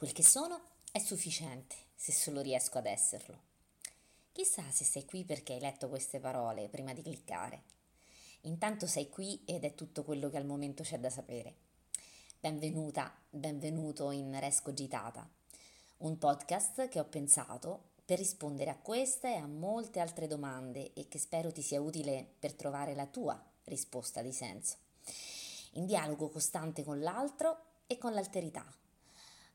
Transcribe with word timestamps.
Quel 0.00 0.12
che 0.12 0.24
sono 0.24 0.58
è 0.92 0.98
sufficiente, 0.98 1.76
se 1.94 2.10
solo 2.10 2.40
riesco 2.40 2.78
ad 2.78 2.86
esserlo. 2.86 3.38
Chissà 4.32 4.62
se 4.70 4.82
sei 4.82 5.04
qui 5.04 5.26
perché 5.26 5.52
hai 5.52 5.60
letto 5.60 5.90
queste 5.90 6.18
parole 6.20 6.70
prima 6.70 6.94
di 6.94 7.02
cliccare. 7.02 7.64
Intanto 8.44 8.86
sei 8.86 9.10
qui 9.10 9.42
ed 9.44 9.62
è 9.62 9.74
tutto 9.74 10.02
quello 10.02 10.30
che 10.30 10.38
al 10.38 10.46
momento 10.46 10.84
c'è 10.84 10.98
da 10.98 11.10
sapere. 11.10 11.54
Benvenuta, 12.40 13.14
benvenuto 13.28 14.10
in 14.10 14.34
Resco 14.40 14.72
Gitata, 14.72 15.28
un 15.98 16.16
podcast 16.16 16.88
che 16.88 16.98
ho 16.98 17.04
pensato 17.04 17.90
per 18.02 18.16
rispondere 18.16 18.70
a 18.70 18.78
queste 18.78 19.34
e 19.34 19.36
a 19.36 19.46
molte 19.46 20.00
altre 20.00 20.26
domande 20.26 20.94
e 20.94 21.08
che 21.08 21.18
spero 21.18 21.52
ti 21.52 21.60
sia 21.60 21.82
utile 21.82 22.26
per 22.38 22.54
trovare 22.54 22.94
la 22.94 23.04
tua 23.04 23.38
risposta 23.64 24.22
di 24.22 24.32
senso. 24.32 24.76
In 25.72 25.84
dialogo 25.84 26.30
costante 26.30 26.84
con 26.84 27.00
l'altro 27.00 27.64
e 27.86 27.98
con 27.98 28.14
l'alterità. 28.14 28.79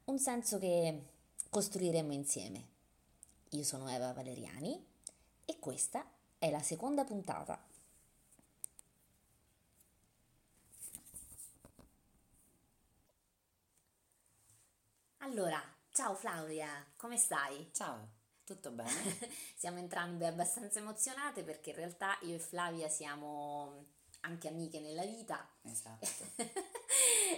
Un 0.05 0.19
senso 0.19 0.59
che 0.59 1.01
costruiremo 1.49 2.13
insieme. 2.13 2.67
Io 3.49 3.63
sono 3.63 3.89
Eva 3.89 4.13
Valeriani 4.13 4.79
e 5.45 5.57
questa 5.57 6.05
è 6.37 6.51
la 6.51 6.61
seconda 6.61 7.03
puntata. 7.03 7.59
Allora, 15.17 15.59
ciao 15.91 16.13
Flavia, 16.13 16.85
come 16.97 17.17
stai? 17.17 17.69
Ciao, 17.73 18.07
tutto 18.43 18.69
bene? 18.69 18.91
siamo 19.57 19.79
entrambe 19.79 20.27
abbastanza 20.27 20.77
emozionate 20.77 21.43
perché 21.43 21.71
in 21.71 21.77
realtà 21.77 22.15
io 22.21 22.35
e 22.35 22.39
Flavia 22.39 22.89
siamo 22.89 23.94
anche 24.25 24.47
amiche 24.47 24.79
nella 24.79 25.05
vita. 25.05 25.47
Esatto. 25.61 26.07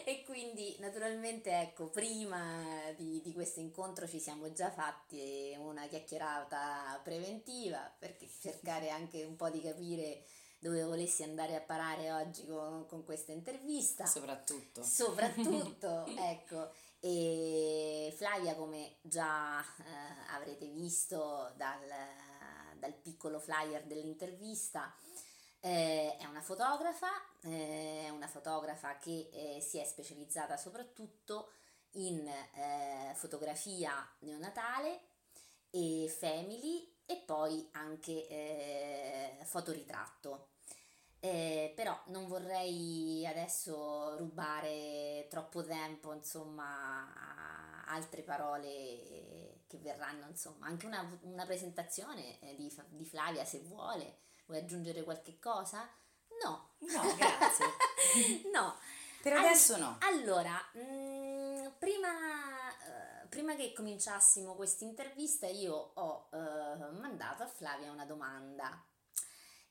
e 0.05 0.23
quindi 0.23 0.75
naturalmente 0.79 1.51
ecco, 1.51 1.89
prima 1.89 2.91
di, 2.95 3.21
di, 3.21 3.33
questo 3.33 3.59
incontro 3.59 4.07
ci 4.07 4.19
siamo 4.19 4.51
già 4.53 4.71
fatti 4.71 5.55
una 5.59 5.85
chiacchierata 5.87 6.99
preventiva 7.03 7.93
per 7.97 8.15
cercare 8.41 8.89
anche 8.89 9.23
un 9.23 9.35
po' 9.35 9.49
di 9.49 9.61
capire 9.61 10.23
dove 10.59 10.83
volessi 10.83 11.23
andare 11.23 11.55
a 11.55 11.61
parare 11.61 12.11
oggi 12.11 12.45
con, 12.45 12.85
con 12.87 13.03
questa 13.03 13.31
intervista. 13.31 14.05
Soprattutto. 14.05 14.83
Soprattutto, 14.83 16.05
ecco. 16.17 16.71
E 16.99 18.11
Flavia, 18.15 18.55
come 18.55 18.95
già 19.01 19.61
eh, 19.61 20.33
avrete 20.33 20.65
visto 20.65 21.53
dal, 21.55 21.79
dal, 22.79 22.93
piccolo 22.93 23.39
flyer 23.39 23.85
dell'intervista, 23.85 24.93
eh, 25.67 26.15
è 26.17 26.25
una 26.25 26.41
fotografa, 26.41 27.09
eh, 27.43 28.05
è 28.05 28.09
una 28.09 28.27
fotografa 28.27 28.97
che 28.97 29.29
eh, 29.31 29.59
si 29.61 29.77
è 29.79 29.83
specializzata 29.83 30.55
soprattutto 30.55 31.51
in 31.93 32.25
eh, 32.27 33.13
fotografia 33.15 33.93
neonatale 34.19 34.99
e 35.69 36.07
family 36.17 36.95
e 37.05 37.17
poi 37.25 37.67
anche 37.73 38.27
eh, 38.27 39.37
fotoritratto. 39.43 40.51
Eh, 41.19 41.73
però 41.75 41.99
non 42.07 42.27
vorrei 42.27 43.25
adesso 43.25 44.15
rubare 44.17 45.25
troppo 45.29 45.63
tempo, 45.63 46.13
insomma, 46.13 47.11
a 47.13 47.93
altre 47.93 48.21
parole 48.21 49.63
che 49.67 49.79
verranno, 49.79 50.27
insomma, 50.27 50.67
anche 50.67 50.85
una, 50.85 51.19
una 51.23 51.45
presentazione 51.45 52.39
eh, 52.41 52.55
di, 52.55 52.71
di, 52.89 53.05
Flavia 53.05 53.43
se 53.43 53.59
vuole. 53.61 54.19
Vuoi 54.47 54.59
aggiungere 54.59 55.03
qualche 55.03 55.39
cosa? 55.39 55.87
No. 56.41 56.75
No, 56.79 57.15
grazie. 57.15 57.65
no. 58.51 58.77
Per 59.21 59.33
adesso 59.33 59.75
All- 59.75 59.79
no. 59.81 59.97
Allora, 60.01 60.53
mh, 60.73 60.79
mm, 60.79 61.67
prima, 61.77 62.09
uh, 62.09 63.27
prima, 63.29 63.55
che 63.55 63.73
cominciassimo 63.73 64.55
questa 64.55 64.85
intervista 64.85 65.47
io 65.47 65.91
ho 65.93 66.29
uh, 66.31 66.99
mandato 66.99 67.43
a 67.43 67.47
Flavia 67.47 67.91
una 67.91 68.05
domanda 68.05 68.83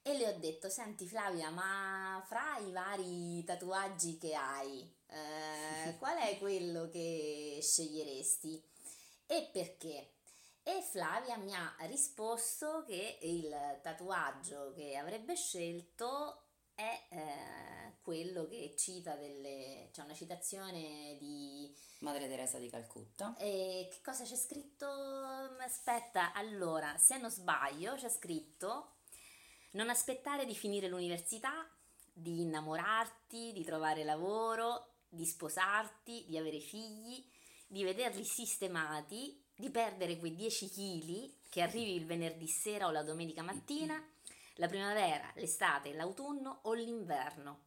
e 0.03 0.17
le 0.17 0.29
ho 0.29 0.39
detto, 0.39 0.69
senti 0.69 1.09
Flavia, 1.09 1.51
ma 1.51 2.23
fra 2.29 2.59
i 2.59 2.71
vari 2.71 3.43
tatuaggi 3.43 4.19
che 4.19 4.35
hai, 4.35 4.89
eh, 5.09 5.97
qual 5.99 6.17
è 6.19 6.39
quello 6.39 6.89
che 6.89 7.59
sceglieresti 7.61 8.63
e 9.27 9.51
perché? 9.53 10.16
E 10.69 10.83
Flavia 10.83 11.37
mi 11.37 11.55
ha 11.55 11.77
risposto 11.83 12.83
che 12.85 13.21
il 13.23 13.55
tatuaggio 13.83 14.73
che 14.75 14.97
avrebbe 14.97 15.37
scelto 15.37 16.47
è 16.75 17.07
eh, 17.09 17.99
quello 18.03 18.49
che 18.49 18.75
cita 18.77 19.15
delle... 19.15 19.91
c'è 19.93 20.03
una 20.03 20.13
citazione 20.13 21.17
di... 21.21 21.73
Madre 22.01 22.27
Teresa 22.27 22.59
di 22.59 22.69
Calcutta. 22.69 23.37
E 23.39 23.87
che 23.93 24.01
cosa 24.03 24.25
c'è 24.25 24.35
scritto? 24.35 24.89
Aspetta, 25.61 26.33
allora, 26.33 26.97
se 26.99 27.17
non 27.19 27.31
sbaglio, 27.31 27.95
c'è 27.95 28.09
scritto 28.09 28.97
non 29.75 29.89
aspettare 29.89 30.47
di 30.47 30.57
finire 30.57 30.89
l'università, 30.89 31.65
di 32.13 32.41
innamorarti, 32.41 33.53
di 33.53 33.63
trovare 33.63 34.03
lavoro, 34.03 34.95
di 35.09 35.27
sposarti, 35.27 36.25
di 36.27 36.37
avere 36.37 36.59
figli, 36.59 37.25
di 37.69 37.85
vederli 37.85 38.25
sistemati, 38.25 39.46
di 39.57 39.71
perdere 39.71 40.19
quei 40.19 40.35
10 40.35 40.71
kg 40.71 41.31
che 41.49 41.63
arrivi 41.63 41.95
il 41.95 42.05
venerdì 42.07 42.47
sera 42.47 42.87
o 42.87 42.91
la 42.91 43.03
domenica 43.03 43.43
mattina, 43.43 44.03
la 44.55 44.69
primavera, 44.69 45.31
l'estate, 45.35 45.95
l'autunno 45.95 46.61
o 46.63 46.73
l'inverno. 46.75 47.65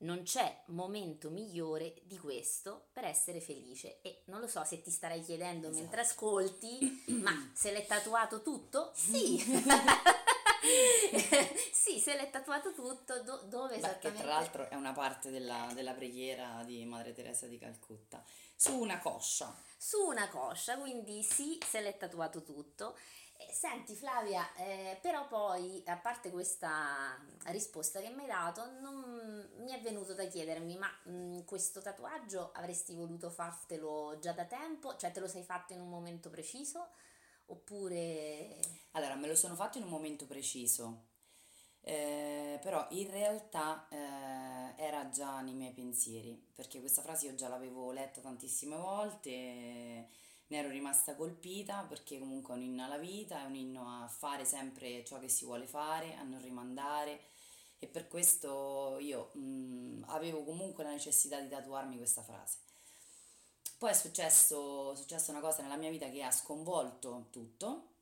Non 0.00 0.22
c'è 0.22 0.62
momento 0.66 1.28
migliore 1.28 2.02
di 2.04 2.18
questo 2.18 2.88
per 2.92 3.04
essere 3.04 3.40
felice 3.40 4.00
e 4.02 4.22
non 4.26 4.38
lo 4.38 4.46
so 4.46 4.62
se 4.62 4.80
ti 4.80 4.90
starai 4.90 5.22
chiedendo 5.22 5.68
esatto. 5.68 5.82
mentre 5.82 6.00
ascolti, 6.02 7.04
ma 7.20 7.50
se 7.52 7.72
l'è 7.72 7.84
tatuato 7.84 8.42
tutto? 8.42 8.92
Sì! 8.94 9.42
se 12.08 12.16
l'è 12.16 12.30
tatuato 12.30 12.72
tutto, 12.72 13.22
do, 13.22 13.42
dove 13.48 13.74
Beh, 13.74 13.76
esattamente? 13.76 14.22
Che 14.22 14.26
tra 14.26 14.38
l'altro 14.38 14.70
è 14.70 14.74
una 14.74 14.92
parte 14.92 15.30
della, 15.30 15.70
della, 15.74 15.92
preghiera 15.92 16.62
di 16.64 16.82
Madre 16.86 17.12
Teresa 17.12 17.46
di 17.46 17.58
Calcutta. 17.58 18.24
Su 18.56 18.78
una 18.78 18.98
coscia. 18.98 19.54
Su 19.76 20.06
una 20.06 20.26
coscia, 20.30 20.78
quindi 20.78 21.22
sì, 21.22 21.58
se 21.62 21.82
l'è 21.82 21.98
tatuato 21.98 22.42
tutto. 22.42 22.96
Senti 23.52 23.94
Flavia, 23.94 24.52
eh, 24.54 24.98
però 25.02 25.28
poi, 25.28 25.82
a 25.86 25.96
parte 25.98 26.30
questa 26.30 27.16
risposta 27.48 28.00
che 28.00 28.08
mi 28.08 28.22
hai 28.22 28.26
dato, 28.26 28.68
non 28.80 29.46
mi 29.58 29.70
è 29.70 29.80
venuto 29.80 30.14
da 30.14 30.24
chiedermi, 30.24 30.76
ma 30.76 30.90
mh, 31.04 31.10
mm, 31.10 31.40
questo 31.44 31.82
tatuaggio 31.82 32.52
avresti 32.54 32.94
voluto 32.94 33.28
fartelo 33.28 34.18
già 34.18 34.32
da 34.32 34.46
tempo? 34.46 34.96
Cioè 34.96 35.12
te 35.12 35.20
lo 35.20 35.28
sei 35.28 35.42
fatto 35.42 35.74
in 35.74 35.80
un 35.80 35.90
momento 35.90 36.30
preciso? 36.30 36.88
Oppure... 37.46 38.58
Allora, 38.92 39.14
me 39.14 39.28
lo 39.28 39.36
sono 39.36 39.54
fatto 39.54 39.78
in 39.78 39.84
un 39.84 39.90
momento 39.90 40.26
preciso, 40.26 41.07
eh, 41.88 42.58
però 42.60 42.86
in 42.90 43.10
realtà 43.10 43.88
eh, 43.88 44.74
era 44.76 45.08
già 45.08 45.40
nei 45.40 45.54
miei 45.54 45.72
pensieri, 45.72 46.38
perché 46.54 46.80
questa 46.80 47.00
frase 47.00 47.26
io 47.26 47.34
già 47.34 47.48
l'avevo 47.48 47.92
letta 47.92 48.20
tantissime 48.20 48.76
volte, 48.76 49.30
ne 49.30 50.58
ero 50.58 50.68
rimasta 50.68 51.14
colpita 51.14 51.84
perché 51.88 52.18
comunque 52.18 52.52
è 52.52 52.56
un 52.58 52.64
inno 52.64 52.84
alla 52.84 52.98
vita, 52.98 53.40
è 53.42 53.46
un 53.46 53.54
inno 53.54 54.02
a 54.02 54.06
fare 54.06 54.44
sempre 54.44 55.02
ciò 55.02 55.18
che 55.18 55.28
si 55.28 55.46
vuole 55.46 55.66
fare, 55.66 56.14
a 56.16 56.24
non 56.24 56.42
rimandare 56.42 57.20
e 57.78 57.86
per 57.86 58.06
questo 58.06 58.98
io 59.00 59.30
mh, 59.32 60.04
avevo 60.08 60.44
comunque 60.44 60.84
la 60.84 60.90
necessità 60.90 61.40
di 61.40 61.48
tatuarmi 61.48 61.96
questa 61.96 62.22
frase. 62.22 62.58
Poi 63.78 63.90
è 63.90 63.94
successo, 63.94 64.92
è 64.92 64.96
successa 64.96 65.30
una 65.30 65.40
cosa 65.40 65.62
nella 65.62 65.76
mia 65.76 65.88
vita 65.88 66.10
che 66.10 66.22
ha 66.22 66.30
sconvolto 66.30 67.28
tutto 67.30 67.96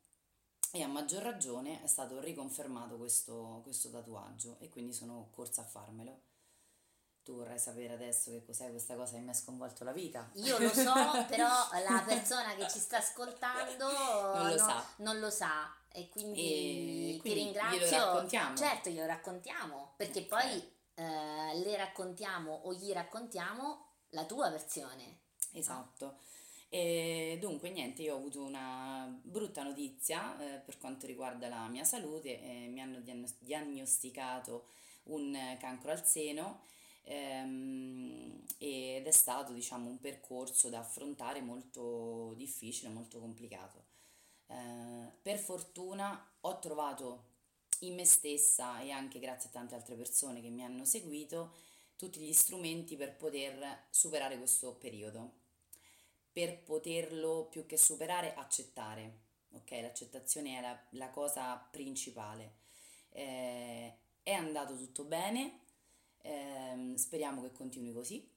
e 0.77 0.83
a 0.83 0.89
maggior 0.89 1.23
ragione 1.23 1.83
è 1.83 1.87
stato 1.87 2.21
riconfermato 2.21 2.97
questo, 2.97 3.61
questo 3.63 3.91
tatuaggio 3.91 4.57
e 4.61 4.69
quindi 4.69 4.93
sono 4.93 5.29
corsa 5.31 5.63
a 5.63 5.65
farmelo. 5.65 6.21
Tu 7.23 7.35
vorrai 7.35 7.59
sapere 7.59 7.95
adesso 7.95 8.31
che 8.31 8.45
cos'è 8.45 8.71
questa 8.71 8.95
cosa 8.95 9.15
che 9.15 9.21
mi 9.21 9.31
ha 9.31 9.35
sconvolto 9.35 9.83
la 9.83 9.93
vita? 9.93 10.31
Io 10.35 10.59
lo 10.59 10.69
so, 10.69 10.93
però 11.27 11.49
la 11.83 12.05
persona 12.07 12.55
che 12.55 12.69
ci 12.69 12.79
sta 12.79 12.99
ascoltando 12.99 13.91
non 13.91 14.49
lo 14.49 14.57
no, 14.57 14.59
sa. 14.59 14.87
Non 14.97 15.19
lo 15.19 15.31
sa 15.31 15.75
e 15.89 16.09
quindi, 16.09 17.17
e 17.17 17.19
quindi 17.19 17.21
ti 17.23 17.33
ringrazio. 17.33 17.79
Glielo 17.79 18.05
raccontiamo. 18.05 18.57
Certo, 18.57 18.91
glielo 18.91 19.07
raccontiamo, 19.07 19.93
perché 19.97 20.21
okay. 20.21 20.29
poi 20.29 20.73
eh, 20.95 21.59
le 21.65 21.77
raccontiamo 21.77 22.61
o 22.65 22.75
gli 22.75 22.93
raccontiamo 22.93 23.87
la 24.11 24.25
tua 24.25 24.51
versione. 24.51 25.21
Esatto. 25.53 26.19
E 26.69 27.39
dunque, 27.41 27.71
niente, 27.71 28.03
io 28.03 28.15
ho 28.15 28.19
avuto 28.19 28.43
una 28.43 29.09
brutta 29.23 29.63
notizia 29.63 30.39
eh, 30.41 30.59
per 30.59 30.79
quanto 30.79 31.07
riguarda 31.07 31.49
la 31.49 31.69
mia 31.69 31.85
salute, 31.85 32.41
eh, 32.43 32.69
mi 32.69 32.81
hanno 32.81 33.01
diagnosticato 33.39 34.67
un 35.05 35.57
cancro 35.61 35.93
al 35.93 36.05
seno 36.05 36.63
ehm, 37.05 38.45
ed 38.59 39.07
è 39.07 39.11
stato, 39.13 39.53
diciamo, 39.53 39.89
un 39.89 40.01
percorso 40.01 40.69
da 40.69 40.81
affrontare 40.81 41.41
molto 41.41 42.35
difficile, 42.37 42.91
molto 42.91 43.21
complicato. 43.21 43.85
Eh, 44.49 44.55
per 45.23 45.39
fortuna 45.39 46.33
ho 46.41 46.59
trovato 46.59 47.35
in 47.81 47.95
me 47.95 48.05
stessa 48.05 48.81
e 48.81 48.91
anche 48.91 49.19
grazie 49.19 49.49
a 49.51 49.53
tante 49.53 49.75
altre 49.75 49.95
persone 49.97 50.41
che 50.41 50.49
mi 50.49 50.65
hanno 50.65 50.85
seguito 50.85 51.53
tutti 51.97 52.21
gli 52.21 52.33
strumenti 52.33 52.97
per 52.97 53.17
poter 53.17 53.87
superare 53.91 54.39
questo 54.39 54.75
periodo 54.75 55.45
per 56.37 56.63
poterlo 56.63 57.47
più 57.47 57.65
che 57.65 57.79
superare, 57.79 58.35
accettare. 58.35 59.21
Ok, 59.53 59.71
l'accettazione 59.71 60.59
è 60.59 60.61
la, 60.61 60.79
la 60.91 61.09
cosa 61.09 61.57
principale. 61.57 62.57
Eh, 63.09 63.91
è 64.23 64.33
andato 64.33 64.77
tutto 64.77 65.05
bene, 65.05 65.61
ehm, 66.19 66.95
speriamo 66.97 67.41
che 67.41 67.53
continui 67.53 67.95
così. 67.95 68.31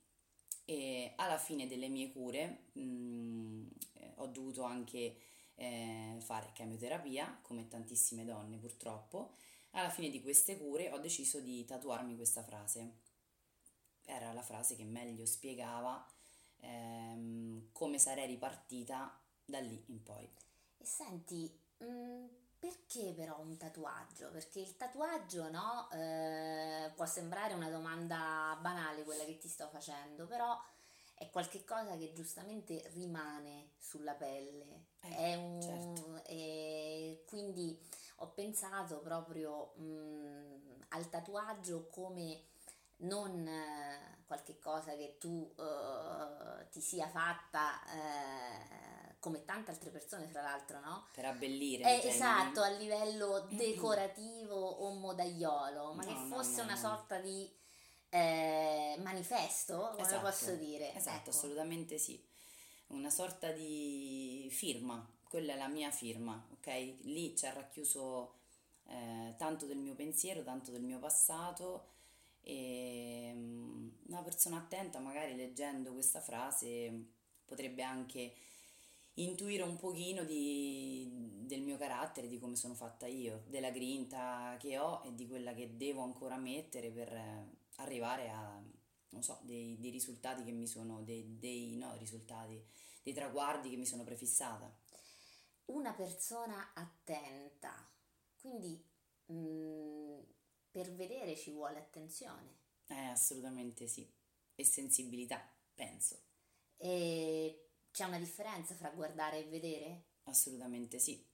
E 0.63 1.11
alla 1.17 1.37
fine 1.37 1.67
delle 1.67 1.89
mie 1.89 2.09
cure 2.13 2.67
mh, 2.71 2.81
mm, 2.81 3.67
eh, 3.95 4.13
ho 4.15 4.27
dovuto 4.27 4.63
anche 4.63 5.17
eh, 5.55 6.15
fare 6.19 6.51
chemioterapia, 6.53 7.39
come 7.41 7.67
tantissime 7.67 8.23
donne 8.23 8.55
purtroppo. 8.59 9.35
Alla 9.71 9.89
fine 9.89 10.09
di 10.09 10.21
queste 10.21 10.57
cure 10.57 10.89
ho 10.89 10.99
deciso 10.99 11.41
di 11.41 11.65
tatuarmi 11.65 12.15
questa 12.15 12.43
frase. 12.43 12.99
Era 14.05 14.31
la 14.31 14.41
frase 14.41 14.77
che 14.77 14.85
meglio 14.85 15.25
spiegava 15.25 16.09
ehm, 16.61 17.69
come 17.71 17.99
sarei 17.99 18.27
ripartita 18.27 19.19
da 19.45 19.59
lì 19.59 19.83
in 19.87 20.03
poi. 20.03 20.29
E 20.77 20.85
senti, 20.85 21.51
mh, 21.77 21.85
mm, 21.85 22.25
perché 22.59 23.13
però 23.13 23.39
un 23.39 23.57
tatuaggio? 23.57 24.29
Perché 24.31 24.59
il 24.59 24.75
tatuaggio, 24.75 25.49
no, 25.49 25.89
eh, 25.91 26.91
può 26.95 27.05
sembrare 27.05 27.53
una 27.53 27.69
domanda 27.69 28.57
banale 28.61 29.03
quella 29.03 29.23
che 29.23 29.37
ti 29.37 29.47
sto 29.47 29.67
facendo, 29.69 30.27
però 30.27 30.57
è 31.15 31.29
qualcosa 31.29 31.97
che 31.97 32.13
giustamente 32.13 32.89
rimane 32.93 33.71
sulla 33.77 34.13
pelle. 34.13 34.87
Eh, 35.01 35.15
è 35.15 35.35
un, 35.35 35.61
certo. 35.61 36.23
è, 36.23 37.23
quindi 37.25 37.77
ho 38.17 38.27
pensato 38.31 38.99
proprio 38.99 39.73
mh, 39.75 39.83
mm, 39.83 40.81
al 40.89 41.09
tatuaggio 41.09 41.87
come 41.87 42.41
non 42.99 43.47
eh, 43.47 44.19
qualche 44.25 44.59
cosa 44.59 44.95
che 44.95 45.17
tu 45.19 45.51
uh, 45.55 46.69
ti 46.69 46.81
sia 46.81 47.07
fatta 47.07 47.81
eh, 47.85 49.15
come 49.19 49.43
tante 49.43 49.71
altre 49.71 49.89
persone 49.89 50.29
tra 50.29 50.41
l'altro 50.41 50.79
no? 50.79 51.07
per 51.13 51.25
abbellire 51.25 52.03
eh, 52.03 52.07
esatto 52.07 52.61
a 52.61 52.69
livello 52.69 53.47
decorativo 53.51 54.55
o 54.55 54.93
modagliolo 54.93 55.93
ma 55.93 56.03
no, 56.03 56.07
che 56.07 56.15
fosse 56.27 56.57
no, 56.57 56.57
no, 56.57 56.63
una 56.63 56.75
sorta 56.75 57.17
di 57.19 57.51
eh, 58.09 58.97
manifesto 58.99 59.89
come 59.95 60.07
esatto, 60.07 60.21
posso 60.21 60.55
dire 60.55 60.93
esatto 60.93 61.17
ecco. 61.17 61.29
assolutamente 61.29 61.97
sì 61.97 62.23
una 62.87 63.09
sorta 63.09 63.51
di 63.51 64.47
firma 64.51 65.07
quella 65.23 65.53
è 65.53 65.57
la 65.57 65.67
mia 65.67 65.91
firma 65.91 66.47
ok 66.53 66.97
lì 67.01 67.33
c'è 67.33 67.53
racchiuso 67.53 68.35
eh, 68.87 69.35
tanto 69.37 69.65
del 69.65 69.77
mio 69.77 69.95
pensiero 69.95 70.43
tanto 70.43 70.71
del 70.71 70.81
mio 70.81 70.99
passato 70.99 71.97
e 72.49 73.31
mm, 73.31 73.89
una 74.07 74.23
persona 74.23 74.57
attenta 74.57 74.99
magari 74.99 75.35
leggendo 75.35 75.93
questa 75.93 76.19
frase 76.19 77.11
potrebbe 77.45 77.83
anche 77.83 78.33
intuire 79.15 79.61
un 79.63 79.75
pochino 79.75 80.23
di, 80.23 81.07
del 81.45 81.61
mio 81.61 81.77
carattere, 81.77 82.27
di 82.27 82.39
come 82.39 82.55
sono 82.55 82.73
fatta 82.73 83.05
io, 83.05 83.43
della 83.47 83.69
grinta 83.69 84.55
che 84.59 84.79
ho 84.79 85.03
e 85.05 85.13
di 85.13 85.27
quella 85.27 85.53
che 85.53 85.75
devo 85.75 86.01
ancora 86.01 86.37
mettere 86.37 86.89
per 86.89 87.47
arrivare 87.75 88.29
a, 88.29 88.59
non 89.09 89.21
so, 89.21 89.39
dei, 89.43 89.77
dei 89.79 89.91
risultati 89.91 90.43
che 90.43 90.51
mi 90.51 90.67
sono, 90.67 91.01
dei, 91.03 91.37
dei 91.37 91.75
no, 91.75 91.95
risultati, 91.97 92.63
dei 93.03 93.13
traguardi 93.13 93.69
che 93.69 93.77
mi 93.77 93.85
sono 93.85 94.03
prefissata. 94.03 94.73
Una 95.65 95.93
persona 95.93 96.71
attenta, 96.73 97.87
quindi 98.39 98.81
mh, 99.25 99.33
mm, 99.33 100.19
per 100.71 100.91
vedere 100.93 101.35
ci 101.35 101.51
vuole 101.51 101.79
attenzione. 101.79 102.57
Eh, 102.87 103.05
assolutamente 103.05 103.87
sì. 103.87 104.09
E 104.55 104.63
sensibilità, 104.63 105.41
penso. 105.73 106.19
E 106.77 107.69
c'è 107.91 108.05
una 108.05 108.19
differenza 108.19 108.75
fra 108.75 108.89
guardare 108.89 109.39
e 109.39 109.49
vedere? 109.49 110.03
Assolutamente 110.23 110.99
sì. 110.99 111.25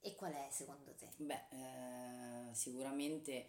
E 0.00 0.14
qual 0.14 0.32
è 0.32 0.48
secondo 0.50 0.94
te? 0.94 1.12
Beh, 1.16 1.46
eh, 1.50 2.54
sicuramente 2.54 3.48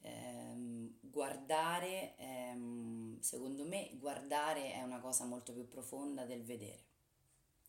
ehm, 0.00 0.98
guardare, 1.00 2.16
ehm, 2.18 3.18
secondo 3.20 3.64
me, 3.64 3.90
guardare 3.94 4.72
è 4.72 4.82
una 4.82 5.00
cosa 5.00 5.24
molto 5.24 5.52
più 5.52 5.66
profonda 5.68 6.24
del 6.24 6.44
vedere. 6.44 6.84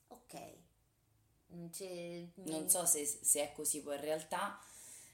Ok. 0.08 0.54
C'è... 1.72 2.28
Non 2.36 2.70
so 2.70 2.86
se, 2.86 3.06
se 3.06 3.42
è 3.42 3.52
così 3.54 3.82
poi 3.82 3.96
in 3.96 4.02
realtà, 4.02 4.60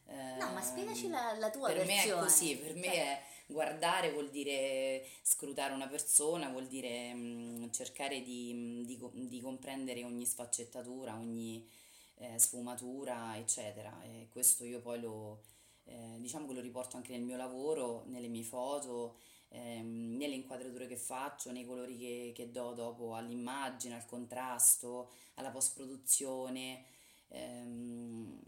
no, 0.05 0.51
ma 0.51 0.61
spiegaci 0.61 1.07
la, 1.09 1.35
la 1.37 1.49
tua 1.49 1.67
per 1.67 1.85
versione. 1.85 2.15
me 2.15 2.21
è 2.21 2.23
così, 2.23 2.57
per 2.57 2.73
me 2.75 2.83
cioè 2.83 2.93
è 2.93 3.23
guardare 3.45 4.11
vuol 4.11 4.29
dire 4.29 5.05
scrutare 5.21 5.73
una 5.73 5.87
persona, 5.87 6.49
vuol 6.49 6.67
dire 6.67 7.13
mh, 7.13 7.71
cercare 7.71 8.21
di, 8.21 8.83
di, 8.85 8.99
di, 9.27 9.41
comprendere 9.41 10.03
ogni 10.03 10.25
sfaccettatura, 10.25 11.15
ogni 11.15 11.67
eh, 12.15 12.39
sfumatura, 12.39 13.37
eccetera. 13.37 14.01
E 14.03 14.27
questo 14.29 14.65
io 14.65 14.81
poi 14.81 14.99
lo, 14.99 15.43
eh, 15.85 16.15
diciamo 16.19 16.47
che 16.47 16.53
lo 16.53 16.61
riporto 16.61 16.97
anche 16.97 17.11
nel 17.11 17.23
mio 17.23 17.37
lavoro, 17.37 18.03
nelle 18.07 18.27
mie 18.27 18.43
foto, 18.43 19.17
ehm, 19.49 20.15
nelle 20.17 20.35
inquadrature 20.35 20.87
che 20.87 20.97
faccio, 20.97 21.51
nei 21.51 21.65
colori 21.65 21.97
che, 21.97 22.31
che 22.35 22.51
do 22.51 22.73
dopo 22.73 23.15
all'immagine, 23.15 23.95
al 23.95 24.05
contrasto, 24.05 25.11
alla 25.35 25.51
post-produzione. 25.51 26.85
Ehm, 27.29 28.39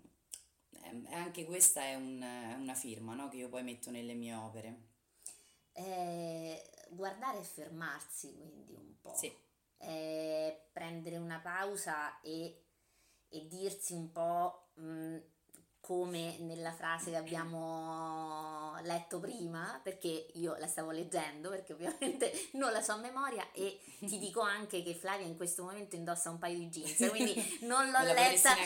anche 1.09 1.45
questa 1.45 1.81
è, 1.81 1.95
un, 1.95 2.21
una 2.59 2.73
firma 2.73 3.13
no? 3.15 3.29
che 3.29 3.37
io 3.37 3.49
poi 3.49 3.63
metto 3.63 3.91
nelle 3.91 4.13
mie 4.13 4.33
opere. 4.33 4.93
Eh, 5.73 6.87
guardare 6.89 7.39
e 7.39 7.43
fermarsi 7.43 8.33
quindi 8.33 8.73
un 8.73 8.99
po'. 8.99 9.13
Sì. 9.15 9.33
Eh, 9.77 10.69
prendere 10.71 11.17
una 11.17 11.39
pausa 11.39 12.19
e, 12.21 12.63
e 13.29 13.47
dirsi 13.47 13.93
un 13.93 14.11
po' 14.11 14.69
mh, 14.75 14.83
mm, 14.83 15.17
come 15.85 16.37
nella 16.39 16.73
frase 16.73 17.11
che 17.11 17.15
abbiamo 17.15 18.75
letto 18.81 19.19
prima, 19.19 19.79
perché 19.83 20.29
io 20.33 20.55
la 20.57 20.65
stavo 20.65 20.89
leggendo, 20.89 21.49
perché 21.51 21.73
ovviamente 21.73 22.31
non 22.53 22.71
la 22.71 22.81
so 22.81 22.93
a 22.93 22.97
memoria 22.97 23.45
e 23.51 23.79
ti 23.99 24.17
dico 24.17 24.41
anche 24.41 24.81
che 24.81 24.95
Flavia 24.95 25.27
in 25.27 25.37
questo 25.37 25.61
momento 25.61 25.95
indossa 25.95 26.31
un 26.31 26.39
paio 26.39 26.57
di 26.57 26.69
jeans, 26.69 27.07
quindi 27.11 27.35
non 27.61 27.91
l'ho 27.91 28.01
letta, 28.01 28.55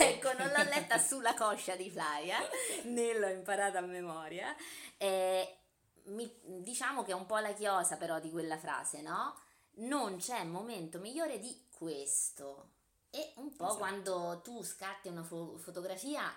ecco, 0.00 0.32
non 0.38 0.48
l'ho 0.56 0.62
letta 0.62 0.96
sulla 0.96 1.34
coscia 1.34 1.76
di 1.76 1.90
Flavia, 1.90 2.38
né 2.84 3.12
l'ho 3.12 3.28
imparata 3.28 3.80
a 3.80 3.82
memoria. 3.82 4.56
Eh, 4.96 5.58
mi, 6.04 6.32
diciamo 6.62 7.02
che 7.02 7.10
è 7.10 7.14
un 7.14 7.26
po' 7.26 7.38
la 7.40 7.52
chiosa 7.52 7.98
però 7.98 8.20
di 8.20 8.30
quella 8.30 8.56
frase, 8.56 9.02
no? 9.02 9.38
Non 9.76 10.16
c'è 10.16 10.42
momento 10.44 10.98
migliore 10.98 11.38
di 11.38 11.66
questo. 11.76 12.70
E 13.10 13.34
un 13.36 13.54
po' 13.54 13.66
esatto. 13.66 13.78
quando 13.78 14.40
tu 14.42 14.62
scatti 14.62 15.08
una 15.08 15.22
fo- 15.22 15.58
fotografia 15.58 16.34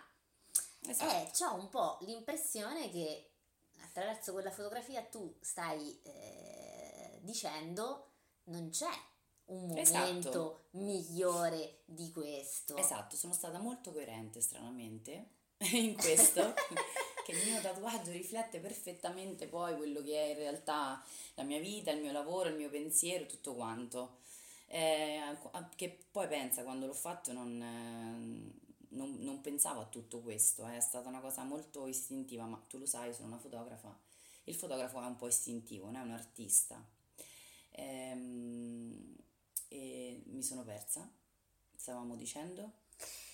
Esatto. 0.86 1.44
E 1.44 1.46
ho 1.46 1.56
un 1.56 1.70
po' 1.70 1.98
l'impressione 2.02 2.90
che 2.90 3.32
attraverso 3.82 4.32
quella 4.34 4.52
fotografia 4.52 5.02
tu 5.04 5.36
stai 5.42 6.00
eh, 6.04 7.20
dicendo 7.22 8.12
non 8.46 8.70
c'è 8.70 8.92
un 9.48 9.78
esatto. 9.78 10.00
momento 10.00 10.30
esatto. 10.30 10.62
migliore 10.72 11.80
di 11.86 12.12
questo. 12.12 12.76
Esatto, 12.78 13.16
sono 13.16 13.34
stata 13.34 13.60
molto 13.60 13.92
coerente 13.92 14.42
stranamente 14.42 15.30
in 15.74 15.96
questo, 15.96 16.54
che 17.26 17.32
il 17.32 17.50
mio 17.50 17.62
tatuaggio 17.62 18.12
riflette 18.12 18.60
perfettamente 18.60 19.48
poi 19.48 19.76
quello 19.76 20.02
che 20.02 20.16
è 20.16 20.30
in 20.30 20.38
realtà 20.38 21.04
la 21.36 21.44
mia 21.44 21.60
vita, 21.60 21.92
il 21.92 22.02
mio 22.02 22.12
lavoro, 22.12 22.50
il 22.50 22.56
mio 22.56 22.70
pensiero, 22.70 23.26
tutto 23.26 23.54
quanto. 23.54 24.18
Eh, 24.70 25.38
che 25.76 25.98
poi 26.12 26.28
pensa 26.28 26.64
quando 26.64 26.88
l'ho 26.88 26.94
fatto 26.94 27.32
non... 27.32 28.66
Non, 28.90 29.18
non 29.20 29.42
pensavo 29.42 29.82
a 29.82 29.86
tutto 29.86 30.22
questo, 30.22 30.66
eh, 30.68 30.78
è 30.78 30.80
stata 30.80 31.10
una 31.10 31.20
cosa 31.20 31.44
molto 31.44 31.88
istintiva, 31.88 32.46
ma 32.46 32.64
tu 32.68 32.78
lo 32.78 32.86
sai, 32.86 33.14
sono 33.14 33.28
una 33.28 33.38
fotografa, 33.38 33.98
il 34.46 34.56
fotografo 34.56 35.02
è 35.02 35.06
un 35.06 35.16
po' 35.16 35.28
istintivo, 35.28 35.86
non 35.86 35.96
è 35.98 36.02
un 36.02 36.12
artista. 36.12 36.84
Ehm, 37.72 39.16
e 39.68 40.24
mi 40.28 40.42
sono 40.42 40.64
persa, 40.64 41.10
stavamo 41.76 42.16
dicendo? 42.16 42.86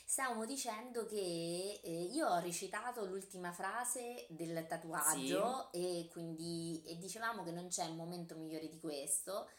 Stavamo 0.06 0.46
dicendo 0.46 1.06
che 1.06 1.80
eh, 1.84 2.04
io 2.12 2.28
ho 2.28 2.40
recitato 2.40 3.06
l'ultima 3.06 3.52
frase 3.52 4.28
del 4.30 4.66
tatuaggio 4.68 5.70
sì. 5.72 5.80
e 5.80 6.08
quindi 6.12 6.84
e 6.86 6.98
dicevamo 6.98 7.44
che 7.44 7.52
non 7.52 7.68
c'è 7.68 7.86
un 7.86 7.96
momento 7.96 8.36
migliore 8.36 8.70
di 8.70 8.80
questo 8.80 9.50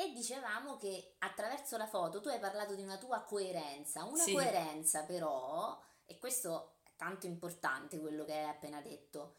e 0.00 0.12
dicevamo 0.12 0.76
che 0.76 1.16
attraverso 1.18 1.76
la 1.76 1.88
foto 1.88 2.20
tu 2.20 2.28
hai 2.28 2.38
parlato 2.38 2.76
di 2.76 2.82
una 2.82 2.98
tua 2.98 3.22
coerenza, 3.22 4.04
una 4.04 4.22
sì. 4.22 4.32
coerenza 4.32 5.02
però, 5.02 5.76
e 6.06 6.16
questo 6.20 6.76
è 6.84 6.90
tanto 6.94 7.26
importante 7.26 7.98
quello 7.98 8.24
che 8.24 8.32
hai 8.32 8.48
appena 8.48 8.80
detto, 8.80 9.34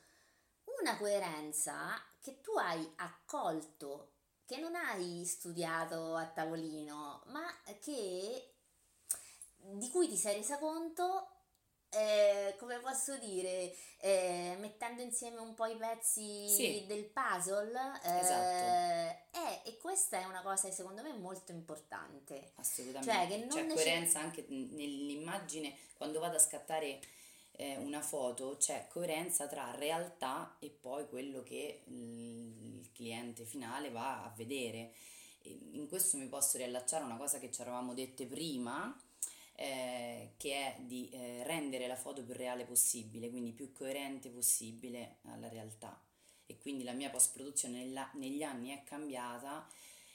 una 0.81 0.97
coerenza 0.97 2.03
che 2.19 2.41
tu 2.41 2.51
hai 2.57 2.91
accolto, 2.97 4.15
che 4.43 4.57
non 4.57 4.75
hai 4.75 5.23
studiato 5.23 6.17
a 6.17 6.25
tavolino, 6.25 7.23
ma 7.27 7.49
che 7.79 8.55
di 9.55 9.89
cui 9.89 10.09
ti 10.09 10.17
sei 10.17 10.35
resa 10.35 10.59
conto 10.59 11.38
eh, 11.91 12.55
come 12.57 12.79
posso 12.79 13.17
dire, 13.17 13.75
eh, 13.99 14.55
mettendo 14.59 15.01
insieme 15.01 15.39
un 15.39 15.53
po' 15.55 15.65
i 15.65 15.75
pezzi 15.75 16.47
sì. 16.47 16.85
del 16.87 17.05
puzzle. 17.05 17.99
Eh, 18.03 18.19
esatto. 18.19 19.17
Eh, 19.31 19.69
e 19.69 19.77
questa 19.77 20.19
è 20.19 20.25
una 20.25 20.41
cosa 20.41 20.71
secondo 20.71 21.01
me 21.01 21.13
molto 21.13 21.51
importante. 21.51 22.51
Assolutamente. 22.55 23.11
Cioè, 23.11 23.27
che 23.27 23.37
non 23.37 23.49
c'è 23.49 23.67
coerenza 23.67 24.19
anche 24.19 24.45
nell'immagine, 24.47 25.75
quando 25.97 26.19
vado 26.19 26.37
a 26.37 26.39
scattare 26.39 26.99
eh, 27.53 27.77
una 27.77 28.01
foto, 28.01 28.55
c'è 28.57 28.87
coerenza 28.87 29.47
tra 29.47 29.73
realtà 29.75 30.55
e 30.59 30.69
poi 30.69 31.07
quello 31.09 31.43
che 31.43 31.81
il 31.85 32.89
cliente 32.93 33.43
finale 33.43 33.89
va 33.89 34.23
a 34.23 34.33
vedere. 34.35 34.93
In 35.73 35.87
questo 35.87 36.17
mi 36.17 36.27
posso 36.27 36.57
riallacciare 36.57 37.03
a 37.03 37.07
una 37.07 37.17
cosa 37.17 37.39
che 37.39 37.51
ci 37.51 37.61
eravamo 37.61 37.93
dette 37.93 38.25
prima, 38.25 38.95
eh, 39.61 40.35
che 40.37 40.53
è 40.53 40.79
di 40.79 41.09
eh, 41.09 41.43
rendere 41.43 41.85
la 41.85 41.97
foto 41.97 42.23
più 42.23 42.33
reale 42.33 42.63
possibile, 42.63 43.29
quindi 43.29 43.51
più 43.51 43.73
coerente 43.73 44.29
possibile 44.29 45.17
alla 45.23 45.49
realtà. 45.49 46.01
E 46.45 46.57
quindi 46.57 46.85
la 46.85 46.93
mia 46.93 47.09
post-produzione 47.09 47.83
nella, 47.83 48.09
negli 48.13 48.41
anni 48.41 48.69
è 48.69 48.83
cambiata 48.85 49.67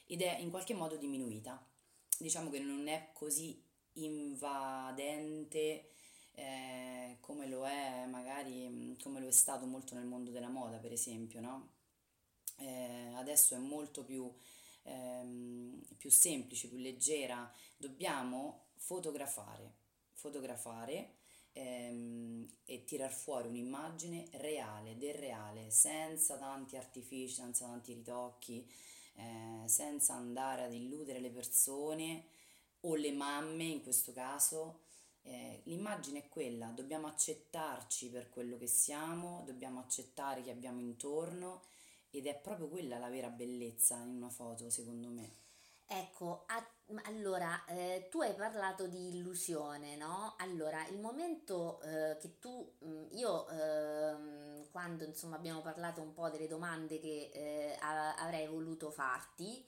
ed 0.06 0.22
è 0.22 0.38
in 0.38 0.48
qualche 0.48 0.72
modo 0.72 0.96
diminuita. 0.96 1.62
Diciamo 2.18 2.48
che 2.48 2.58
non 2.58 2.88
è 2.88 3.10
così 3.12 3.62
invadente 3.94 5.90
eh, 6.32 7.18
come 7.20 7.46
lo 7.46 7.66
è 7.66 8.06
magari 8.06 8.96
come 9.02 9.20
lo 9.20 9.28
è 9.28 9.32
stato 9.32 9.66
molto 9.66 9.94
nel 9.94 10.06
mondo 10.06 10.30
della 10.30 10.48
moda, 10.48 10.78
per 10.78 10.92
esempio, 10.92 11.40
no? 11.40 11.72
Eh, 12.56 13.12
adesso 13.14 13.54
è 13.54 13.58
molto 13.58 14.04
più, 14.04 14.32
ehm, 14.84 15.82
più 15.98 16.10
semplice, 16.10 16.68
più 16.68 16.78
leggera. 16.78 17.52
Dobbiamo 17.76 18.63
fotografare, 18.84 19.72
fotografare 20.12 21.14
ehm, 21.52 22.46
e 22.66 22.84
tirar 22.84 23.10
fuori 23.10 23.48
un'immagine 23.48 24.28
reale, 24.32 24.98
del 24.98 25.14
reale, 25.14 25.70
senza 25.70 26.36
tanti 26.36 26.76
artifici, 26.76 27.34
senza 27.34 27.64
tanti 27.64 27.94
ritocchi, 27.94 28.70
eh, 29.14 29.66
senza 29.66 30.14
andare 30.14 30.64
ad 30.64 30.74
illudere 30.74 31.20
le 31.20 31.30
persone 31.30 32.26
o 32.80 32.94
le 32.94 33.12
mamme 33.12 33.64
in 33.64 33.82
questo 33.82 34.12
caso. 34.12 34.80
Eh, 35.22 35.62
l'immagine 35.64 36.18
è 36.18 36.28
quella, 36.28 36.66
dobbiamo 36.66 37.06
accettarci 37.06 38.10
per 38.10 38.28
quello 38.28 38.58
che 38.58 38.66
siamo, 38.66 39.42
dobbiamo 39.46 39.80
accettare 39.80 40.42
chi 40.42 40.50
abbiamo 40.50 40.80
intorno 40.80 41.62
ed 42.10 42.26
è 42.26 42.38
proprio 42.38 42.68
quella 42.68 42.98
la 42.98 43.08
vera 43.08 43.30
bellezza 43.30 43.96
in 43.96 44.16
una 44.16 44.28
foto, 44.28 44.68
secondo 44.68 45.08
me. 45.08 45.43
Ecco, 45.86 46.44
a, 46.48 46.66
allora, 47.04 47.64
eh, 47.66 48.08
tu 48.10 48.20
hai 48.22 48.34
parlato 48.34 48.86
di 48.86 49.08
illusione, 49.16 49.96
no? 49.96 50.34
Allora, 50.38 50.84
il 50.88 50.98
momento 50.98 51.80
eh, 51.82 52.16
che 52.18 52.38
tu, 52.38 52.72
mm, 52.84 53.06
io 53.12 53.48
eh, 53.48 54.68
quando 54.70 55.04
insomma 55.04 55.36
abbiamo 55.36 55.60
parlato 55.60 56.00
un 56.00 56.12
po' 56.14 56.30
delle 56.30 56.48
domande 56.48 56.98
che 56.98 57.30
eh, 57.32 57.76
avrei 57.80 58.46
voluto 58.48 58.90
farti 58.90 59.64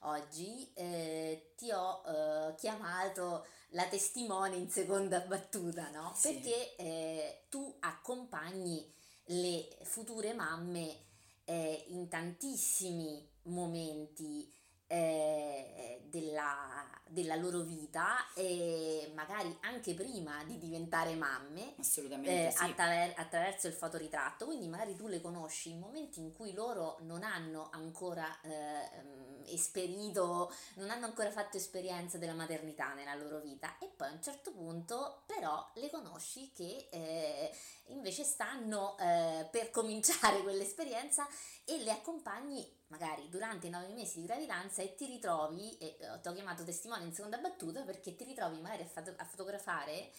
oggi, 0.00 0.72
eh, 0.74 1.52
ti 1.56 1.70
ho 1.70 2.02
eh, 2.06 2.54
chiamato 2.56 3.46
la 3.70 3.86
testimone 3.86 4.56
in 4.56 4.68
seconda 4.70 5.20
battuta, 5.20 5.88
no? 5.90 6.12
Sì. 6.16 6.34
Perché 6.34 7.46
tu 7.48 7.76
accompagni 7.80 8.92
le 9.26 9.68
future 9.84 10.32
mamme 10.34 11.06
in 11.88 12.08
tantissimi 12.08 13.28
momenti 13.44 14.48
eh, 14.92 16.00
della, 16.10 16.84
della, 17.06 17.36
loro 17.36 17.60
vita 17.60 18.26
e 18.34 19.12
magari 19.14 19.56
anche 19.60 19.94
prima 19.94 20.42
di 20.44 20.58
diventare 20.58 21.14
mamme 21.14 21.74
Assolutamente 21.78 22.48
eh, 22.48 22.50
sì. 22.50 22.64
attraver- 22.64 23.16
attraverso 23.16 23.68
il 23.68 23.72
fotoritratto 23.72 24.46
quindi 24.46 24.66
magari 24.66 24.96
tu 24.96 25.06
le 25.06 25.20
conosci 25.20 25.70
in 25.70 25.78
momenti 25.78 26.18
in 26.18 26.32
cui 26.32 26.52
loro 26.52 26.96
non 27.02 27.22
hanno 27.22 27.68
ancora 27.70 28.26
eh, 28.40 29.29
esperito 29.48 30.52
non 30.74 30.90
hanno 30.90 31.06
ancora 31.06 31.30
fatto 31.30 31.56
esperienza 31.56 32.18
della 32.18 32.34
maternità 32.34 32.94
nella 32.94 33.14
loro 33.14 33.40
vita 33.40 33.78
e 33.78 33.88
poi 33.88 34.08
a 34.08 34.12
un 34.12 34.22
certo 34.22 34.52
punto 34.52 35.22
però 35.26 35.70
le 35.74 35.90
conosci 35.90 36.52
che 36.52 36.88
eh, 36.90 37.50
invece 37.86 38.24
stanno 38.24 38.96
eh, 38.98 39.48
per 39.50 39.70
cominciare 39.70 40.42
quell'esperienza 40.42 41.26
e 41.64 41.78
le 41.78 41.92
accompagni 41.92 42.78
magari 42.88 43.28
durante 43.28 43.68
i 43.68 43.70
nove 43.70 43.88
mesi 43.88 44.20
di 44.20 44.26
gravidanza 44.26 44.82
e 44.82 44.94
ti 44.94 45.06
ritrovi, 45.06 45.76
e 45.78 45.96
eh, 46.00 46.20
ti 46.20 46.28
ho 46.28 46.32
chiamato 46.32 46.64
testimone 46.64 47.04
in 47.04 47.14
seconda 47.14 47.38
battuta 47.38 47.82
perché 47.82 48.16
ti 48.16 48.24
ritrovi 48.24 48.60
magari 48.60 48.82
a, 48.82 48.86
foto- 48.86 49.14
a 49.16 49.24
fotografare 49.24 50.10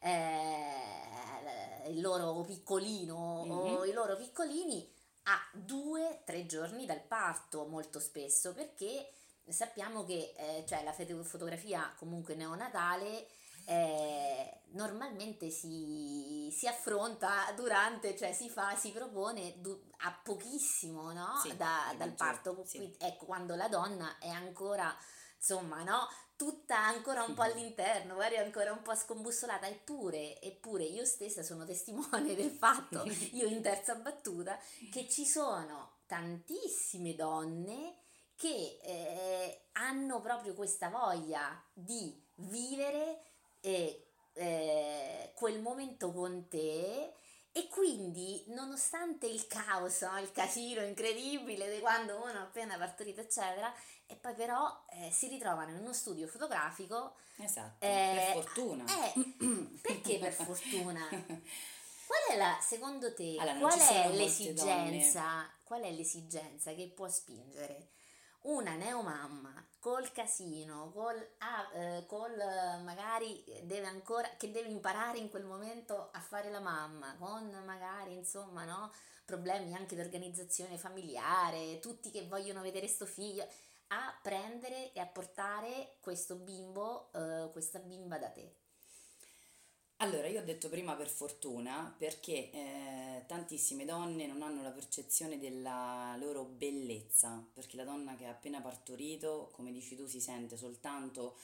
eh, 0.00 1.90
il 1.90 2.00
loro 2.00 2.42
piccolino 2.42 3.44
mm-hmm. 3.44 3.74
o 3.76 3.84
i 3.84 3.92
loro 3.92 4.16
piccolini 4.16 4.96
a 5.28 5.38
due, 5.52 6.22
tre 6.24 6.46
giorni 6.46 6.86
dal 6.86 7.02
parto 7.02 7.66
molto 7.66 8.00
spesso 8.00 8.54
perché 8.54 9.12
sappiamo 9.48 10.04
che 10.04 10.34
eh, 10.36 10.64
cioè 10.66 10.82
la 10.82 10.92
fotografia 10.92 11.94
comunque 11.96 12.34
neonatale 12.34 13.26
eh, 13.70 14.62
normalmente 14.72 15.50
si, 15.50 16.48
si, 16.50 16.66
affronta 16.66 17.52
durante, 17.54 18.16
cioè 18.16 18.32
si 18.32 18.48
fa, 18.48 18.74
si 18.74 18.92
propone 18.92 19.60
du- 19.60 19.78
a 19.98 20.18
pochissimo 20.24 21.12
no? 21.12 21.38
Sì, 21.42 21.54
da, 21.54 21.94
dal 21.98 22.14
parto. 22.14 22.62
Sì. 22.64 22.96
Ecco, 22.98 23.26
quando 23.26 23.54
la 23.56 23.68
donna 23.68 24.16
è 24.18 24.30
ancora, 24.30 24.96
insomma, 25.38 25.82
no? 25.82 26.08
tutta 26.38 26.78
ancora 26.78 27.24
un 27.24 27.34
po' 27.34 27.42
all'interno, 27.42 28.14
magari 28.14 28.36
ancora 28.36 28.70
un 28.70 28.82
po' 28.82 28.94
scombussolata, 28.94 29.66
eppure, 29.66 30.40
eppure 30.40 30.84
io 30.84 31.04
stessa 31.04 31.42
sono 31.42 31.64
testimone 31.64 32.36
del 32.36 32.50
fatto, 32.50 33.02
io 33.32 33.46
in 33.46 33.60
terza 33.60 33.96
battuta, 33.96 34.56
che 34.92 35.08
ci 35.08 35.26
sono 35.26 35.96
tantissime 36.06 37.16
donne 37.16 37.96
che 38.36 38.78
eh, 38.80 39.62
hanno 39.72 40.20
proprio 40.20 40.54
questa 40.54 40.88
voglia 40.90 41.60
di 41.72 42.24
vivere 42.36 43.22
eh, 43.60 44.10
eh, 44.34 45.32
quel 45.34 45.60
momento 45.60 46.12
con 46.12 46.46
te 46.48 47.14
e 47.50 47.66
quindi 47.68 48.44
nonostante 48.48 49.26
il 49.26 49.48
caos, 49.48 50.02
no? 50.02 50.20
il 50.20 50.30
casino 50.30 50.82
incredibile 50.82 51.68
di 51.74 51.80
quando 51.80 52.16
uno 52.22 52.42
appena 52.42 52.78
partorito 52.78 53.20
eccetera, 53.20 53.74
e 54.08 54.16
poi 54.16 54.34
però 54.34 54.84
eh, 54.90 55.10
si 55.12 55.28
ritrovano 55.28 55.70
in 55.70 55.78
uno 55.78 55.92
studio 55.92 56.26
fotografico. 56.26 57.16
Esatto, 57.36 57.76
per 57.78 58.32
fortuna. 58.32 58.84
Eh, 58.84 59.34
perché 59.80 60.18
per 60.18 60.32
fortuna? 60.32 61.06
Qual 62.08 62.20
è 62.30 62.36
la, 62.38 62.58
secondo 62.62 63.12
te, 63.12 63.36
allora, 63.38 63.58
qual 63.58 63.78
è 63.78 64.10
l'esigenza, 64.16 65.46
qual 65.62 65.82
è 65.82 65.92
l'esigenza 65.92 66.72
che 66.72 66.88
può 66.88 67.06
spingere 67.06 67.90
una 68.42 68.76
neomamma 68.76 69.66
col 69.78 70.10
casino, 70.12 70.90
col, 70.94 71.16
ah, 71.38 71.70
eh, 71.74 72.06
col 72.06 72.34
magari 72.82 73.44
deve 73.62 73.86
ancora, 73.86 74.28
che 74.38 74.50
deve 74.50 74.68
imparare 74.68 75.18
in 75.18 75.28
quel 75.28 75.44
momento 75.44 76.08
a 76.12 76.20
fare 76.20 76.50
la 76.50 76.60
mamma, 76.60 77.14
con 77.18 77.50
magari 77.66 78.14
insomma 78.14 78.64
no, 78.64 78.90
problemi 79.26 79.74
anche 79.74 79.94
di 79.94 80.00
organizzazione 80.00 80.78
familiare, 80.78 81.78
tutti 81.80 82.10
che 82.10 82.26
vogliono 82.26 82.62
vedere 82.62 82.88
sto 82.88 83.04
figlio, 83.04 83.46
a 83.88 84.18
prendere 84.22 84.92
e 84.92 85.00
a 85.00 85.06
portare 85.06 85.96
questo 86.00 86.36
bimbo, 86.36 87.10
eh, 87.12 87.48
questa 87.52 87.78
bimba 87.78 88.18
da 88.18 88.28
te. 88.28 88.54
Allora, 90.00 90.28
io 90.28 90.40
ho 90.40 90.44
detto 90.44 90.68
prima 90.68 90.94
per 90.94 91.08
fortuna 91.08 91.92
perché 91.98 92.50
eh, 92.52 93.24
tantissime 93.26 93.84
donne 93.84 94.26
non 94.26 94.42
hanno 94.42 94.62
la 94.62 94.70
percezione 94.70 95.40
della 95.40 96.14
loro 96.20 96.44
bellezza, 96.44 97.44
perché 97.52 97.76
la 97.76 97.84
donna 97.84 98.14
che 98.14 98.26
ha 98.26 98.30
appena 98.30 98.60
partorito, 98.60 99.50
come 99.52 99.72
dici 99.72 99.96
tu, 99.96 100.06
si 100.06 100.20
sente 100.20 100.56
soltanto 100.56 101.36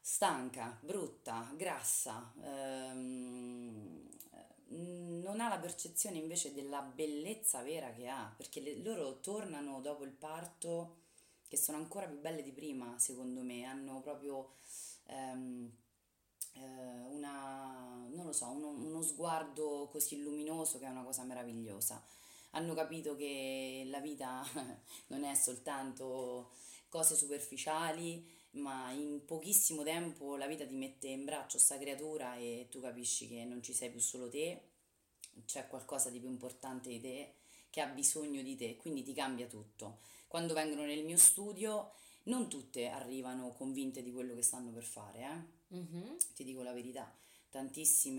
stanca, 0.00 0.76
brutta, 0.82 1.50
grassa, 1.54 2.34
ehm, 2.42 4.08
non 4.66 5.40
ha 5.40 5.48
la 5.48 5.58
percezione 5.58 6.18
invece 6.18 6.52
della 6.52 6.82
bellezza 6.82 7.62
vera 7.62 7.92
che 7.92 8.08
ha, 8.08 8.32
perché 8.36 8.60
le, 8.60 8.76
loro 8.82 9.20
tornano 9.20 9.80
dopo 9.80 10.04
il 10.04 10.10
parto 10.10 11.02
che 11.48 11.56
sono 11.56 11.78
ancora 11.78 12.06
più 12.06 12.20
belle 12.20 12.42
di 12.42 12.52
prima, 12.52 12.98
secondo 12.98 13.42
me, 13.42 13.64
hanno 13.64 14.00
proprio... 14.00 14.50
Ehm, 15.06 15.72
eh, 16.54 16.60
una, 17.10 18.06
non 18.12 18.26
lo 18.26 18.32
so, 18.32 18.48
uno, 18.48 18.68
uno 18.68 19.02
sguardo 19.02 19.88
così 19.90 20.20
luminoso 20.20 20.78
che 20.78 20.86
è 20.86 20.88
una 20.88 21.02
cosa 21.02 21.22
meravigliosa. 21.24 22.02
Hanno 22.50 22.74
capito 22.74 23.16
che 23.16 23.84
la 23.86 24.00
vita 24.00 24.44
non 25.08 25.24
è 25.24 25.34
soltanto 25.34 26.52
cose 26.88 27.16
superficiali, 27.16 28.24
ma 28.52 28.92
in 28.92 29.24
pochissimo 29.24 29.82
tempo 29.82 30.36
la 30.36 30.46
vita 30.46 30.64
ti 30.64 30.74
mette 30.74 31.08
in 31.08 31.24
braccio 31.24 31.58
sta 31.58 31.76
creatura 31.76 32.36
e 32.36 32.68
tu 32.70 32.80
capisci 32.80 33.26
che 33.28 33.44
non 33.44 33.62
ci 33.62 33.72
sei 33.72 33.90
più 33.90 33.98
solo 33.98 34.28
te, 34.28 34.68
c'è 35.46 35.66
qualcosa 35.66 36.10
di 36.10 36.20
più 36.20 36.28
importante 36.28 36.88
di 36.88 37.00
te 37.00 37.34
che 37.70 37.80
ha 37.80 37.86
bisogno 37.86 38.40
di 38.42 38.54
te, 38.54 38.76
quindi 38.76 39.02
ti 39.02 39.12
cambia 39.12 39.48
tutto. 39.48 39.98
Quando 40.34 40.52
vengono 40.52 40.84
nel 40.84 41.04
mio 41.04 41.16
studio, 41.16 41.92
non 42.24 42.48
tutte 42.48 42.88
arrivano 42.88 43.52
convinte 43.52 44.02
di 44.02 44.10
quello 44.10 44.34
che 44.34 44.42
stanno 44.42 44.72
per 44.72 44.82
fare, 44.82 45.20
eh? 45.20 45.76
Mm-hmm. 45.76 46.16
Ti 46.34 46.42
dico 46.42 46.62
la 46.62 46.72
verità. 46.72 47.08
tantissime, 47.50 48.18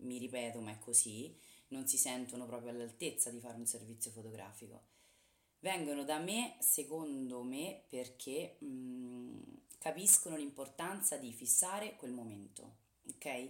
mi 0.00 0.18
ripeto, 0.18 0.60
ma 0.60 0.72
è 0.72 0.78
così, 0.78 1.34
non 1.68 1.88
si 1.88 1.96
sentono 1.96 2.44
proprio 2.44 2.70
all'altezza 2.70 3.30
di 3.30 3.40
fare 3.40 3.56
un 3.56 3.64
servizio 3.64 4.10
fotografico. 4.10 4.82
Vengono 5.60 6.04
da 6.04 6.18
me, 6.18 6.56
secondo 6.58 7.42
me, 7.42 7.84
perché 7.88 8.56
mh, 8.58 8.66
mm, 8.66 9.40
capiscono 9.78 10.36
l'importanza 10.36 11.16
di 11.16 11.32
fissare 11.32 11.96
quel 11.96 12.12
momento, 12.12 12.74
ok? 13.08 13.48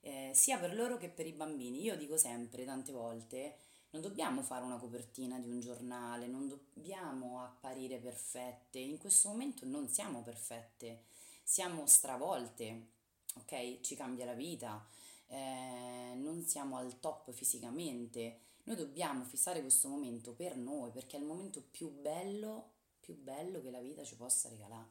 Eh, 0.00 0.30
sia 0.32 0.56
per 0.56 0.74
loro 0.74 0.96
che 0.96 1.10
per 1.10 1.26
i 1.26 1.32
bambini. 1.32 1.82
Io 1.82 1.98
dico 1.98 2.16
sempre, 2.16 2.64
tante 2.64 2.92
volte, 2.92 3.58
non 3.90 4.02
dobbiamo 4.02 4.42
fare 4.42 4.64
una 4.64 4.78
copertina 4.78 5.38
di 5.38 5.48
un 5.48 5.60
giornale, 5.60 6.26
non 6.26 6.48
dobbiamo 6.48 7.42
apparire 7.42 7.98
perfette. 7.98 8.78
In 8.78 8.98
questo 8.98 9.28
momento 9.28 9.66
non 9.66 9.88
siamo 9.88 10.22
perfette, 10.22 11.04
siamo 11.42 11.86
stravolte, 11.86 12.88
ok? 13.36 13.80
Ci 13.80 13.96
cambia 13.96 14.24
la 14.24 14.34
vita, 14.34 14.86
eh, 15.26 16.12
non 16.14 16.44
siamo 16.46 16.76
al 16.76 17.00
top 17.00 17.32
fisicamente. 17.32 18.40
Noi 18.64 18.76
dobbiamo 18.76 19.24
fissare 19.24 19.60
questo 19.60 19.88
momento 19.88 20.32
per 20.34 20.56
noi 20.56 20.90
perché 20.90 21.16
è 21.16 21.20
il 21.20 21.26
momento 21.26 21.62
più 21.70 21.90
bello, 21.90 22.70
più 23.00 23.16
bello 23.16 23.60
che 23.60 23.70
la 23.70 23.80
vita 23.80 24.04
ci 24.04 24.14
possa 24.14 24.48
regalare. 24.48 24.90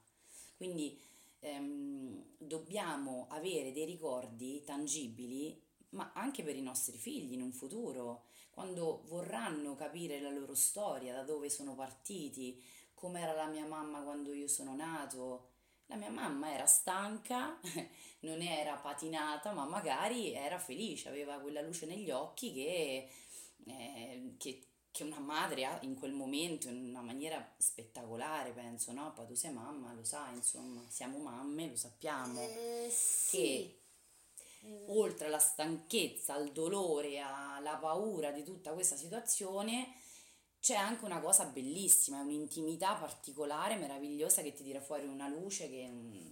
Quindi 0.58 1.00
ehm, 1.40 2.22
dobbiamo 2.38 3.28
avere 3.30 3.72
dei 3.72 3.86
ricordi 3.86 4.62
tangibili, 4.66 5.58
ma 5.92 6.12
anche 6.14 6.44
per 6.44 6.56
i 6.56 6.62
nostri 6.62 6.98
figli 6.98 7.34
in 7.34 7.42
un 7.42 7.52
futuro, 7.52 8.26
quando 8.52 9.04
vorranno 9.08 9.76
capire 9.76 10.20
la 10.20 10.30
loro 10.30 10.56
storia, 10.56 11.14
da 11.14 11.24
dove 11.24 11.50
sono 11.50 11.76
partiti, 11.76 12.62
com'era 12.94 13.34
la 13.34 13.48
mia 13.48 13.66
mamma 13.66 14.02
quando 14.02 14.34
io 14.34 14.48
sono 14.48 14.76
nato. 14.76 15.48
La 15.88 15.96
mia 15.96 16.12
mamma 16.12 16.54
era 16.54 16.68
stanca, 16.68 17.60
non 18.22 18.42
era 18.42 18.76
patinata, 18.76 19.54
ma 19.54 19.66
magari 19.66 20.34
era 20.34 20.60
felice, 20.60 21.10
aveva 21.10 21.40
quella 21.40 21.62
luce 21.62 21.88
negli 21.88 22.12
occhi 22.12 22.54
che, 22.54 23.10
eh, 23.66 24.36
che 24.38 24.70
che 24.92 25.04
una 25.04 25.20
madre 25.20 25.66
ha 25.66 25.80
in 25.84 25.96
quel 25.96 26.12
momento 26.12 26.68
in 26.68 26.90
una 26.90 27.02
maniera 27.02 27.54
spettacolare, 27.58 28.52
penso, 28.52 28.92
no? 28.92 29.14
Poi 29.14 29.28
tu 29.28 29.36
sei 29.36 29.52
mamma, 29.52 29.94
lo 29.94 30.04
sai, 30.04 30.36
insomma, 30.36 30.84
siamo 30.90 31.20
mamme, 31.20 31.70
lo 31.70 31.76
sappiamo. 31.76 32.42
Eh, 32.42 32.90
sì. 32.92 33.38
Che 33.38 33.79
oltre 34.88 35.28
alla 35.28 35.40
stanchezza, 35.40 36.34
al 36.34 36.52
dolore, 36.52 37.20
alla 37.20 37.78
paura 37.78 38.32
di 38.32 38.44
tutta 38.44 38.74
questa 38.74 38.96
situazione, 38.96 39.96
c'è 40.60 40.76
anche 40.76 41.06
una 41.06 41.22
cosa 41.22 41.46
bellissima, 41.46 42.20
un'intimità 42.22 42.96
particolare, 42.96 43.76
meravigliosa 43.78 44.42
che 44.42 44.54
ti 44.54 44.64
tira 44.64 44.82
fuori 44.82 45.06
una 45.08 45.28
luce 45.30 45.70
che 45.70 45.88
mm, 45.88 46.32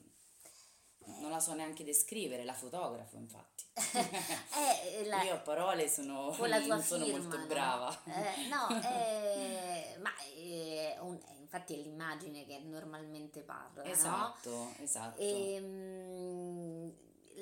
non 1.20 1.32
la 1.32 1.40
so 1.40 1.54
neanche 1.54 1.84
descrivere, 1.86 2.44
la 2.44 2.54
fotografo 2.54 3.16
infatti. 3.18 3.64
eh, 3.76 5.06
la, 5.06 5.24
Io 5.24 5.36
a 5.36 5.38
parole 5.38 5.88
sono, 5.88 6.34
con 6.38 6.50
la 6.50 6.60
tua 6.60 6.76
non 6.76 6.84
sono 6.84 7.06
firma, 7.06 7.20
molto 7.20 7.38
no? 7.38 7.46
brava. 7.46 8.04
Eh, 8.06 8.48
no, 8.48 8.68
eh, 8.84 9.98
ma 10.02 10.12
eh, 10.36 10.98
un- 11.00 11.20
infatti 11.40 11.74
è 11.76 11.78
l'immagine 11.78 12.46
che 12.46 12.60
normalmente 12.60 13.42
parla, 13.42 13.84
no? 13.84 13.90
Esatto, 13.90 14.74
esatto. 14.80 15.22
Ehm, 15.22 16.94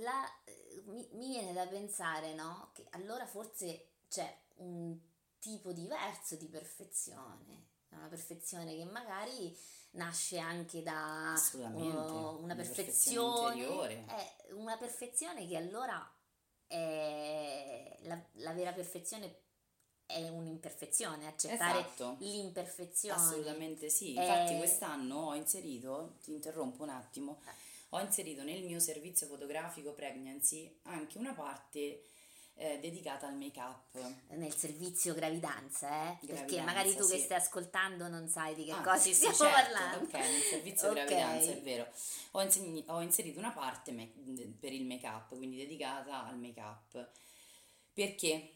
la- 0.03 0.31
mi, 0.85 1.07
mi 1.13 1.27
viene 1.27 1.53
da 1.53 1.65
pensare, 1.67 2.33
no? 2.33 2.71
Che 2.73 2.85
allora 2.91 3.25
forse 3.25 3.87
c'è 4.09 4.35
un 4.55 4.97
tipo 5.39 5.71
diverso 5.71 6.35
di 6.35 6.47
perfezione, 6.47 7.67
una 7.89 8.07
perfezione 8.07 8.75
che 8.75 8.85
magari 8.85 9.55
nasce 9.91 10.39
anche 10.39 10.83
da 10.83 11.33
uh, 11.53 11.67
una 12.41 12.55
perfezione, 12.55 13.55
perfezione 13.63 14.05
è 14.07 14.51
una 14.51 14.77
perfezione 14.77 15.47
che 15.47 15.55
allora 15.55 16.11
è 16.67 17.97
la, 18.01 18.21
la 18.33 18.53
vera 18.53 18.73
perfezione 18.73 19.43
è 20.07 20.27
un'imperfezione, 20.29 21.27
accettare 21.27 21.79
Esatto. 21.79 22.17
l'imperfezione. 22.19 23.19
Assolutamente 23.19 23.89
sì, 23.89 24.13
Eh, 24.13 24.21
infatti 24.21 24.57
quest'anno 24.57 25.15
ho 25.15 25.35
inserito, 25.35 26.17
ti 26.21 26.31
interrompo 26.33 26.83
un 26.83 26.89
attimo, 26.89 27.41
ho 27.95 27.99
inserito 28.01 28.43
nel 28.43 28.63
mio 28.63 28.79
servizio 28.79 29.27
fotografico 29.27 29.93
pregnancy 29.93 30.79
anche 30.83 31.17
una 31.17 31.33
parte 31.33 32.03
eh, 32.57 32.79
dedicata 32.79 33.27
al 33.27 33.35
make 33.35 33.59
up. 33.59 34.13
nel 34.29 34.53
servizio 34.55 35.13
gravidanza, 35.13 35.87
eh? 36.11 36.17
Perché 36.19 36.33
Gravidanza, 36.33 36.63
magari 36.63 36.95
tu 36.95 37.05
che 37.07 37.17
sì. 37.17 37.23
stai 37.23 37.37
ascoltando 37.37 38.07
non 38.07 38.27
sai 38.29 38.55
di 38.55 38.63
che 38.65 38.71
Ah, 38.71 38.81
cosa 38.81 38.97
sì, 38.97 39.09
sì, 39.13 39.15
stiamo 39.15 39.35
certo, 39.35 39.53
parlando. 39.53 40.05
ok, 40.05 40.13
nel 40.13 40.41
servizio 40.41 40.87
Ok. 40.91 40.93
gravidanza 40.93 41.51
è 41.51 41.61
vero. 41.61 41.87
Ho, 42.31 42.41
insegni- 42.41 42.83
ho 42.87 43.01
inserito 43.01 43.39
una 43.39 43.51
parte 43.51 43.91
me- 43.91 44.11
per 44.59 44.71
il 44.71 44.85
make 44.85 45.05
up, 45.07 45.35
quindi 45.35 45.57
dedicata 45.57 46.25
al 46.25 46.37
make 46.37 46.59
up. 46.61 47.09
Perché? 47.93 48.51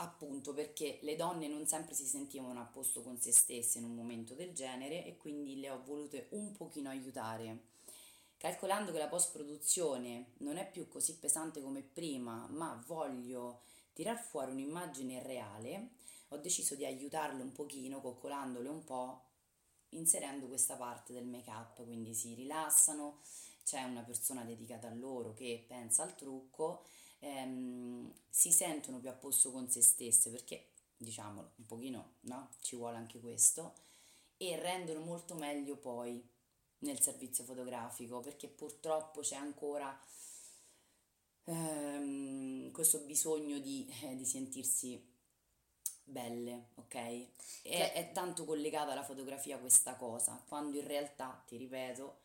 Appunto 0.00 0.54
perché 0.54 0.98
le 1.02 1.16
donne 1.16 1.48
non 1.48 1.66
sempre 1.66 1.94
si 1.94 2.06
sentivano 2.06 2.60
a 2.60 2.64
posto 2.64 3.02
con 3.02 3.18
se 3.20 3.32
stesse 3.32 3.78
in 3.78 3.84
un 3.84 3.94
momento 3.96 4.32
del 4.34 4.52
genere 4.54 5.04
e 5.04 5.16
quindi 5.16 5.58
le 5.58 5.70
ho 5.70 5.82
volute 5.84 6.28
un 6.30 6.52
pochino 6.52 6.88
aiutare. 6.88 7.67
Calcolando 8.38 8.92
che 8.92 8.98
la 8.98 9.08
post-produzione 9.08 10.34
non 10.38 10.58
è 10.58 10.70
più 10.70 10.86
così 10.86 11.18
pesante 11.18 11.60
come 11.60 11.82
prima, 11.82 12.46
ma 12.50 12.80
voglio 12.86 13.62
tirar 13.92 14.16
fuori 14.16 14.52
un'immagine 14.52 15.20
reale, 15.24 15.88
ho 16.28 16.36
deciso 16.36 16.76
di 16.76 16.86
aiutarle 16.86 17.42
un 17.42 17.50
pochino, 17.50 18.00
coccolandole 18.00 18.68
un 18.68 18.84
po', 18.84 19.22
inserendo 19.90 20.46
questa 20.46 20.76
parte 20.76 21.12
del 21.12 21.26
make-up, 21.26 21.84
quindi 21.84 22.14
si 22.14 22.34
rilassano, 22.34 23.22
c'è 23.64 23.82
una 23.82 24.02
persona 24.02 24.44
dedicata 24.44 24.86
a 24.86 24.94
loro 24.94 25.34
che 25.34 25.64
pensa 25.66 26.04
al 26.04 26.14
trucco, 26.14 26.84
ehm, 27.18 28.12
si 28.30 28.52
sentono 28.52 29.00
più 29.00 29.08
a 29.08 29.14
posto 29.14 29.50
con 29.50 29.68
se 29.68 29.82
stesse, 29.82 30.30
perché 30.30 30.68
diciamolo, 30.96 31.54
un 31.56 31.66
pochino, 31.66 32.12
no? 32.20 32.50
Ci 32.60 32.76
vuole 32.76 32.98
anche 32.98 33.18
questo, 33.18 33.74
e 34.36 34.54
rendono 34.60 35.00
molto 35.00 35.34
meglio 35.34 35.76
poi 35.76 36.24
nel 36.80 37.00
servizio 37.00 37.44
fotografico, 37.44 38.20
perché 38.20 38.48
purtroppo 38.48 39.20
c'è 39.20 39.36
ancora 39.36 39.98
ehm, 41.44 42.70
questo 42.72 43.00
bisogno 43.00 43.58
di, 43.58 43.86
eh, 44.02 44.16
di 44.16 44.24
sentirsi 44.24 45.02
belle, 46.04 46.68
ok? 46.76 46.94
È, 46.94 47.28
Che- 47.62 47.92
è 47.92 48.12
tanto 48.12 48.44
collegata 48.44 48.92
alla 48.92 49.02
fotografia 49.04 49.58
questa 49.58 49.94
cosa, 49.96 50.42
quando 50.48 50.78
in 50.78 50.86
realtà, 50.86 51.42
ti 51.46 51.56
ripeto, 51.56 52.18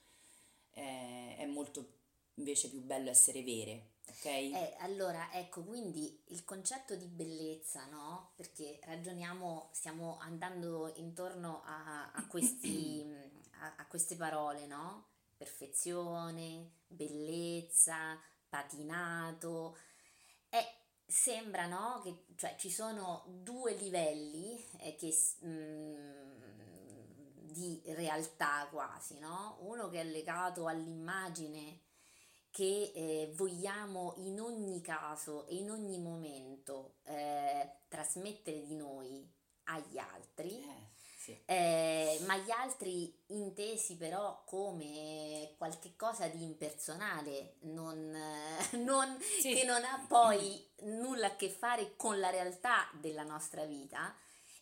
eh, 0.74 1.36
è 1.38 1.46
molto 1.46 2.02
invece 2.36 2.70
più 2.70 2.82
bello 2.82 3.10
essere 3.10 3.44
vere, 3.44 3.92
ok? 4.08 4.26
Eh, 4.26 4.76
allora, 4.80 5.32
ecco, 5.34 5.63
quindi 5.63 6.22
il 6.28 6.44
concetto 6.44 6.96
di 6.96 7.08
bellezza, 7.08 7.86
no? 7.88 8.32
Perché 8.36 8.80
ragioniamo, 8.84 9.70
stiamo 9.74 10.18
andando 10.20 10.92
intorno 10.98 11.62
a, 11.66 12.12
a 12.12 12.28
questi, 12.28 13.04
a, 13.60 13.76
a 13.78 13.86
queste 13.88 14.16
parole, 14.16 14.66
no? 14.68 15.08
Perfezione, 15.38 16.72
bellezza, 16.88 18.20
patinato. 18.50 19.78
E 20.50 20.66
sembra, 21.06 21.68
no? 21.68 22.02
Che 22.04 22.26
cioè, 22.36 22.56
ci 22.58 22.70
sono 22.72 23.24
due 23.28 23.74
livelli 23.76 24.63
eh, 24.80 24.96
che, 24.96 25.12
s- 25.12 25.38
mm, 25.46 26.32
di 27.52 27.82
realtà 27.88 28.68
quasi, 28.72 29.20
no? 29.20 29.58
Uno 29.62 29.89
che 29.89 30.02
è 30.02 30.04
legato 30.04 30.68
all'immagine 30.68 31.80
che 32.50 32.92
eh, 32.94 33.34
vogliamo 33.36 34.13
in 34.18 34.39
ogni 34.39 34.82
caso 34.82 35.48
e 35.48 35.56
in 35.56 35.72
ogni 35.72 36.00
momento 36.00 36.98
eh, 37.04 37.70
trasmettere 37.88 38.62
di 38.66 38.76
noi 38.76 39.28
agli 39.66 39.98
altri, 39.98 40.62
Eh, 40.62 40.92
sì. 41.24 41.40
eh, 41.46 42.20
ma 42.28 42.36
gli 42.38 42.52
altri 42.52 43.14
intesi 43.28 43.96
però 43.96 44.44
come 44.46 45.54
qualche 45.58 45.96
cosa 45.96 46.28
di 46.28 46.44
impersonale, 46.44 47.56
non, 47.62 48.12
non- 48.84 49.18
Sì. 49.40 49.54
che 49.54 49.64
non 49.64 49.84
ha 49.86 50.04
poi 50.08 50.70
nulla 50.82 51.28
a 51.28 51.36
che 51.36 51.50
fare 51.50 51.96
con 51.96 52.20
la 52.20 52.30
realtà 52.30 52.90
della 53.00 53.24
nostra 53.24 53.64
vita, 53.66 54.14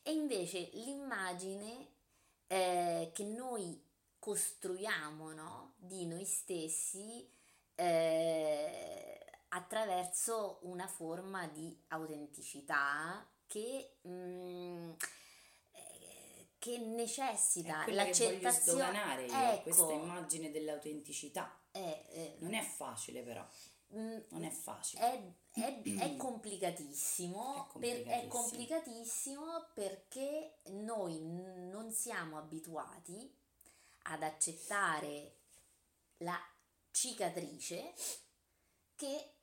e 0.04 0.12
invece 0.12 0.69
l'immagine 0.74 1.88
eh, 2.47 3.12
che 3.13 3.24
noi 3.24 3.80
costruiamo 4.19 5.32
no? 5.34 5.74
di 5.78 6.06
noi 6.06 6.26
stessi 6.26 7.28
eh, 7.76 9.19
attraverso 9.50 10.60
una 10.63 10.88
forma 10.88 11.47
di 11.47 11.76
autenticità 11.89 13.26
che, 13.47 13.97
mm, 14.08 14.91
eh, 16.62 16.74
che 16.74 16.76
È 16.76 16.80
necessita 16.80 17.84
quella 17.84 18.06
che 18.06 18.12
voglio 18.12 18.41
l'accettazione. 18.41 18.62
sdoganare 18.84 19.26
io, 19.26 19.52
Ecco, 19.54 19.62
questa 19.63 19.91
immagine 19.93 20.52
dell'autenticità. 20.52 21.60
è, 21.71 22.06
eh, 22.10 22.36
Non 22.39 22.54
è 22.54 22.63
facile 22.63 23.21
però, 23.24 23.45
mm, 23.95 24.19
non 24.30 24.43
è 24.43 24.50
facile. 24.52 25.02
è, 25.02 25.34
è- 25.60 25.82
è 25.97 26.15
complicatissimo, 26.17 27.69
È 27.76 27.80
per- 27.80 28.04
è 28.06 28.28
complicatissimo. 28.28 28.28
complicatissimo 28.30 29.65
perché 29.74 30.60
noi 30.65 31.19
non 31.19 31.91
siamo 31.91 32.38
abituati 32.38 33.34
ad 34.04 34.24
accettare 34.24 35.38
la 36.17 36.39
cicatrice 36.91 37.93
che 38.95 39.36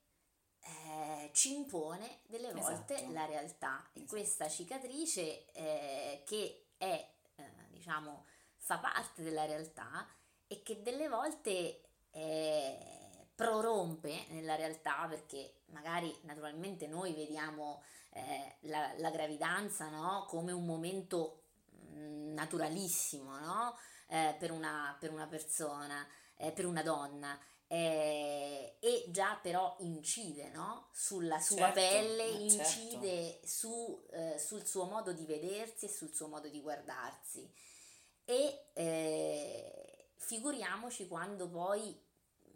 eh, 0.61 1.31
ci 1.33 1.55
impone 1.55 2.21
delle 2.27 2.53
volte 2.53 2.95
Esatto. 2.97 3.13
la 3.13 3.25
realtà 3.25 3.89
e 3.93 4.01
Esatto. 4.01 4.07
questa 4.15 4.49
cicatrice 4.49 5.51
eh, 5.53 6.23
che 6.27 6.68
è, 6.79 7.09
eh, 7.37 7.45
diciamo, 7.69 8.25
fa 8.57 8.79
parte 8.79 9.23
della 9.23 9.45
realtà 9.45 10.09
e 10.47 10.63
che 10.63 10.83
delle 10.83 11.09
volte 11.09 11.83
eh, 12.11 13.27
prorompe 13.35 14.27
nella 14.31 14.57
realtà 14.57 15.07
perché 15.09 15.61
magari 15.67 16.15
naturalmente 16.23 16.87
noi 16.87 17.13
vediamo 17.13 17.83
eh, 18.11 18.57
la, 18.61 18.93
la 18.97 19.11
gravidanza 19.11 19.89
no, 19.89 20.25
come 20.29 20.53
un 20.53 20.65
momento 20.65 21.43
mm, 21.93 22.33
naturalissimo 22.33 23.39
no? 23.39 23.79
Eh, 24.09 24.35
per, 24.39 24.51
una, 24.51 24.97
per 24.99 25.13
una 25.13 25.27
persona, 25.27 26.07
eh, 26.37 26.51
per 26.51 26.65
una 26.65 26.83
donna 26.83 27.39
eh, 27.69 28.77
e 28.81 29.05
già 29.09 29.39
però 29.43 29.77
incide 29.81 30.49
no? 30.51 30.89
sulla 30.93 31.39
sua 31.39 31.73
Certo, 31.73 31.75
pelle, 31.81 32.25
eh, 32.25 32.43
incide 32.43 33.41
su, 33.45 34.07
eh, 34.11 34.39
sul 34.39 34.67
suo 34.67 34.85
modo 34.87 35.13
di 35.13 35.25
vedersi 35.27 35.85
e 35.85 35.89
sul 35.89 36.13
suo 36.15 36.29
modo 36.29 36.49
di 36.49 36.61
guardarsi. 36.61 37.51
E 38.25 38.71
eh, 38.75 40.11
figuriamoci 40.17 41.07
quando 41.07 41.49
poi 41.49 41.99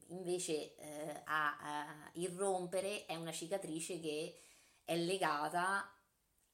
invece 0.09 0.75
eh, 0.77 1.23
a, 1.25 1.59
a 1.59 2.11
irrompere 2.15 3.07
è 3.07 3.15
una 3.17 3.33
cicatrice 3.33 4.01
che 4.01 4.39
è 4.85 4.97
legata 4.97 5.91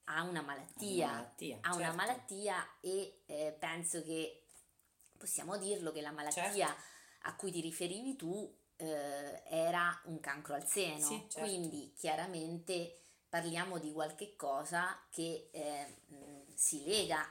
a 0.05 0.23
una 0.23 0.43
malattia, 0.43 1.07
Una 1.07 1.15
malattia, 1.15 1.59
a 1.63 1.75
una 1.75 1.85
certo. 1.85 1.97
malattia 1.97 2.69
e 2.81 3.23
eh, 3.27 3.57
penso 3.59 4.03
che 4.03 4.43
possiamo 5.17 5.57
dirlo 5.59 5.93
che 5.93 6.01
la 6.01 6.13
malattia 6.13 6.67
Certo. 6.67 6.83
A 7.23 7.35
cui 7.37 7.51
ti 7.51 7.61
riferivi 7.61 8.17
tu 8.17 8.53
eh, 8.77 9.43
era 9.49 10.01
un 10.05 10.21
cancro 10.21 10.55
al 10.55 10.67
seno, 10.67 11.05
Sì, 11.07 11.25
certo. 11.29 11.41
quindi 11.41 11.93
chiaramente 11.97 13.01
parliamo 13.29 13.79
di 13.79 13.93
qualche 13.93 14.37
cosa 14.37 14.99
che 15.11 15.49
eh, 15.53 15.97
mh, 16.07 16.55
si 16.55 16.85
lega 16.85 17.27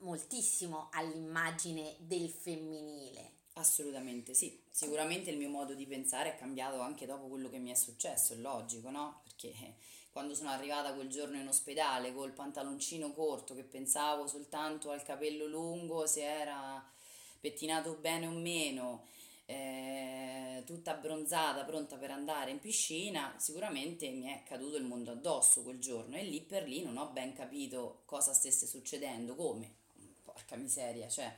moltissimo 0.00 0.88
all'immagine 0.92 1.96
del 2.00 2.28
femminile. 2.28 3.36
Assolutamente 3.54 4.34
sì, 4.34 4.62
sicuramente 4.70 5.30
il 5.30 5.36
mio 5.36 5.48
modo 5.48 5.74
di 5.74 5.84
pensare 5.86 6.34
è 6.34 6.38
cambiato 6.38 6.80
anche 6.80 7.06
dopo 7.06 7.26
quello 7.26 7.48
che 7.48 7.58
mi 7.58 7.70
è 7.70 7.74
successo, 7.74 8.32
è 8.34 8.36
logico, 8.36 8.88
no? 8.90 9.20
Perché 9.24 9.48
eh, 9.48 9.74
quando 10.12 10.34
sono 10.34 10.50
arrivata 10.50 10.94
quel 10.94 11.08
giorno 11.08 11.38
in 11.38 11.48
ospedale 11.48 12.12
col 12.12 12.32
pantaloncino 12.32 13.12
corto 13.12 13.54
che 13.56 13.64
pensavo 13.64 14.28
soltanto 14.28 14.90
al 14.90 15.02
capello 15.02 15.46
lungo, 15.46 16.06
se 16.06 16.22
era 16.22 16.88
pettinato 17.40 17.94
bene 17.94 18.26
o 18.28 18.32
meno, 18.32 19.06
eh, 19.50 20.62
tutta 20.66 20.90
abbronzata, 20.90 21.64
pronta 21.64 21.96
per 21.96 22.10
andare 22.10 22.50
in 22.50 22.60
piscina, 22.60 23.34
sicuramente 23.38 24.10
mi 24.10 24.26
è 24.26 24.42
caduto 24.44 24.76
il 24.76 24.84
mondo 24.84 25.12
addosso 25.12 25.62
quel 25.62 25.78
giorno 25.78 26.16
e 26.16 26.22
lì 26.22 26.42
per 26.42 26.68
lì 26.68 26.82
non 26.82 26.98
ho 26.98 27.08
ben 27.08 27.32
capito 27.32 28.02
cosa 28.04 28.34
stesse 28.34 28.66
succedendo, 28.66 29.34
come, 29.34 29.72
porca 30.22 30.54
miseria, 30.56 31.08
cioè 31.08 31.34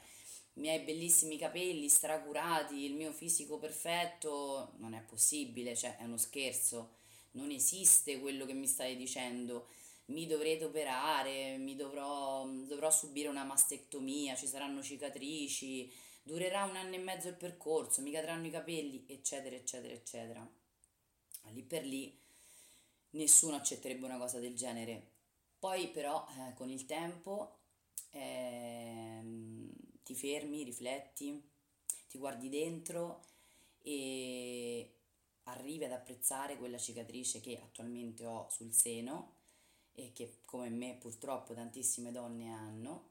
i 0.55 0.61
miei 0.61 0.81
bellissimi 0.81 1.39
capelli 1.39 1.89
stracurati, 1.89 2.85
il 2.85 2.95
mio 2.95 3.13
fisico 3.13 3.59
perfetto, 3.59 4.73
non 4.79 4.95
è 4.95 5.03
possibile, 5.03 5.77
cioè 5.77 5.97
è 5.97 6.03
uno 6.03 6.17
scherzo, 6.17 6.97
non 7.33 7.53
esiste 7.53 8.19
quello 8.19 8.45
che 8.45 8.55
mi 8.55 8.67
stai 8.67 8.97
dicendo. 8.97 9.69
Mi 10.11 10.27
dovrete 10.27 10.65
operare, 10.65 11.57
mi 11.57 11.77
dovrò, 11.77 12.45
dovrò 12.45 12.91
subire 12.91 13.29
una 13.29 13.45
mastectomia, 13.45 14.35
ci 14.35 14.49
saranno 14.49 14.83
cicatrici, 14.83 15.93
durerà 16.23 16.65
un 16.65 16.75
anno 16.75 16.97
e 16.97 16.99
mezzo 16.99 17.29
il 17.29 17.37
percorso, 17.37 18.03
mi 18.03 18.11
cadranno 18.11 18.47
i 18.49 18.51
capelli, 18.51 19.05
eccetera, 19.07 19.55
eccetera, 19.55 19.95
eccetera. 19.95 20.51
Lì 21.53 21.63
per 21.63 21.85
lì 21.85 22.17
nessuno 23.11 23.55
accetterebbe 23.55 24.05
una 24.05 24.19
cosa 24.19 24.41
del 24.41 24.57
genere. 24.57 25.19
Poi 25.61 25.89
però 25.89 26.27
eh, 26.29 26.55
con 26.55 26.71
il 26.71 26.87
tempo 26.87 27.59
ehm, 28.11 29.71
ti 30.03 30.15
fermi, 30.17 30.65
rifletti, 30.65 31.41
ti 32.09 32.19
guardi 32.19 32.49
dentro 32.49 33.27
e 33.83 34.93
arrivi 35.45 35.85
ad 35.85 35.93
apprezzare 35.93 36.57
quella 36.57 36.79
cicatrice 36.79 37.41
che 37.41 37.61
attualmente 37.63 38.27
ho 38.27 38.49
sul 38.51 38.73
seno 38.73 39.39
e 39.95 40.13
che 40.13 40.41
come 40.45 40.69
me 40.71 40.97
purtroppo 40.99 41.55
tantissime 41.55 42.13
donne 42.13 42.53
hanno 42.53 43.09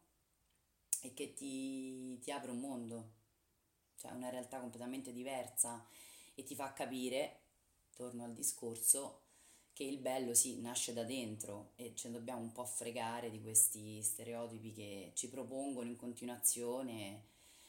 e 1.02 1.14
che 1.14 1.34
ti, 1.34 2.20
ti 2.20 2.32
apre 2.32 2.52
un 2.52 2.60
mondo, 2.60 3.12
cioè 3.98 4.12
una 4.12 4.30
realtà 4.30 4.60
completamente 4.60 5.12
diversa 5.12 5.86
e 6.36 6.44
ti 6.44 6.56
fa 6.56 6.74
capire, 6.74 7.42
torno 7.96 8.24
al 8.24 8.34
discorso, 8.34 9.22
che 9.74 9.84
il 9.86 10.00
bello 10.00 10.34
sì 10.34 10.60
nasce 10.60 10.92
da 10.92 11.04
dentro 11.04 11.72
e 11.76 11.94
ce 11.96 12.10
ne 12.10 12.16
dobbiamo 12.16 12.42
un 12.42 12.52
po' 12.52 12.66
fregare 12.66 13.30
di 13.30 13.42
questi 13.42 14.02
stereotipi 14.02 14.74
che 14.74 15.12
ci 15.16 15.30
propongono 15.30 15.88
in 15.88 15.96
continuazione 15.96 17.24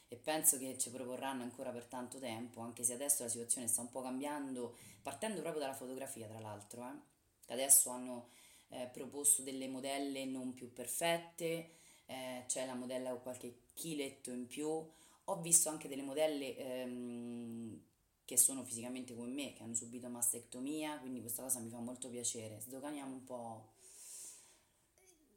e 0.09 0.17
penso 0.17 0.59
che 0.59 0.77
ci 0.77 0.91
proporranno 0.91 1.45
ancora 1.45 1.71
per 1.71 1.85
tanto 1.85 2.19
tempo, 2.19 2.63
anche 2.63 2.83
se 2.83 2.95
adesso 2.95 3.23
la 3.23 3.29
situazione 3.29 3.69
sta 3.69 3.81
un 3.81 3.91
po' 3.91 4.03
cambiando, 4.03 4.77
partendo 5.03 5.41
proprio 5.41 5.63
dalla 5.63 5.75
fotografia 5.75 6.27
tra 6.27 6.41
l'altro, 6.41 6.85
eh, 6.85 7.53
adesso 7.53 7.91
hanno 7.91 8.31
eh, 8.71 8.89
proposto 8.93 9.43
delle 9.43 9.69
modelle 9.69 10.25
non 10.25 10.55
più 10.55 10.73
perfette, 10.73 11.71
eh, 12.07 12.45
c'è 12.47 12.67
la 12.67 12.75
modella 12.75 13.11
con 13.11 13.23
qualche 13.23 13.63
chiletto 13.75 14.31
in 14.31 14.47
più, 14.47 14.69
ho 14.69 15.41
visto 15.41 15.69
anche 15.69 15.89
delle 15.89 16.03
modelle 16.03 16.57
ehm, 16.57 17.81
che 18.25 18.37
sono 18.37 18.65
fisicamente 18.65 19.15
come 19.15 19.29
me, 19.29 19.53
che 19.53 19.63
hanno 19.63 19.75
subito 19.75 20.09
mastectomia, 20.09 20.99
quindi 20.99 21.21
questa 21.21 21.43
cosa 21.43 21.59
mi 21.61 21.69
fa 21.69 21.79
molto 21.79 22.09
piacere. 22.09 22.61
Sdoganiamo 22.61 23.13
un 23.13 23.25
po' 23.25 23.73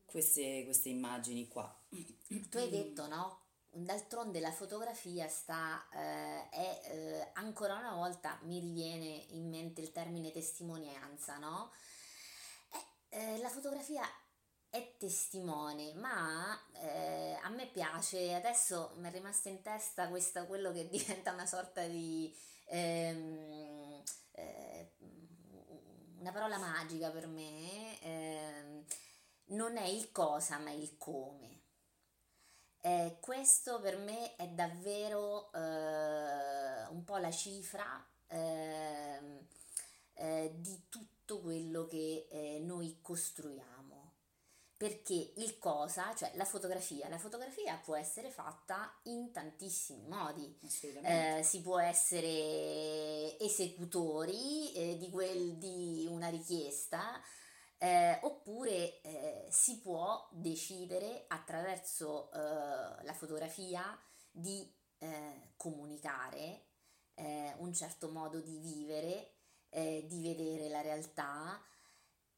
queste, 0.05 0.63
queste 0.63 0.89
immagini 0.89 1.47
qua. 1.47 1.75
Tu 1.89 2.57
hai 2.57 2.69
detto, 2.69 3.07
no? 3.07 3.39
D'altronde 3.71 4.39
la 4.39 4.51
fotografia 4.51 5.27
sta, 5.27 5.87
eh, 5.91 6.49
è 6.49 6.81
eh, 6.83 7.29
ancora 7.33 7.77
una 7.77 7.95
volta 7.95 8.39
mi 8.43 8.59
riviene 8.59 9.25
in 9.29 9.49
mente 9.49 9.81
il 9.81 9.91
termine 9.91 10.29
testimonianza, 10.31 11.39
no? 11.39 11.71
Eh, 13.15 13.37
la 13.37 13.49
fotografia 13.49 14.01
è 14.71 14.95
testimone, 14.97 15.93
ma 15.93 16.59
eh, 16.73 17.37
a 17.43 17.49
me 17.49 17.67
piace, 17.67 18.33
adesso 18.33 18.93
mi 18.97 19.07
è 19.07 19.11
rimasta 19.11 19.49
in 19.49 19.61
testa 19.61 20.07
questa, 20.07 20.45
quello 20.47 20.71
che 20.71 20.89
diventa 20.89 21.31
una 21.31 21.45
sorta 21.45 21.85
di 21.85 22.35
ehm, 22.65 24.01
eh, 24.31 24.93
una 26.21 26.31
parola 26.31 26.57
magica 26.57 27.11
per 27.11 27.27
me, 27.27 28.01
ehm, 28.01 28.83
non 29.49 29.77
è 29.77 29.85
il 29.85 30.11
cosa, 30.11 30.57
ma 30.57 30.71
il 30.71 30.97
come. 30.97 31.61
Eh, 32.81 33.17
questo 33.21 33.79
per 33.79 33.97
me 33.97 34.35
è 34.35 34.47
davvero 34.47 35.51
eh, 35.53 36.87
un 36.89 37.03
po' 37.05 37.17
la 37.17 37.31
cifra 37.31 38.03
ehm, 38.27 39.47
eh, 40.15 40.51
di 40.55 40.87
tutto 40.89 41.12
quello 41.41 41.85
che 41.85 42.27
eh, 42.29 42.59
noi 42.59 42.99
costruiamo. 43.01 43.71
Perché 44.75 45.33
il 45.37 45.57
cosa, 45.59 46.13
cioè 46.13 46.31
la 46.35 46.43
fotografia, 46.43 47.07
la 47.07 47.17
fotografia 47.17 47.77
può 47.77 47.95
essere 47.95 48.29
fatta 48.29 48.99
in 49.03 49.31
tantissimi 49.31 50.07
modi. 50.07 50.59
Eh, 51.03 51.41
si 51.43 51.61
può 51.61 51.79
essere 51.79 53.39
esecutori 53.39 54.73
eh, 54.73 54.97
di, 54.97 55.09
quel, 55.09 55.57
di 55.57 56.05
una 56.09 56.27
richiesta, 56.27 57.21
eh, 57.77 58.19
oppure 58.23 59.01
eh, 59.01 59.47
si 59.49 59.79
può 59.79 60.27
decidere 60.33 61.25
attraverso 61.27 62.31
eh, 62.31 63.03
la 63.03 63.13
fotografia 63.13 63.97
di 64.29 64.69
eh, 64.97 65.51
comunicare 65.55 66.65
eh, 67.15 67.53
un 67.57 67.73
certo 67.73 68.09
modo 68.09 68.39
di 68.39 68.57
vivere, 68.57 69.32
eh, 69.73 70.05
di 70.07 70.21
vedere 70.21 70.69
la 70.69 70.81
realtà. 70.81 71.61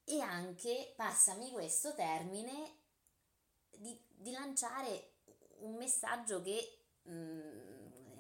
E 0.04 0.22
anche, 0.22 0.94
passami 0.96 1.52
questo 1.52 1.94
termine, 1.96 2.78
di, 3.72 4.00
di 4.08 4.32
lanciare 4.32 5.14
un 5.60 5.76
messaggio 5.76 6.42
che, 6.42 6.80
mm, 7.10 7.40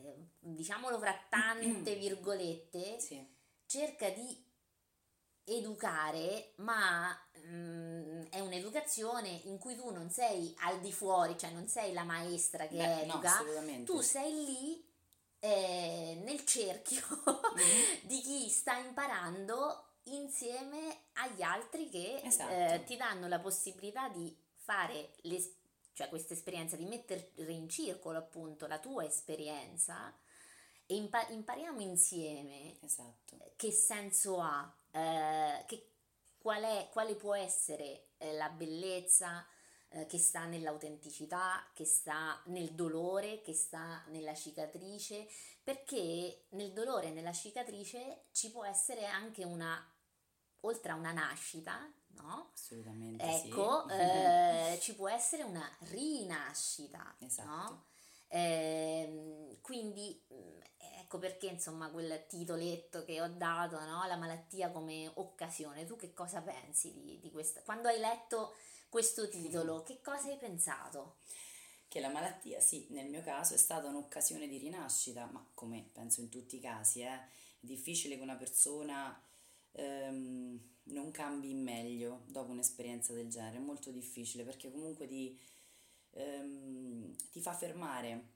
eh, 0.03 0.27
diciamolo 0.39 0.97
fra 0.99 1.15
tante 1.29 1.95
virgolette, 1.99 2.99
Sì, 2.99 3.25
cerca 3.65 4.09
di 4.09 4.43
educare, 5.47 6.53
ma 6.57 7.15
mm, 7.45 8.23
è 8.29 8.39
un'educazione 8.39 9.29
in 9.43 9.59
cui 9.59 9.75
tu 9.75 9.91
non 9.91 10.09
sei 10.09 10.55
al 10.61 10.79
di 10.81 10.91
fuori, 10.91 11.37
cioè 11.37 11.51
non 11.51 11.67
sei 11.67 11.93
la 11.93 12.03
maestra 12.03 12.67
che 12.67 12.77
Beh, 12.77 13.05
no, 13.05 13.13
educa, 13.13 13.33
assolutamente. 13.35 13.91
tu 13.91 14.01
sei 14.01 14.33
lì 14.43 14.84
eh, 15.39 16.19
nel 16.23 16.45
cerchio 16.45 17.03
Mhm. 17.55 17.55
di 18.07 18.19
chi 18.21 18.49
sta 18.49 18.77
imparando 18.77 19.83
insieme 20.05 21.05
agli 21.13 21.41
altri 21.41 21.89
che 21.89 22.21
Esatto. 22.23 22.51
eh, 22.53 22.83
ti 22.85 22.95
danno 22.95 23.27
la 23.27 23.39
possibilità 23.39 24.07
di 24.09 24.35
fare 24.55 25.11
cioè 25.93 26.09
questa 26.09 26.33
esperienza, 26.33 26.75
di 26.75 26.85
mettere 26.85 27.31
in 27.47 27.69
circolo 27.69 28.17
appunto 28.17 28.67
la 28.67 28.79
tua 28.79 29.05
esperienza 29.05 30.13
e 30.85 30.95
impa- 30.95 31.27
impariamo 31.29 31.79
insieme 31.79 32.77
Esatto. 32.81 33.53
che 33.55 33.71
senso 33.71 34.41
ha, 34.41 34.71
eh, 34.91 35.63
che, 35.67 35.91
qual 36.37 36.63
è, 36.63 36.89
quale 36.91 37.15
può 37.15 37.33
essere 37.33 38.09
eh, 38.17 38.33
la 38.33 38.49
bellezza 38.49 39.45
eh, 39.95 40.05
che 40.07 40.17
sta 40.17 40.45
nell'autenticità, 40.45 41.65
che 41.73 41.85
sta 41.85 42.41
nel 42.47 42.71
dolore, 42.73 43.41
che 43.41 43.53
sta 43.53 44.03
nella 44.07 44.33
cicatrice, 44.35 45.25
perché 45.63 46.45
nel 46.49 46.73
dolore 46.73 47.07
e 47.07 47.11
nella 47.11 47.31
cicatrice 47.31 48.25
ci 48.31 48.51
può 48.51 48.65
essere 48.65 49.05
anche 49.05 49.45
una, 49.45 49.81
oltre 50.61 50.91
a 50.91 50.95
una 50.95 51.13
nascita, 51.13 51.89
no? 52.09 52.51
Assolutamente 52.53 53.25
Ecco, 53.25 53.87
sì. 53.87 53.93
eh, 53.95 54.77
ci 54.81 54.95
può 54.95 55.07
essere 55.09 55.43
una 55.43 55.65
rinascita, 55.79 57.15
Esatto. 57.19 57.47
no? 57.47 57.83
Ehm, 58.27 59.61
quindi 59.61 60.21
mh, 60.27 60.59
ecco 60.99 61.19
perché 61.19 61.47
insomma 61.47 61.89
quel 61.89 62.25
titoletto 62.27 63.05
che 63.05 63.21
ho 63.21 63.29
dato, 63.29 63.79
no? 63.79 64.05
La 64.07 64.17
malattia 64.17 64.71
come 64.71 65.09
occasione. 65.15 65.85
Tu 65.85 65.95
che 65.95 66.13
cosa 66.13 66.41
pensi 66.41 66.93
di, 66.93 67.19
di 67.19 67.31
questa? 67.31 67.61
Quando 67.61 67.87
hai 67.87 67.99
letto 67.99 68.55
questo 68.95 69.27
titolo, 69.27 69.83
che 69.83 69.99
cosa 70.01 70.29
hai 70.29 70.37
pensato? 70.37 71.17
Che 71.89 71.99
la 71.99 72.07
malattia, 72.07 72.61
sì, 72.61 72.87
nel 72.91 73.09
mio 73.09 73.21
caso 73.23 73.53
è 73.53 73.57
stata 73.57 73.89
un'occasione 73.89 74.47
di 74.47 74.57
rinascita, 74.57 75.25
ma 75.33 75.45
come 75.53 75.89
penso 75.91 76.21
in 76.21 76.29
tutti 76.29 76.55
i 76.55 76.61
casi, 76.61 77.01
eh, 77.01 77.07
è 77.09 77.27
difficile 77.59 78.15
che 78.15 78.21
una 78.21 78.37
persona 78.37 79.21
ehm, 79.73 80.57
non 80.83 81.11
cambi 81.11 81.49
in 81.49 81.61
meglio 81.61 82.23
dopo 82.27 82.51
un'esperienza 82.51 83.11
del 83.11 83.27
genere, 83.29 83.57
è 83.57 83.59
molto 83.59 83.91
difficile 83.91 84.45
perché 84.45 84.71
comunque 84.71 85.07
ti, 85.07 85.37
ehm, 86.11 87.17
ti 87.31 87.41
fa 87.41 87.51
fermare 87.51 88.27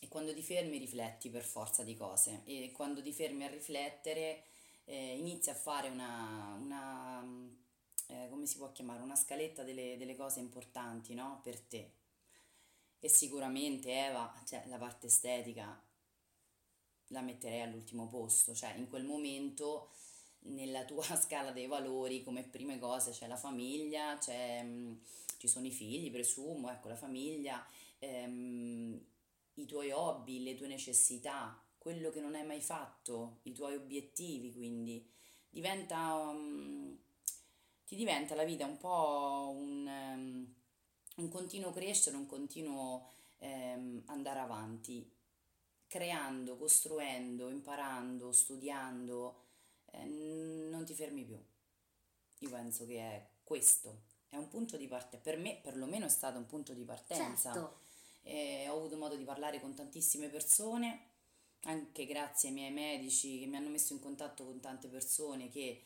e 0.00 0.08
quando 0.08 0.34
ti 0.34 0.42
fermi 0.42 0.76
rifletti 0.78 1.30
per 1.30 1.44
forza 1.44 1.84
di 1.84 1.94
cose 1.94 2.42
e 2.46 2.72
quando 2.72 3.00
ti 3.00 3.12
fermi 3.12 3.44
a 3.44 3.48
riflettere 3.48 4.42
eh, 4.86 5.16
inizi 5.16 5.50
a 5.50 5.54
fare 5.54 5.88
una, 5.88 6.58
una, 6.60 7.60
eh, 8.12 8.28
come 8.28 8.46
si 8.46 8.58
può 8.58 8.70
chiamare, 8.72 9.02
una 9.02 9.16
scaletta 9.16 9.62
delle, 9.62 9.96
delle 9.96 10.16
cose 10.16 10.40
importanti, 10.40 11.14
no? 11.14 11.40
Per 11.42 11.58
te. 11.60 11.92
E 13.00 13.08
sicuramente 13.08 13.90
Eva, 13.90 14.32
cioè 14.46 14.64
la 14.66 14.78
parte 14.78 15.06
estetica 15.06 15.80
la 17.08 17.20
metterei 17.20 17.60
all'ultimo 17.60 18.08
posto, 18.08 18.54
cioè 18.54 18.74
in 18.76 18.88
quel 18.88 19.04
momento 19.04 19.90
nella 20.44 20.84
tua 20.84 21.04
scala 21.16 21.52
dei 21.52 21.66
valori 21.66 22.22
come 22.22 22.42
prime 22.42 22.78
cose 22.78 23.12
c'è 23.12 23.26
la 23.26 23.36
famiglia, 23.36 24.16
c'è, 24.18 24.62
mm, 24.62 24.94
ci 25.38 25.48
sono 25.48 25.66
i 25.66 25.70
figli, 25.70 26.10
presumo, 26.10 26.70
ecco 26.70 26.88
la 26.88 26.96
famiglia, 26.96 27.64
ehm, 27.98 29.00
i 29.54 29.66
tuoi 29.66 29.90
hobby, 29.90 30.42
le 30.42 30.54
tue 30.54 30.66
necessità, 30.66 31.60
quello 31.78 32.10
che 32.10 32.20
non 32.20 32.34
hai 32.34 32.44
mai 32.44 32.60
fatto, 32.60 33.40
i 33.42 33.52
tuoi 33.52 33.74
obiettivi, 33.74 34.52
quindi 34.52 35.04
diventa, 35.50 36.32
mm, 36.32 36.94
ti 37.92 37.98
diventa 37.98 38.34
la 38.34 38.44
vita 38.44 38.64
un 38.64 38.78
po' 38.78 39.52
un, 39.54 39.86
ehm, 39.86 40.54
un 41.16 41.28
continuo 41.28 41.72
crescere, 41.72 42.16
un 42.16 42.24
continuo 42.24 43.06
ehm, 43.36 44.04
andare 44.06 44.38
avanti, 44.38 45.06
creando, 45.88 46.56
costruendo, 46.56 47.50
imparando, 47.50 48.32
studiando, 48.32 49.42
eh, 49.90 50.06
non 50.06 50.86
ti 50.86 50.94
fermi 50.94 51.22
più. 51.22 51.38
Io 52.38 52.48
penso 52.48 52.86
che 52.86 52.98
è 52.98 53.26
questo, 53.44 54.04
è 54.30 54.36
un 54.36 54.48
punto 54.48 54.78
di 54.78 54.88
partenza, 54.88 55.18
per 55.18 55.36
me 55.36 55.60
perlomeno 55.62 56.06
è 56.06 56.08
stato 56.08 56.38
un 56.38 56.46
punto 56.46 56.72
di 56.72 56.84
partenza. 56.84 57.52
Certo, 57.52 57.80
Eh, 58.22 58.68
ho 58.70 58.76
avuto 58.78 58.96
modo 58.96 59.16
di 59.16 59.24
parlare 59.24 59.60
con 59.60 59.74
tantissime 59.74 60.28
persone, 60.28 61.08
anche 61.64 62.06
grazie 62.06 62.48
ai 62.48 62.54
miei 62.54 62.70
medici 62.70 63.38
che 63.38 63.44
mi 63.46 63.56
hanno 63.56 63.68
messo 63.68 63.92
in 63.92 64.00
contatto 64.00 64.44
con 64.44 64.60
tante 64.60 64.88
persone 64.88 65.50
che 65.50 65.82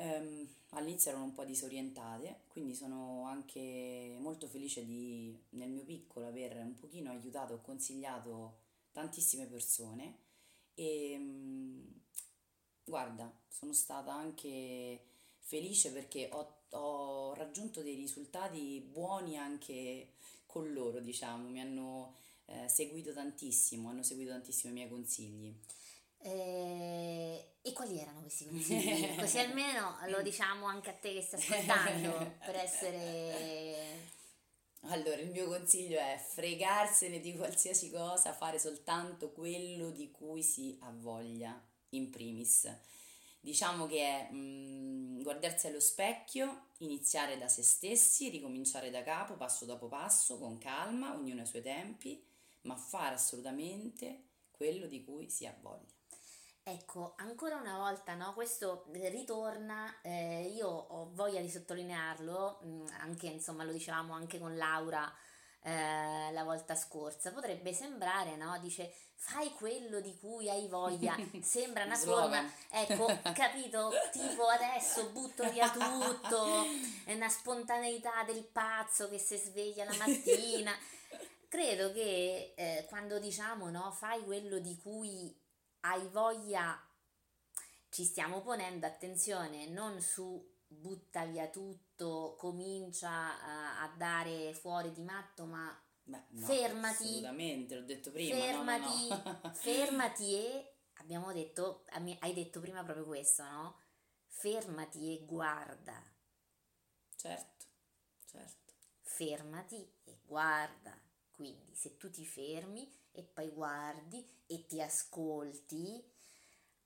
ehm, 0.00 0.48
all'inizio 0.70 1.10
erano 1.10 1.26
un 1.26 1.32
po' 1.32 1.44
disorientate, 1.44 2.42
quindi 2.48 2.74
sono 2.74 3.24
anche 3.26 4.16
molto 4.18 4.46
felice 4.48 4.84
di, 4.84 5.38
nel 5.50 5.70
mio 5.70 5.84
piccolo, 5.84 6.26
aver 6.26 6.56
un 6.56 6.74
pochino 6.74 7.10
aiutato 7.10 7.60
consigliato 7.60 8.58
tantissime 8.92 9.46
persone 9.46 10.18
e 10.74 11.16
mm, 11.18 11.86
guarda, 12.84 13.32
sono 13.48 13.72
stata 13.72 14.12
anche 14.12 15.04
felice 15.38 15.92
perché 15.92 16.28
ho, 16.32 16.62
ho 16.70 17.34
raggiunto 17.34 17.82
dei 17.82 17.94
risultati 17.94 18.80
buoni 18.80 19.36
anche 19.36 20.14
con 20.46 20.72
loro, 20.72 21.00
diciamo, 21.00 21.48
mi 21.48 21.60
hanno 21.60 22.16
eh, 22.46 22.68
seguito 22.68 23.12
tantissimo, 23.12 23.88
hanno 23.88 24.02
seguito 24.02 24.30
tantissimo 24.30 24.70
i 24.72 24.74
miei 24.74 24.88
consigli. 24.88 25.54
Eh, 26.22 27.50
e 27.62 27.72
quali 27.72 28.00
erano 28.00 28.20
questi 28.20 28.46
consigli? 28.46 29.16
Così 29.18 29.38
almeno 29.38 29.96
lo 30.08 30.22
diciamo 30.22 30.66
anche 30.66 30.90
a 30.90 30.94
te 30.94 31.14
che 31.14 31.22
stai 31.22 31.40
ascoltando, 31.40 32.36
per 32.44 32.56
essere... 32.56 34.18
Allora, 34.84 35.20
il 35.20 35.30
mio 35.30 35.46
consiglio 35.46 35.98
è 35.98 36.16
fregarsene 36.16 37.20
di 37.20 37.36
qualsiasi 37.36 37.90
cosa, 37.90 38.32
fare 38.32 38.58
soltanto 38.58 39.30
quello 39.30 39.90
di 39.90 40.10
cui 40.10 40.42
si 40.42 40.78
ha 40.80 40.90
voglia, 40.90 41.62
in 41.90 42.08
primis. 42.08 42.66
Diciamo 43.42 43.86
che 43.86 43.98
è 44.00 44.28
mm, 44.32 45.22
guardarsi 45.22 45.66
allo 45.66 45.80
specchio, 45.80 46.68
iniziare 46.78 47.36
da 47.36 47.48
se 47.48 47.62
stessi, 47.62 48.30
ricominciare 48.30 48.90
da 48.90 49.02
capo, 49.02 49.34
passo 49.34 49.66
dopo 49.66 49.86
passo, 49.86 50.38
con 50.38 50.56
calma, 50.56 51.14
ognuno 51.14 51.40
ai 51.42 51.46
suoi 51.46 51.62
tempi, 51.62 52.22
ma 52.62 52.76
fare 52.76 53.14
assolutamente 53.16 54.24
quello 54.50 54.86
di 54.86 55.04
cui 55.04 55.28
si 55.28 55.46
ha 55.46 55.54
voglia. 55.60 55.99
Ecco, 56.72 57.14
ancora 57.16 57.56
una 57.56 57.78
volta, 57.78 58.14
no? 58.14 58.32
Questo 58.32 58.84
ritorna, 58.92 59.92
eh, 60.02 60.52
io 60.54 60.68
ho 60.68 61.10
voglia 61.14 61.40
di 61.40 61.50
sottolinearlo, 61.50 62.60
mh, 62.62 62.84
anche 63.00 63.26
insomma 63.26 63.64
lo 63.64 63.72
dicevamo 63.72 64.14
anche 64.14 64.38
con 64.38 64.56
Laura 64.56 65.12
eh, 65.62 66.30
la 66.30 66.44
volta 66.44 66.76
scorsa, 66.76 67.32
potrebbe 67.32 67.72
sembrare, 67.72 68.36
no? 68.36 68.56
Dice 68.60 68.94
fai 69.16 69.50
quello 69.54 70.00
di 70.00 70.16
cui 70.16 70.48
hai 70.48 70.68
voglia, 70.68 71.16
sembra 71.42 71.82
una 71.82 71.96
forma, 71.96 72.48
ecco, 72.70 73.06
capito? 73.34 73.90
Tipo 74.12 74.46
adesso 74.46 75.08
butto 75.10 75.50
via 75.50 75.68
tutto, 75.70 76.66
è 77.04 77.14
una 77.14 77.28
spontaneità 77.28 78.22
del 78.24 78.44
pazzo 78.44 79.10
che 79.10 79.18
si 79.18 79.36
sveglia 79.36 79.84
la 79.84 79.96
mattina. 79.96 80.72
Credo 81.50 81.92
che 81.92 82.52
eh, 82.54 82.86
quando 82.88 83.18
diciamo 83.18 83.70
no, 83.70 83.90
fai 83.90 84.22
quello 84.22 84.60
di 84.60 84.78
cui 84.80 85.36
hai 85.80 86.06
voglia, 86.08 86.78
ci 87.88 88.04
stiamo 88.04 88.40
ponendo 88.42 88.86
attenzione 88.86 89.66
non 89.66 90.00
su 90.00 90.48
butta 90.66 91.24
via 91.26 91.48
tutto, 91.48 92.36
comincia 92.38 93.10
a, 93.10 93.82
a 93.82 93.88
dare 93.96 94.54
fuori 94.54 94.92
di 94.92 95.02
matto, 95.02 95.44
ma 95.44 95.76
Beh, 96.02 96.24
no, 96.30 96.46
Fermati. 96.46 97.04
Assolutamente, 97.04 97.74
l'ho 97.76 97.84
detto 97.84 98.10
prima. 98.10 98.34
no, 98.36 98.40
no, 98.42 98.46
fermati, 98.46 99.08
no. 99.08 99.50
fermati 99.54 100.34
e 100.34 100.74
abbiamo 100.94 101.32
detto, 101.32 101.84
hai 102.20 102.32
detto 102.34 102.60
prima 102.60 102.82
proprio 102.82 103.04
questo, 103.06 103.42
no? 103.44 103.78
Fermati 104.26 105.16
e 105.18 105.24
guarda, 105.24 106.02
Certo, 107.14 107.66
certo. 108.24 108.72
fermati 109.02 109.76
e 110.04 110.18
guarda. 110.24 110.98
Quindi 111.30 111.74
se 111.74 111.96
tu 111.96 112.10
ti 112.10 112.24
fermi 112.26 112.90
e 113.12 113.22
poi 113.22 113.48
guardi 113.50 114.24
e 114.46 114.66
ti 114.66 114.80
ascolti, 114.80 116.02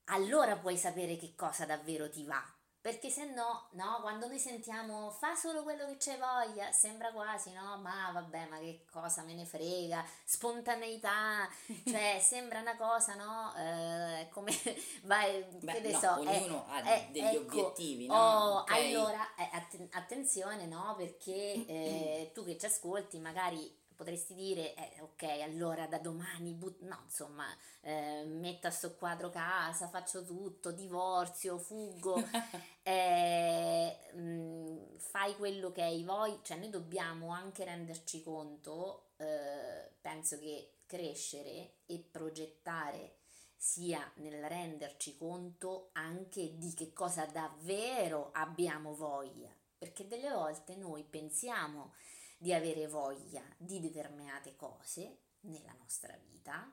allora 0.05 0.57
puoi 0.57 0.77
sapere 0.77 1.17
che 1.17 1.33
cosa 1.35 1.65
davvero 1.65 2.09
ti 2.09 2.23
va. 2.25 2.43
Perché 2.81 3.09
se 3.09 3.25
no, 3.33 3.69
no, 3.71 3.97
quando 4.01 4.27
noi 4.27 4.37
sentiamo 4.37 5.09
fa 5.09 5.33
solo 5.33 5.63
quello 5.63 5.87
che 5.87 5.97
c'è 5.97 6.19
voglia, 6.19 6.71
sembra 6.71 7.11
quasi, 7.11 7.51
no? 7.51 7.79
Ma 7.81 8.11
vabbè, 8.13 8.47
ma 8.47 8.59
che 8.59 8.85
cosa 8.91 9.23
me 9.23 9.33
ne 9.33 9.45
frega, 9.45 10.05
spontaneità, 10.23 11.49
cioè 11.83 12.19
sembra 12.21 12.59
una 12.59 12.77
cosa, 12.77 13.15
no? 13.15 13.55
Eh, 13.55 14.29
come 14.29 14.51
vai, 15.03 15.43
Beh, 15.61 15.73
che 15.73 15.79
ne 15.79 15.91
no, 15.93 15.99
so, 15.99 16.21
eh, 16.25 16.37
ognuno 16.37 16.65
ha 16.67 16.81
eh, 16.91 17.07
degli 17.11 17.35
ecco, 17.35 17.55
obiettivi, 17.57 18.07
no? 18.07 18.15
Oh, 18.17 18.57
Ok? 18.59 18.71
allora, 18.71 19.33
eh, 19.35 19.49
atten- 19.51 19.89
attenzione, 19.93 20.67
no? 20.67 20.93
Perché 20.95 21.65
eh, 21.65 22.31
tu 22.35 22.45
che 22.45 22.55
ci 22.59 22.67
ascolti 22.67 23.17
magari 23.17 23.75
potresti 23.95 24.33
dire, 24.33 24.73
eh, 24.75 25.01
ok, 25.01 25.23
allora 25.41 25.87
da 25.87 25.97
domani, 25.99 26.53
but- 26.53 26.81
no, 26.81 27.01
insomma, 27.05 27.45
eh, 27.81 28.23
metto 28.25 28.67
a 28.67 28.71
soqquadro 28.71 29.29
casa, 29.29 29.87
faccio 29.87 30.23
tutto, 30.23 30.71
divorzio, 30.71 31.57
fuggo, 31.57 32.15
eh, 32.83 33.97
mm, 34.15 34.95
fai 34.97 35.35
quello 35.37 35.71
che 35.71 35.83
hai 35.83 36.03
voglia, 36.03 36.39
cioè 36.43 36.57
noi 36.57 36.69
dobbiamo 36.69 37.31
anche 37.31 37.63
renderci 37.63 38.21
conto, 38.23 39.11
eh, 39.17 39.91
penso 40.01 40.37
che 40.39 40.71
crescere 40.85 41.77
e 41.85 41.99
progettare 42.11 43.17
sia 43.55 44.11
nel 44.17 44.43
renderci 44.47 45.17
conto 45.17 45.89
anche 45.93 46.57
di 46.57 46.73
che 46.73 46.93
cosa 46.93 47.25
davvero 47.25 48.29
abbiamo 48.33 48.93
voglia, 48.93 49.49
perché 49.77 50.07
delle 50.07 50.29
volte 50.29 50.75
noi 50.75 51.03
pensiamo 51.03 51.93
di 52.37 52.53
avere 52.53 52.87
voglia 52.87 53.43
di 53.57 53.79
determinate 53.79 54.55
cose 54.55 55.19
nella 55.41 55.73
nostra 55.73 56.15
vita, 56.17 56.71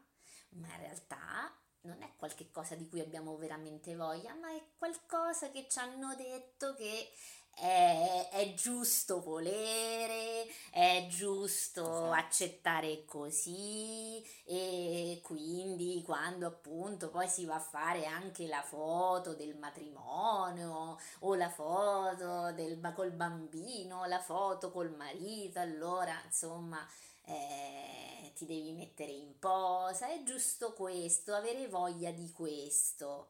ma 0.51 0.69
in 0.69 0.79
realtà 0.79 1.57
non 1.83 2.03
è 2.03 2.13
qualcosa 2.17 2.75
di 2.75 2.89
cui 2.89 3.01
abbiamo 3.01 3.37
veramente 3.37 3.95
voglia, 3.97 4.35
ma 4.35 4.51
è 4.51 4.63
qualcosa 4.77 5.51
che 5.51 5.67
ci 5.69 5.79
hanno 5.79 6.15
detto 6.15 6.75
che 6.75 7.11
è, 7.55 8.29
è 8.31 8.55
giusto 8.55 9.21
volere, 9.21 10.47
è 10.71 11.07
giusto 11.09 11.83
esatto. 11.83 12.11
accettare 12.13 13.05
così 13.05 14.25
e 14.45 15.21
quindi 15.23 16.03
quando 16.05 16.47
appunto 16.47 17.11
poi 17.11 17.29
si 17.29 17.45
va 17.45 17.57
a 17.57 17.61
fare 17.61 18.07
anche 18.07 18.47
la 18.47 18.63
foto 18.63 19.35
del 19.35 19.57
matrimonio 19.57 20.99
o 21.21 21.35
la 21.35 21.51
foto 21.51 22.53
del, 22.53 22.81
col 22.95 23.13
bambino, 23.13 24.07
la 24.07 24.21
foto 24.21 24.71
col 24.71 24.95
marito, 24.97 25.61
allora 25.61 26.21
insomma 26.25 26.87
eh, 27.25 28.33
ti 28.35 28.47
devi 28.47 28.73
mettere 28.73 29.13
in 29.13 29.39
posa, 29.39 30.09
è 30.09 30.23
giusto 30.23 30.73
questo, 30.73 31.35
avere 31.35 31.69
voglia 31.69 32.11
di 32.11 32.33
questo. 32.33 33.29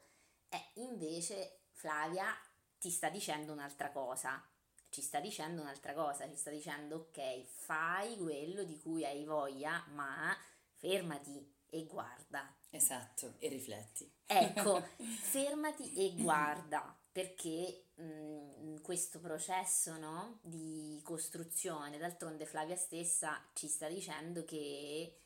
Eh, 0.49 0.71
invece 0.75 1.61
Flavia 1.73 2.27
ti 2.83 2.91
sta 2.91 3.09
dicendo 3.09 3.53
un'altra 3.53 3.93
cosa, 3.93 4.45
ci 4.89 5.03
sta 5.03 5.21
dicendo 5.21 5.61
un'altra 5.63 5.95
cosa, 5.95 6.29
ci 6.29 6.35
sta 6.35 6.51
dicendo 6.51 6.97
ok, 6.97 7.45
fai 7.45 8.17
quello 8.17 8.65
di 8.65 8.77
cui 8.81 9.05
hai 9.05 9.25
voglia, 9.25 9.85
ma 9.93 10.37
fermati 10.75 11.49
e 11.71 11.87
guarda. 11.87 12.53
Esatto, 12.71 13.35
e 13.39 13.47
rifletti. 13.47 14.13
Ecco, 14.27 14.85
fermati 14.99 15.95
e 15.95 16.21
guarda, 16.21 16.99
perché 17.13 17.91
mh, 17.95 18.05
mm, 18.05 18.77
questo 18.83 19.21
processo 19.21 19.97
no, 19.97 20.41
di 20.43 21.01
costruzione, 21.05 21.99
d'altronde 21.99 22.47
Flavia 22.47 22.75
stessa 22.75 23.49
ci 23.53 23.69
sta 23.69 23.87
dicendo 23.87 24.45
che 24.45 25.21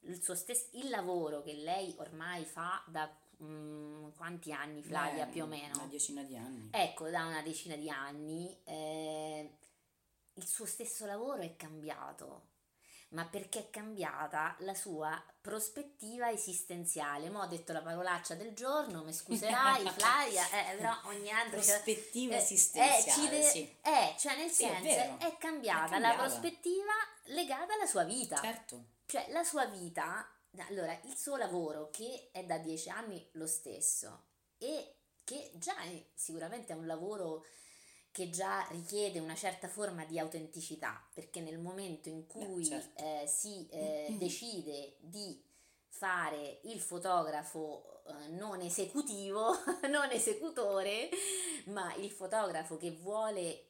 il, 0.00 0.22
suo 0.22 0.34
stesso, 0.34 0.68
il 0.72 0.90
lavoro 0.90 1.40
che 1.40 1.54
lei 1.54 1.94
ormai 1.96 2.44
fa 2.44 2.84
da 2.86 3.10
mh, 3.38 4.12
quanti 4.16 4.52
anni 4.52 4.82
Flavia 4.82 5.24
Beh, 5.26 5.32
più 5.32 5.42
o 5.42 5.46
meno? 5.46 5.78
Una 5.78 5.86
decina 5.86 6.22
di 6.22 6.36
anni. 6.36 6.68
Ecco, 6.70 7.08
da 7.08 7.24
una 7.24 7.42
decina 7.42 7.76
di 7.76 7.90
anni 7.90 8.56
eh, 8.64 9.58
il 10.34 10.46
suo 10.46 10.66
stesso 10.66 11.06
lavoro 11.06 11.42
è 11.42 11.56
cambiato 11.56 12.56
ma 13.10 13.24
perché 13.24 13.60
è 13.60 13.70
cambiata 13.70 14.54
la 14.60 14.74
sua 14.74 15.22
prospettiva 15.40 16.30
esistenziale. 16.30 17.30
Mo' 17.30 17.40
ho 17.40 17.46
detto 17.46 17.72
la 17.72 17.80
parolaccia 17.80 18.34
del 18.34 18.52
giorno, 18.52 19.02
mi 19.02 19.12
scuserai 19.12 19.88
Flavia, 19.96 20.44
eh, 20.50 20.76
però 20.76 20.94
ogni 21.04 21.30
anno... 21.30 21.50
Prospettiva 21.50 22.34
cioè, 22.34 22.42
esistenziale, 22.42 23.26
eh, 23.26 23.40
de- 23.40 23.42
sì. 23.42 23.76
eh, 23.82 24.14
cioè 24.18 24.36
nel 24.36 24.50
sì, 24.50 24.64
senso 24.64 24.88
è, 24.88 25.16
è, 25.16 25.36
cambiata 25.38 25.86
è, 25.86 25.88
cambiata 25.88 25.98
la 25.98 26.14
prospettiva 26.14 26.92
legata 27.26 27.74
alla 27.74 27.86
sua 27.86 28.04
vita. 28.04 28.36
Certo. 28.36 28.84
Cioè 29.06 29.30
la 29.30 29.42
sua 29.42 29.64
vita, 29.64 30.28
allora 30.68 30.98
il 31.04 31.16
suo 31.16 31.36
lavoro 31.36 31.90
che 31.90 32.30
è 32.32 32.44
da 32.44 32.58
dieci 32.58 32.88
anni 32.88 33.26
lo 33.32 33.46
stesso 33.46 34.26
e 34.58 34.94
che 35.24 35.50
già 35.54 35.78
è, 35.82 36.06
sicuramente 36.14 36.72
è 36.72 36.76
un 36.76 36.86
lavoro 36.86 37.44
che 38.10 38.30
già 38.30 38.66
richiede 38.70 39.18
una 39.18 39.34
certa 39.34 39.68
forma 39.68 40.04
di 40.04 40.18
autenticità, 40.18 41.06
perché 41.12 41.40
nel 41.40 41.58
momento 41.58 42.08
in 42.08 42.26
cui 42.26 42.62
Beh, 42.62 42.64
certo. 42.64 43.04
eh, 43.04 43.26
si 43.28 43.68
eh, 43.68 44.16
decide 44.18 44.96
di 45.00 45.40
fare 45.86 46.60
il 46.64 46.80
fotografo 46.80 48.02
eh, 48.06 48.28
non 48.28 48.60
esecutivo, 48.60 49.52
non 49.88 50.10
esecutore, 50.10 51.10
ma 51.66 51.94
il 51.96 52.10
fotografo 52.10 52.76
che 52.76 52.90
vuole 52.90 53.66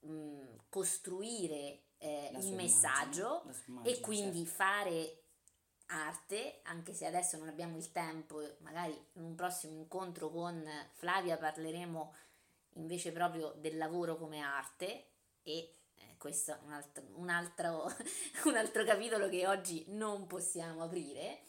mh, 0.00 0.56
costruire 0.68 1.82
eh, 1.98 2.30
il 2.32 2.54
messaggio 2.54 3.42
immagine, 3.66 3.96
e 3.96 4.00
quindi 4.00 4.44
certo. 4.44 4.54
fare 4.54 5.22
arte, 5.88 6.60
anche 6.64 6.92
se 6.92 7.06
adesso 7.06 7.36
non 7.36 7.48
abbiamo 7.48 7.76
il 7.76 7.90
tempo, 7.92 8.42
magari 8.58 8.92
in 9.14 9.24
un 9.24 9.34
prossimo 9.34 9.74
incontro 9.74 10.30
con 10.30 10.62
Flavia 10.94 11.36
parleremo 11.36 12.14
invece 12.74 13.12
proprio 13.12 13.54
del 13.58 13.76
lavoro 13.76 14.16
come 14.16 14.40
arte 14.40 15.06
e 15.42 15.76
eh, 15.94 16.16
questo 16.18 16.52
è 16.52 16.58
un 16.64 16.72
altro, 16.72 17.04
un, 17.14 17.28
altro, 17.30 17.92
un 18.44 18.56
altro, 18.56 18.84
capitolo 18.84 19.28
che 19.28 19.46
oggi 19.46 19.84
non 19.88 20.26
possiamo 20.26 20.82
aprire, 20.82 21.42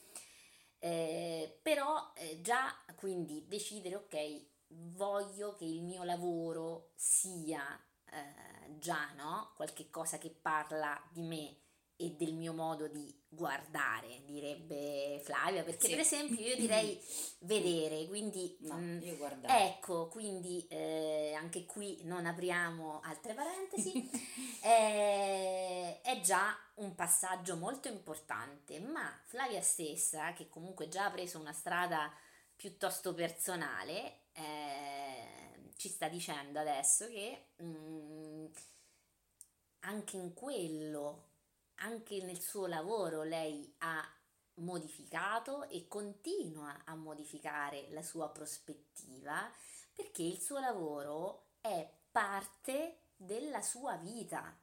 eh, 0.79 1.59
però 1.61 2.11
eh, 2.15 2.41
già 2.41 2.75
quindi 2.95 3.45
decidere 3.47 3.95
ok, 3.95 4.45
voglio 4.67 5.55
che 5.55 5.65
il 5.65 5.81
mio 5.83 6.03
lavoro 6.03 6.91
sia 6.95 7.77
eh, 8.11 8.77
già 8.77 9.11
no? 9.15 9.51
qualche 9.55 9.89
cosa 9.89 10.17
che 10.17 10.29
parla 10.29 11.01
di 11.11 11.21
me 11.21 11.57
e 12.01 12.15
del 12.17 12.33
mio 12.33 12.53
modo 12.53 12.87
di 12.87 13.13
guardare, 13.27 14.21
direbbe 14.25 15.19
Flavia, 15.21 15.63
perché 15.63 15.87
sì. 15.87 15.89
per 15.89 15.99
esempio 15.99 16.45
io 16.45 16.55
direi 16.55 16.97
vedere, 17.39 18.07
quindi 18.07 18.55
no, 18.61 18.75
mh, 18.75 19.01
io 19.03 19.17
ecco, 19.41 20.07
quindi 20.07 20.65
eh, 20.69 21.33
anche 21.37 21.65
qui 21.65 21.99
non 22.03 22.25
apriamo 22.25 23.01
altre 23.01 23.33
parentesi, 23.33 24.09
è, 24.61 25.99
è, 26.01 26.21
già 26.21 26.57
un 26.75 26.95
passaggio 26.95 27.57
molto 27.57 27.89
importante, 27.89 28.79
ma 28.79 29.21
Flavia 29.25 29.61
stessa, 29.61 30.31
che 30.31 30.47
comunque 30.47 30.87
già 30.87 31.05
ha 31.05 31.11
preso 31.11 31.37
una 31.37 31.53
strada 31.53 32.09
piuttosto 32.55 33.13
personale, 33.13 34.21
eh, 34.31 35.73
ci 35.75 35.89
sta 35.89 36.07
dicendo 36.07 36.59
adesso 36.59 37.07
che 37.07 37.47
mh, 37.57 38.45
anche 39.81 40.15
in 40.15 40.33
quello 40.33 41.27
anche 41.79 42.21
nel 42.23 42.39
suo 42.39 42.67
lavoro 42.67 43.23
lei 43.23 43.73
ha 43.79 44.13
modificato 44.55 45.67
e 45.69 45.87
continua 45.87 46.83
a 46.85 46.95
modificare 46.95 47.87
la 47.91 48.03
sua 48.03 48.29
prospettiva 48.29 49.51
perché 49.93 50.23
il 50.23 50.39
suo 50.39 50.59
lavoro 50.59 51.47
è 51.61 51.87
parte 52.11 53.01
della 53.15 53.61
sua 53.61 53.97
vita, 53.97 54.57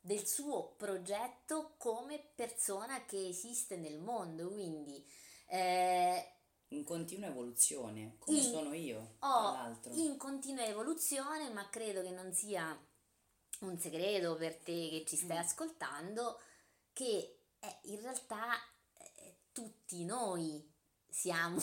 del 0.00 0.24
suo 0.26 0.74
progetto 0.76 1.74
come 1.76 2.30
persona 2.34 3.04
che 3.04 3.28
esiste 3.28 3.76
nel 3.76 3.98
mondo. 3.98 4.48
Quindi 4.50 5.04
eh, 5.46 6.32
in 6.68 6.84
continua 6.84 7.28
evoluzione, 7.28 8.16
come 8.18 8.36
in, 8.36 8.42
sono 8.44 8.72
io, 8.72 9.16
oh, 9.18 9.76
In 9.94 10.16
continua 10.16 10.64
evoluzione, 10.64 11.50
ma 11.50 11.68
credo 11.68 12.02
che 12.02 12.10
non 12.10 12.32
sia 12.32 12.78
un 13.60 13.78
segreto 13.78 14.36
per 14.36 14.56
te 14.56 14.88
che 14.90 15.04
ci 15.06 15.16
stai 15.16 15.38
mm. 15.38 15.40
ascoltando 15.40 16.40
che 16.98 17.42
eh, 17.60 17.78
in 17.82 18.00
realtà 18.00 18.54
eh, 18.94 19.36
tutti 19.52 20.04
noi 20.04 20.68
siamo 21.08 21.60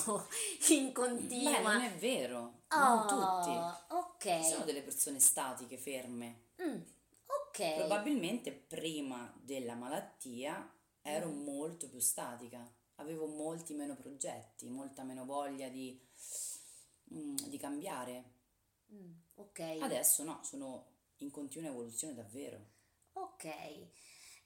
in 0.71 0.93
continua. 0.93 1.57
Beh, 1.57 1.61
non 1.61 1.81
è 1.81 1.93
vero, 1.95 2.61
oh, 2.69 2.77
non 2.77 3.01
tutti. 3.05 3.93
Ok. 3.95 4.43
Ci 4.43 4.49
sono 4.49 4.63
delle 4.63 4.81
persone 4.81 5.19
statiche, 5.19 5.77
ferme. 5.77 6.43
Mm, 6.63 6.79
ok. 7.25 7.75
Probabilmente 7.75 8.53
prima 8.53 9.29
della 9.43 9.75
malattia 9.75 10.73
ero 11.01 11.27
mm. 11.27 11.43
molto 11.43 11.89
più 11.89 11.99
statica, 11.99 12.65
avevo 12.95 13.27
molti 13.27 13.73
meno 13.73 13.97
progetti, 13.97 14.69
molta 14.69 15.03
meno 15.03 15.25
voglia 15.25 15.67
di, 15.67 16.01
mm, 17.13 17.35
di 17.47 17.57
cambiare. 17.57 18.31
Mm, 18.93 19.11
ok. 19.33 19.59
Adesso 19.81 20.23
no, 20.23 20.39
sono 20.43 20.93
in 21.17 21.29
continua 21.29 21.71
evoluzione 21.71 22.13
davvero. 22.13 22.67
Ok. 23.11 23.53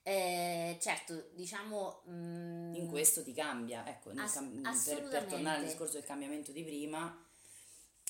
Eh, 0.03 0.77
certo, 0.79 1.29
diciamo... 1.33 2.03
Mm, 2.09 2.73
in 2.75 2.87
questo 2.87 3.23
ti 3.23 3.33
cambia, 3.33 3.87
ecco, 3.87 4.11
ass- 4.15 4.33
cam- 4.33 4.61
per, 4.85 5.07
per, 5.07 5.25
tornare 5.25 5.59
al 5.59 5.65
discorso 5.65 5.93
del 5.93 6.05
cambiamento 6.05 6.51
di 6.51 6.63
prima, 6.63 7.25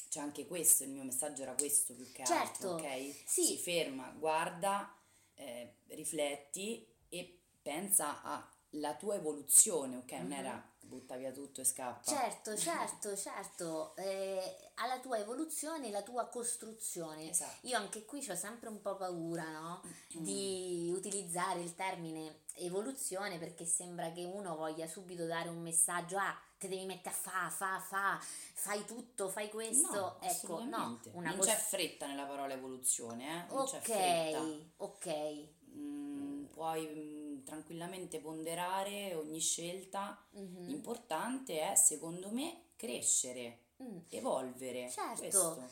c'è 0.10 0.20
anche 0.20 0.48
questo, 0.48 0.84
il 0.84 0.90
mio 0.90 1.04
messaggio 1.04 1.44
era 1.44 1.54
questo 1.54 1.94
più 1.94 2.12
che 2.12 2.26
certo, 2.26 2.76
altro, 2.76 2.88
ok? 2.88 3.24
Sì. 3.26 3.44
Si 3.44 3.58
ferma, 3.58 4.14
guarda, 4.18 4.96
eh, 5.36 5.76
rifletti 5.88 6.86
e 7.10 7.40
pensa 7.62 8.22
alla 8.22 8.96
tua 8.96 9.16
evoluzione, 9.16 9.98
ok? 9.98 10.12
Non 10.12 10.28
mm-hmm. 10.28 10.32
era 10.32 10.69
butta 10.90 11.16
via 11.16 11.32
tutto 11.32 11.62
e 11.62 11.64
scappa. 11.64 12.12
Certo, 12.12 12.58
certo, 12.58 13.16
certo, 13.16 13.96
eh, 13.96 14.72
alla 14.76 15.00
tua 15.00 15.20
evoluzione, 15.20 15.92
la 15.92 16.02
tua 16.02 16.26
costruzione. 16.26 17.30
Esatto. 17.30 17.68
Io 17.68 17.78
anche 17.78 18.04
qui 18.04 18.26
ho 18.30 18.36
sempre 18.36 18.70
un 18.70 18.82
po' 18.82 18.98
paura, 18.98 19.50
no? 19.50 19.82
Di 20.08 20.92
utilizzare 20.94 21.62
il 21.62 21.76
termine 21.76 22.42
evoluzione 22.56 23.38
perché 23.38 23.66
sembra 23.66 24.12
che 24.12 24.24
uno 24.24 24.56
voglia 24.56 24.88
subito 24.88 25.26
dare 25.26 25.48
un 25.48 25.62
messaggio, 25.62 26.18
ah, 26.18 26.38
te 26.58 26.68
devi 26.68 26.86
mettere 26.86 27.16
a 27.16 27.18
fa, 27.18 27.50
fa, 27.50 27.80
fa, 27.80 28.20
fai 28.20 28.84
tutto, 28.86 29.30
fai 29.30 29.50
questo. 29.50 29.92
No, 29.92 30.18
ecco, 30.22 30.64
no, 30.66 31.00
non 31.14 31.36
cos- 31.38 31.46
c'è 31.46 31.56
fretta 31.56 32.08
nella 32.08 32.26
parola 32.26 32.54
evoluzione, 32.54 33.48
eh? 33.48 33.54
Non 33.54 33.62
ok, 33.62 34.64
ok. 34.78 35.48
Mm, 35.76 36.46
puoi 36.46 36.88
mm, 36.88 37.19
tranquillamente 37.50 38.20
ponderare 38.20 39.16
ogni 39.16 39.40
scelta. 39.40 40.24
Mm-hmm. 40.38 40.68
L'importante 40.68 41.60
è, 41.60 41.76
secondo 41.76 42.30
me, 42.30 42.68
crescere, 42.76 43.66
mm. 43.84 43.98
evolvere. 44.10 44.90
Certo. 44.90 45.20
Questo. 45.20 45.70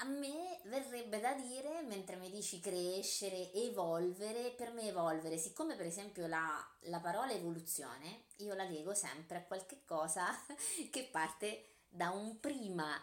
a 0.00 0.04
me 0.04 0.60
verrebbe 0.64 1.18
da 1.20 1.32
dire, 1.32 1.82
mentre 1.82 2.16
mi 2.16 2.30
dici 2.30 2.60
crescere, 2.60 3.52
evolvere, 3.52 4.50
per 4.50 4.72
me 4.72 4.88
evolvere, 4.88 5.38
siccome 5.38 5.74
per 5.74 5.86
esempio 5.86 6.26
la, 6.26 6.46
la 6.82 7.00
parola 7.00 7.32
evoluzione, 7.32 8.24
io 8.38 8.54
la 8.54 8.64
leggo 8.64 8.94
sempre 8.94 9.38
a 9.38 9.44
qualche 9.44 9.82
cosa 9.84 10.26
che 10.90 11.08
parte 11.10 11.68
da 11.88 12.10
un 12.10 12.38
prima 12.40 13.00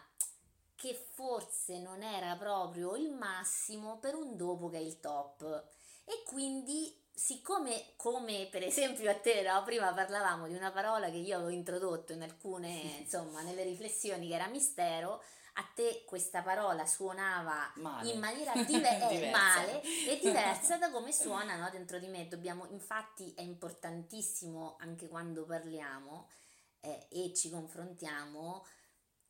che 0.74 0.94
forse 1.12 1.78
non 1.78 2.02
era 2.02 2.34
proprio 2.36 2.96
il 2.96 3.12
massimo 3.12 3.98
per 3.98 4.16
un 4.16 4.36
dopo 4.36 4.68
che 4.68 4.78
è 4.78 4.80
il 4.80 4.98
top. 4.98 5.64
E 6.04 6.24
quindi 6.26 6.92
siccome 7.14 7.92
come 7.96 8.48
per 8.50 8.62
esempio 8.62 9.10
a 9.10 9.14
te 9.14 9.42
no, 9.42 9.62
prima 9.64 9.92
parlavamo 9.92 10.46
di 10.46 10.54
una 10.54 10.70
parola 10.70 11.10
che 11.10 11.18
io 11.18 11.36
avevo 11.36 11.50
introdotto 11.50 12.12
in 12.12 12.22
alcune 12.22 12.68
insomma 13.00 13.42
nelle 13.42 13.64
riflessioni 13.64 14.28
che 14.28 14.34
era 14.34 14.48
mistero 14.48 15.22
a 15.54 15.70
te 15.74 16.04
questa 16.06 16.42
parola 16.42 16.86
suonava 16.86 17.72
male. 17.76 18.10
in 18.10 18.18
maniera 18.18 18.52
dive- 18.64 19.10
eh, 19.10 19.30
male 19.30 19.82
e 19.82 20.18
diversa 20.22 20.78
da 20.78 20.90
come 20.90 21.12
suona 21.12 21.56
no, 21.56 21.68
dentro 21.70 21.98
di 21.98 22.06
me. 22.06 22.26
Dobbiamo 22.28 22.66
infatti 22.70 23.32
è 23.34 23.42
importantissimo 23.42 24.76
anche 24.80 25.08
quando 25.08 25.44
parliamo 25.44 26.28
eh, 26.80 27.06
e 27.10 27.34
ci 27.34 27.50
confrontiamo 27.50 28.64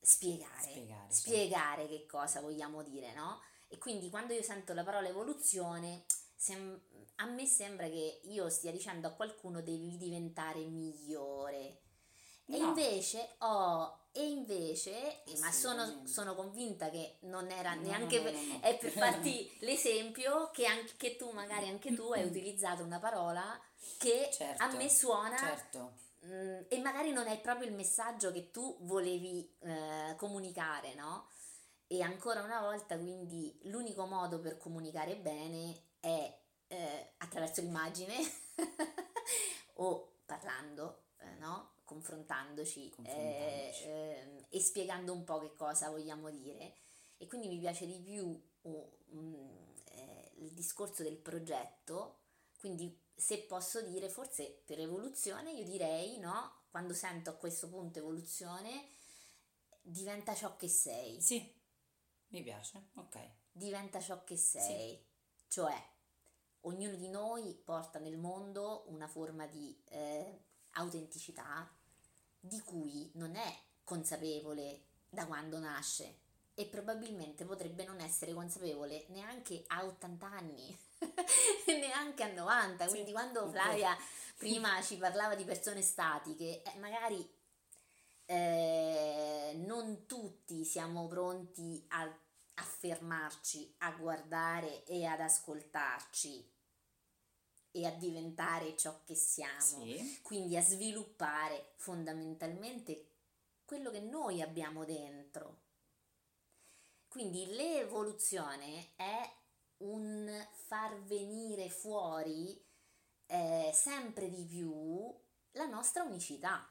spiegare. 0.01 0.63
Spiegare, 0.63 1.13
spiegare 1.13 1.89
che 1.89 2.07
cosa 2.07 2.41
vogliamo 2.41 2.83
dire 2.83 3.13
no? 3.15 3.41
E 3.69 3.79
quindi 3.79 4.11
quando 4.11 4.33
io 4.33 4.43
sento 4.43 4.75
la 4.75 4.85
parola 4.85 5.09
evoluzione 5.09 6.05
sem- 6.37 6.81
a 7.23 7.27
me 7.27 7.47
sembra 7.47 7.89
che 7.89 8.21
io 8.25 8.49
stia 8.51 8.73
dicendo 8.73 9.07
a 9.07 9.13
qualcuno 9.13 9.63
devi 9.63 9.97
diventare 9.97 10.65
migliore. 10.65 11.81
No. 12.47 12.57
E 12.57 12.59
invece 12.59 13.35
ho 13.39 14.01
e 14.15 14.29
invece, 14.29 15.23
ma 15.41 15.51
sono, 15.51 16.03
sono, 16.07 16.35
convinta 16.35 16.91
che 16.91 17.17
non 17.21 17.51
era 17.51 17.73
no, 17.73 17.81
neanche 17.81 18.21
no, 18.21 18.31
no, 18.31 18.61
è 18.61 18.77
per 18.77 18.91
farti 18.91 19.51
l'esempio 19.61 20.51
che 20.53 20.67
anche 20.67 21.17
tu, 21.17 21.31
magari 21.31 21.69
anche 21.69 21.95
tu 21.95 22.13
hai 22.13 22.25
utilizzato 22.29 22.83
una 22.83 22.99
parola 22.99 23.59
che 23.97 24.29
certo, 24.31 24.63
a 24.63 24.71
me 24.75 24.91
suona 24.91 25.39
certo. 25.39 25.95
mh, 26.21 26.35
mm, 26.35 26.61
e 26.69 26.79
magari 26.81 27.11
non 27.13 27.27
è 27.27 27.41
proprio 27.41 27.69
il 27.69 27.75
messaggio 27.75 28.31
che 28.33 28.51
tu 28.51 28.77
volevi 28.83 29.57
eh, 29.61 30.15
comunicare, 30.19 30.95
no? 30.95 31.29
E 31.87 32.03
ancora 32.03 32.43
una 32.43 32.61
volta, 32.61 32.99
quindi 32.99 33.59
l'unico 33.63 34.05
modo 34.05 34.41
per 34.41 34.59
comunicare 34.59 35.17
bene 35.17 35.85
è 36.01 36.42
eh, 36.73 37.13
attraverso 37.19 37.61
l'immagine 37.61 38.17
o 39.77 40.21
parlando, 40.25 41.05
eh, 41.19 41.35
no? 41.35 41.75
confrontandoci 41.85 42.95
eh, 43.05 43.71
eh, 43.85 44.47
e 44.49 44.61
spiegando 44.61 45.13
un 45.13 45.25
po' 45.25 45.39
che 45.41 45.55
cosa 45.55 45.91
vogliamo 45.91 46.31
dire. 46.31 46.77
E 47.19 47.27
quindi 47.27 47.49
mi 47.49 47.59
piace 47.59 47.85
di 47.87 48.01
più 48.01 48.25
uh, 48.63 48.99
um, 49.11 49.75
il 50.37 50.53
discorso 50.53 51.03
del 51.03 51.19
progetto, 51.19 52.21
quindi 52.59 52.99
se 53.15 53.41
posso 53.41 53.83
dire 53.83 54.09
forse 54.09 54.63
per 54.65 54.81
evoluzione 54.81 55.53
io 55.53 55.65
direi 55.65 56.19
no, 56.19 56.63
quando 56.71 56.95
sento 56.95 57.31
a 57.31 57.35
questo 57.35 57.69
punto 57.69 57.99
evoluzione 57.99 58.89
diventa 59.83 60.35
ciò 60.35 60.57
che 60.57 60.69
sei. 60.69 61.21
Sì, 61.21 61.55
mi 62.29 62.43
piace, 62.43 62.89
ok. 62.95 63.31
Diventa 63.53 64.01
ciò 64.01 64.25
che 64.25 64.37
sei, 64.37 64.97
sì. 64.97 65.07
cioè 65.49 65.92
ognuno 66.63 66.95
di 66.97 67.09
noi 67.09 67.55
porta 67.65 67.99
nel 67.99 68.19
mondo 68.19 68.85
una 68.89 69.09
forma 69.09 69.47
di 69.47 69.77
eh, 69.89 70.41
autenticità 70.73 71.71
di 72.39 72.61
cui 72.61 73.11
non 73.15 73.37
è 73.37 73.57
consapevole 73.85 74.85
da 75.09 75.27
quando 75.27 75.59
nasce 75.59 76.21
e 76.55 76.67
probabilmente 76.67 77.45
potrebbe 77.45 77.85
non 77.85 78.01
essere 78.01 78.35
consapevole 78.35 79.07
neanche 79.09 79.65
a 79.69 79.85
80 79.85 80.27
anni, 80.27 80.79
neanche 81.67 82.23
a 82.23 82.33
90. 82.33 82.87
Quindi 82.89 83.07
sì, 83.07 83.13
quando 83.13 83.49
Flavia 83.49 83.97
prima 84.37 84.83
ci 84.83 84.97
parlava 84.97 85.35
di 85.35 85.45
persone 85.45 85.83
statiche, 85.83 86.63
eh, 86.63 86.79
magari 86.79 87.27
eh, 88.27 89.55
non 89.67 90.07
tutti 90.07 90.65
siamo 90.65 91.07
pronti 91.07 91.85
a, 91.89 92.03
a 92.03 92.63
fermarci, 92.63 93.75
a 93.79 93.93
guardare 93.93 94.85
e 94.85 95.05
ad 95.05 95.21
ascoltarci 95.21 96.52
e 97.73 97.87
a 97.87 97.91
diventare 97.91 98.77
ciò 98.77 99.01
che 99.05 99.15
siamo, 99.15 99.85
sì. 99.85 100.21
quindi 100.23 100.57
a 100.57 100.63
sviluppare 100.63 101.73
fondamentalmente 101.77 103.09
quello 103.65 103.91
che 103.91 104.01
noi 104.01 104.43
abbiamo 104.43 104.85
dentro. 104.85 105.61
Quindi 107.09 107.47
l'evoluzione 107.47 108.93
è 108.97 109.31
un 109.79 110.31
far 110.53 111.03
venire 111.03 111.69
fuori 111.69 112.63
eh, 113.27 113.71
sempre 113.73 114.31
di 114.31 114.45
più 114.45 115.15
la 115.53 115.67
nostra 115.67 116.03
unicità. 116.03 116.69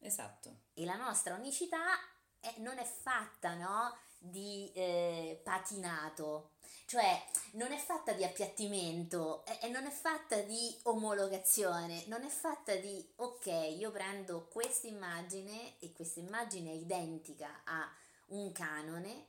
Esatto. 0.00 0.66
E 0.74 0.84
la 0.84 0.96
nostra 0.96 1.34
unicità 1.34 1.96
è, 2.40 2.54
non 2.58 2.78
è 2.78 2.84
fatta 2.84 3.54
no, 3.54 3.96
di 4.18 4.70
eh, 4.74 5.40
patinato, 5.42 6.52
cioè 6.86 7.22
non 7.52 7.72
è 7.72 7.78
fatta 7.78 8.12
di 8.12 8.24
appiattimento 8.24 9.44
e 9.60 9.68
non 9.68 9.86
è 9.86 9.90
fatta 9.90 10.40
di 10.40 10.76
omologazione, 10.84 12.04
non 12.06 12.22
è 12.22 12.28
fatta 12.28 12.74
di 12.76 13.06
ok, 13.16 13.46
io 13.78 13.90
prendo 13.90 14.46
questa 14.48 14.86
immagine 14.86 15.78
e 15.78 15.92
questa 15.92 16.20
immagine 16.20 16.70
è 16.70 16.74
identica 16.74 17.62
a 17.64 17.90
un 18.28 18.52
canone 18.52 19.26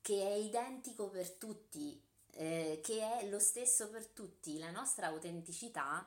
che 0.00 0.22
è 0.22 0.34
identico 0.34 1.08
per 1.08 1.30
tutti, 1.30 1.98
eh, 2.32 2.80
che 2.82 3.18
è 3.18 3.28
lo 3.28 3.38
stesso 3.38 3.88
per 3.88 4.06
tutti. 4.06 4.58
La 4.58 4.70
nostra 4.70 5.06
autenticità 5.06 6.06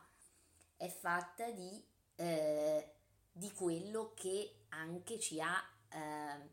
è 0.76 0.88
fatta 0.88 1.50
di, 1.50 1.84
eh, 2.16 2.92
di 3.32 3.52
quello 3.54 4.14
che 4.16 4.66
anche 4.70 5.20
ci 5.20 5.42
ha 5.42 5.77
eh, 5.90 6.50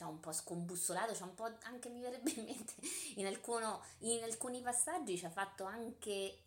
cioè 0.00 0.08
un 0.08 0.20
po' 0.20 0.32
scombussolato, 0.32 1.14
cioè 1.14 1.28
un 1.28 1.34
po' 1.34 1.50
anche 1.64 1.90
mi 1.90 2.00
verrebbe 2.00 2.30
in 2.30 2.44
mente 2.44 2.72
in, 3.16 3.26
alcuno, 3.26 3.82
in 3.98 4.22
alcuni 4.22 4.62
passaggi 4.62 5.18
ci 5.18 5.26
ha 5.26 5.30
fatto 5.30 5.64
anche 5.64 6.38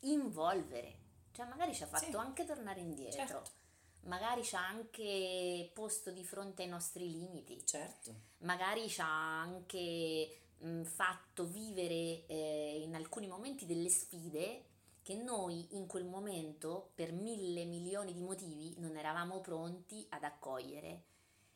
involvere, 0.00 0.98
cioè 1.30 1.46
magari 1.46 1.74
ci 1.74 1.84
ha 1.84 1.86
fatto 1.86 2.04
sì. 2.06 2.16
anche 2.16 2.44
tornare 2.44 2.80
indietro. 2.80 3.26
Certo. 3.26 3.50
Magari 4.02 4.42
ci 4.42 4.56
ha 4.56 4.66
anche 4.66 5.70
posto 5.74 6.10
di 6.10 6.24
fronte 6.24 6.62
ai 6.62 6.68
nostri 6.68 7.08
limiti. 7.08 7.64
Certo. 7.64 8.14
Magari 8.38 8.88
ci 8.88 9.00
ha 9.00 9.40
anche 9.42 10.38
mh, 10.58 10.82
fatto 10.82 11.46
vivere 11.46 12.26
eh, 12.26 12.80
in 12.82 12.94
alcuni 12.96 13.28
momenti 13.28 13.66
delle 13.66 13.90
sfide 13.90 14.64
che 15.08 15.14
noi 15.14 15.68
in 15.70 15.86
quel 15.86 16.04
momento, 16.04 16.90
per 16.94 17.12
mille 17.12 17.64
milioni 17.64 18.12
di 18.12 18.20
motivi, 18.20 18.74
non 18.76 18.94
eravamo 18.94 19.40
pronti 19.40 20.04
ad 20.10 20.22
accogliere 20.22 21.04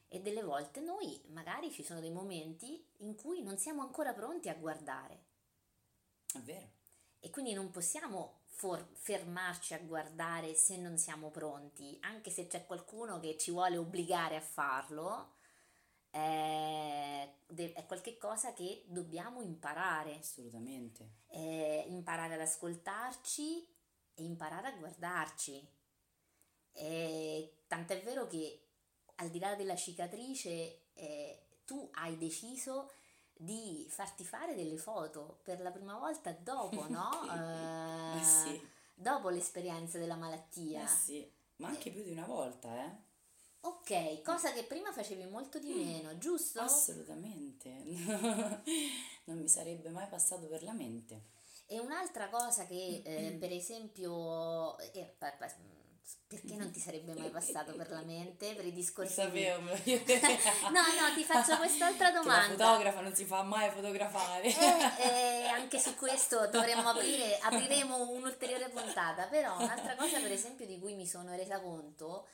e 0.08 0.22
delle 0.22 0.42
volte 0.42 0.80
noi 0.80 1.20
magari 1.26 1.70
ci 1.70 1.82
sono 1.82 2.00
dei 2.00 2.10
momenti 2.10 2.82
in 3.00 3.14
cui 3.14 3.42
non 3.42 3.58
siamo 3.58 3.82
ancora 3.82 4.14
pronti 4.14 4.48
a 4.48 4.54
guardare. 4.54 5.24
È 6.32 6.38
vero. 6.38 6.66
E 7.20 7.28
quindi 7.28 7.52
non 7.52 7.70
possiamo 7.70 8.44
for- 8.46 8.88
fermarci 8.94 9.74
a 9.74 9.80
guardare 9.80 10.54
se 10.54 10.78
non 10.78 10.96
siamo 10.96 11.28
pronti, 11.28 11.98
anche 12.00 12.30
se 12.30 12.46
c'è 12.46 12.64
qualcuno 12.64 13.20
che 13.20 13.36
ci 13.36 13.50
vuole 13.50 13.76
obbligare 13.76 14.36
a 14.36 14.40
farlo. 14.40 15.34
È, 16.12 17.28
è 17.56 17.86
qualcosa 17.86 18.52
che 18.52 18.84
dobbiamo 18.86 19.40
imparare. 19.40 20.18
Assolutamente. 20.18 21.22
È 21.26 21.84
imparare 21.88 22.34
ad 22.34 22.40
ascoltarci 22.40 23.66
e 24.14 24.22
imparare 24.22 24.68
a 24.68 24.76
guardarci. 24.76 25.68
E 26.74 27.62
tant'è 27.66 28.02
vero 28.02 28.26
che 28.26 28.66
al 29.16 29.30
di 29.30 29.38
là 29.38 29.54
della 29.54 29.76
cicatrice, 29.76 30.90
eh, 30.92 31.46
tu 31.64 31.88
hai 31.94 32.18
deciso 32.18 32.92
di 33.34 33.86
farti 33.88 34.24
fare 34.24 34.54
delle 34.54 34.76
foto 34.76 35.40
per 35.42 35.60
la 35.60 35.70
prima 35.70 35.98
volta 35.98 36.32
dopo, 36.32 36.86
no? 36.90 37.10
Eh, 37.30 38.18
eh, 38.20 38.24
sì. 38.24 38.68
Dopo 38.94 39.30
l'esperienza 39.30 39.98
della 39.98 40.16
malattia. 40.16 40.84
Eh 40.84 40.88
sì, 40.88 41.32
ma 41.56 41.68
anche 41.68 41.90
più 41.90 42.02
di 42.02 42.10
una 42.10 42.26
volta, 42.26 42.84
eh? 42.84 43.10
Ok, 43.64 44.22
cosa 44.22 44.52
che 44.52 44.64
prima 44.64 44.90
facevi 44.92 45.24
molto 45.26 45.60
di 45.60 45.72
meno, 45.72 46.18
giusto? 46.18 46.60
Assolutamente, 46.60 47.68
non 49.24 49.38
mi 49.38 49.48
sarebbe 49.48 49.90
mai 49.90 50.08
passato 50.08 50.48
per 50.48 50.64
la 50.64 50.72
mente. 50.72 51.30
E 51.66 51.78
un'altra 51.78 52.28
cosa 52.28 52.66
che 52.66 53.02
eh, 53.04 53.36
per 53.38 53.52
esempio, 53.52 54.76
eh, 54.78 55.14
perché 56.26 56.56
non 56.56 56.72
ti 56.72 56.80
sarebbe 56.80 57.14
mai 57.14 57.30
passato 57.30 57.74
per 57.74 57.90
la 57.90 58.02
mente? 58.02 58.54
Per 58.54 58.66
i 58.66 58.72
discorsi 58.72 59.12
sapevo 59.12 59.60
no 59.62 59.70
no 59.70 61.14
ti 61.14 61.22
faccio 61.22 61.56
quest'altra 61.56 62.10
domanda 62.12 62.56
la 62.56 62.70
fotografa 62.72 63.00
non 63.00 63.14
si 63.14 63.24
fa 63.24 63.42
mai 63.42 63.70
fotografare. 63.70 64.42
E, 64.42 64.54
eh, 64.98 65.42
e 65.42 65.46
anche 65.46 65.78
su 65.78 65.94
questo 65.94 66.48
dovremmo 66.48 66.88
aprire 66.88 67.38
apriremo 67.38 68.10
un'ulteriore 68.10 68.68
puntata. 68.70 69.26
Però 69.26 69.56
un'altra 69.56 69.94
cosa 69.94 70.18
per 70.18 70.32
esempio 70.32 70.66
di 70.66 70.78
cui 70.80 70.94
mi 70.94 71.06
sono 71.06 71.34
resa 71.36 71.60
conto 71.60 72.26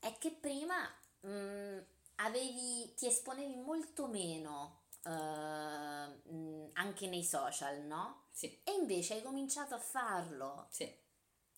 è 0.00 0.16
che 0.18 0.30
prima 0.32 0.76
mh, 1.20 1.78
avevi, 2.16 2.94
ti 2.96 3.06
esponevi 3.06 3.56
molto 3.56 4.06
meno 4.08 4.82
eh, 5.04 5.10
mh, 5.10 6.70
anche 6.74 7.06
nei 7.08 7.24
social, 7.24 7.82
no? 7.82 8.24
Sì, 8.32 8.60
E 8.64 8.72
invece 8.72 9.14
hai 9.14 9.22
cominciato 9.22 9.74
a 9.74 9.78
farlo. 9.78 10.68
sì, 10.68 10.90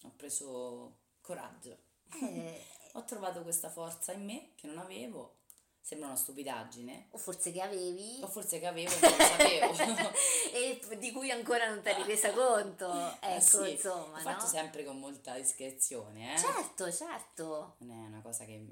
ho 0.02 0.12
preso 0.16 0.98
coraggio. 1.20 1.76
Eh, 2.32 2.64
Ho 2.94 3.04
trovato 3.04 3.42
questa 3.42 3.70
forza 3.70 4.12
in 4.12 4.24
me 4.24 4.52
che 4.54 4.66
non 4.66 4.78
avevo. 4.78 5.41
Sembra 5.84 6.06
una 6.08 6.16
stupidaggine. 6.16 7.08
o 7.10 7.18
forse 7.18 7.50
che 7.50 7.60
avevi 7.60 8.20
O 8.22 8.28
forse 8.28 8.60
che 8.60 8.66
avevo 8.66 8.90
e 8.92 9.00
non 9.00 9.10
lo 9.10 9.24
sapevo. 9.24 10.10
e 10.94 10.98
di 10.98 11.10
cui 11.10 11.30
ancora 11.32 11.68
non 11.68 11.82
ti 11.82 11.88
eri 11.88 12.04
resa 12.04 12.30
conto. 12.32 12.88
Eh 13.20 13.34
Ecco, 13.34 13.64
sì, 13.64 13.72
insomma, 13.72 14.16
L'ho 14.18 14.22
fatto 14.22 14.44
no? 14.44 14.48
sempre 14.48 14.84
con 14.84 14.98
molta 15.00 15.34
discrezione, 15.34 16.34
eh. 16.34 16.38
Certo, 16.38 16.90
certo. 16.92 17.74
Non 17.78 17.90
è 17.90 18.06
una 18.06 18.20
cosa 18.22 18.44
che... 18.44 18.64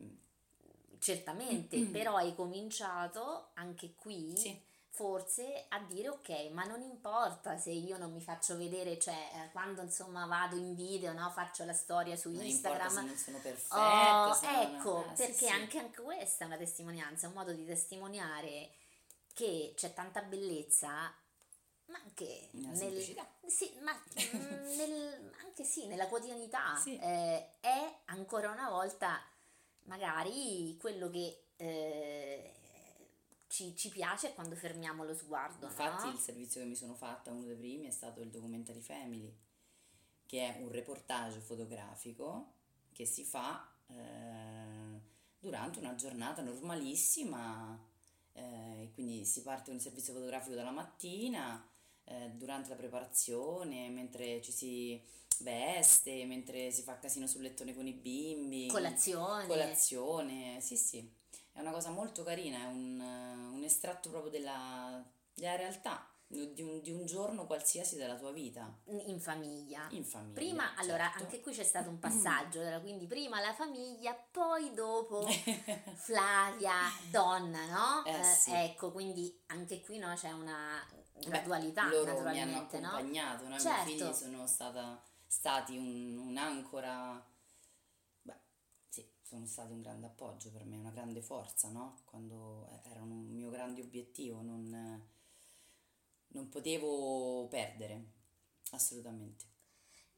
Certamente, 1.00 1.80
però 1.86 2.16
hai 2.16 2.34
cominciato 2.34 3.48
anche 3.54 3.94
qui 3.96 4.36
Sì, 4.36 4.60
forse 5.00 5.64
a 5.68 5.78
dire 5.80 6.10
ok, 6.10 6.50
ma 6.52 6.64
non 6.64 6.82
importa 6.82 7.56
se 7.56 7.70
io 7.70 7.96
non 7.96 8.12
mi 8.12 8.20
faccio 8.20 8.58
vedere, 8.58 8.98
cioè 8.98 9.14
eh, 9.14 9.50
quando 9.50 9.80
insomma 9.80 10.26
vado 10.26 10.56
in 10.56 10.74
video, 10.74 11.14
no, 11.14 11.30
faccio 11.30 11.64
la 11.64 11.72
storia 11.72 12.16
su 12.16 12.28
non 12.30 12.40
se 12.40 12.46
Instagram. 12.48 13.06
non 13.06 13.16
sono 13.16 13.38
perfetta. 13.38 14.26
Oh, 14.28 14.38
non- 14.42 14.60
ecco, 14.76 15.04
sì, 15.08 15.14
perché 15.22 15.46
sì. 15.46 15.48
anche, 15.48 15.78
anche 15.78 16.02
questa 16.02 16.44
è 16.44 16.46
una 16.48 16.58
testimonianza, 16.58 17.28
un 17.28 17.32
modo 17.32 17.52
di 17.52 17.64
testimoniare 17.64 18.72
che 19.32 19.72
c'è 19.74 19.94
tanta 19.94 20.20
bellezza, 20.20 20.88
ma 21.86 21.98
anche 22.04 22.48
Nella 22.50 22.76
nel, 22.76 23.16
sì, 23.46 23.72
ma 23.80 23.92
mm, 24.36 24.76
nel- 24.76 25.32
anche 25.42 25.64
sì, 25.64 25.86
nella 25.86 26.08
quotidianità 26.08 26.76
Sì. 26.84 26.98
eh, 26.98 27.52
è 27.60 27.94
ancora 28.06 28.50
una 28.50 28.68
volta 28.68 29.18
magari 29.84 30.76
quello 30.78 31.08
che 31.08 31.44
eh, 31.56 32.54
ci, 33.60 33.76
ci 33.76 33.88
piace 33.90 34.32
quando 34.32 34.56
fermiamo 34.56 35.04
lo 35.04 35.14
sguardo, 35.14 35.66
Infatti 35.66 36.06
no? 36.06 36.12
il 36.12 36.18
servizio 36.18 36.62
che 36.62 36.66
mi 36.66 36.74
sono 36.74 36.94
fatta, 36.94 37.30
uno 37.30 37.44
dei 37.44 37.56
primi, 37.56 37.86
è 37.86 37.90
stato 37.90 38.20
il 38.20 38.30
Documentary 38.30 38.80
Family, 38.80 39.30
che 40.24 40.54
è 40.54 40.62
un 40.62 40.70
reportage 40.70 41.40
fotografico 41.40 42.54
che 42.92 43.04
si 43.04 43.22
fa 43.24 43.70
eh, 43.88 45.00
durante 45.38 45.78
una 45.78 45.94
giornata 45.94 46.40
normalissima, 46.40 47.78
eh, 48.32 48.90
quindi 48.94 49.26
si 49.26 49.42
parte 49.42 49.66
con 49.66 49.74
il 49.74 49.80
servizio 49.80 50.14
fotografico 50.14 50.54
dalla 50.54 50.70
mattina, 50.70 51.62
eh, 52.04 52.30
durante 52.30 52.70
la 52.70 52.76
preparazione, 52.76 53.90
mentre 53.90 54.40
ci 54.40 54.52
si 54.52 55.02
veste, 55.40 56.24
mentre 56.24 56.70
si 56.70 56.82
fa 56.82 56.98
casino 56.98 57.26
sul 57.26 57.42
lettone 57.42 57.74
con 57.74 57.86
i 57.86 57.92
bimbi. 57.92 58.68
Colazione. 58.68 59.46
Colazione, 59.46 60.60
sì 60.60 60.76
sì, 60.76 61.12
è 61.52 61.60
una 61.60 61.70
cosa 61.72 61.90
molto 61.90 62.22
carina, 62.22 62.58
è 62.58 62.66
un, 62.66 63.00
eh, 63.00 63.54
un 63.56 63.62
estratto 63.64 64.08
proprio 64.10 64.30
della, 64.30 65.02
della 65.34 65.56
realtà, 65.56 66.08
di 66.26 66.62
un, 66.62 66.80
di 66.80 66.92
un 66.92 67.06
giorno 67.06 67.44
qualsiasi 67.44 67.96
della 67.96 68.14
tua 68.14 68.30
vita, 68.30 68.72
in 68.86 69.18
famiglia. 69.18 69.88
in 69.90 70.04
famiglia. 70.04 70.32
Prima, 70.34 70.74
allora, 70.76 71.04
certo. 71.08 71.24
anche 71.24 71.40
qui 71.40 71.52
c'è 71.52 71.64
stato 71.64 71.88
un 71.88 71.98
passaggio, 71.98 72.60
allora, 72.60 72.78
quindi 72.80 73.06
prima 73.08 73.40
la 73.40 73.52
famiglia, 73.52 74.14
poi 74.30 74.72
dopo 74.72 75.26
Flavia, 75.94 76.72
donna, 77.10 77.66
no? 77.66 78.04
Eh, 78.04 78.22
sì. 78.22 78.52
ecco, 78.52 78.92
quindi 78.92 79.42
anche 79.46 79.80
qui 79.80 79.98
no, 79.98 80.14
c'è 80.14 80.30
una 80.30 80.86
gradualità, 81.26 81.84
Beh, 81.84 81.90
loro 81.90 82.12
mi 82.30 82.40
hanno 82.40 82.52
naturalmente, 82.52 82.78
no? 82.80 82.86
accompagnato, 82.88 83.48
no? 83.48 83.56
I 83.56 83.60
Certo. 83.60 83.84
miei 83.84 83.98
figli 83.98 84.12
sono 84.12 84.46
stata, 84.46 85.02
stati 85.26 85.76
un- 85.76 86.16
un'ancora, 86.16 87.22
sono 89.30 89.46
stati 89.46 89.72
un 89.72 89.80
grande 89.80 90.06
appoggio 90.06 90.50
per 90.50 90.64
me, 90.64 90.76
una 90.76 90.90
grande 90.90 91.22
forza, 91.22 91.68
no? 91.68 92.00
Quando 92.04 92.66
eh, 92.84 92.90
erano 92.90 93.14
un 93.14 93.28
mio 93.28 93.48
grande 93.48 93.80
obiettivo, 93.80 94.42
non, 94.42 95.06
non 96.28 96.48
potevo 96.48 97.46
perdere, 97.46 98.06
assolutamente. 98.72 99.44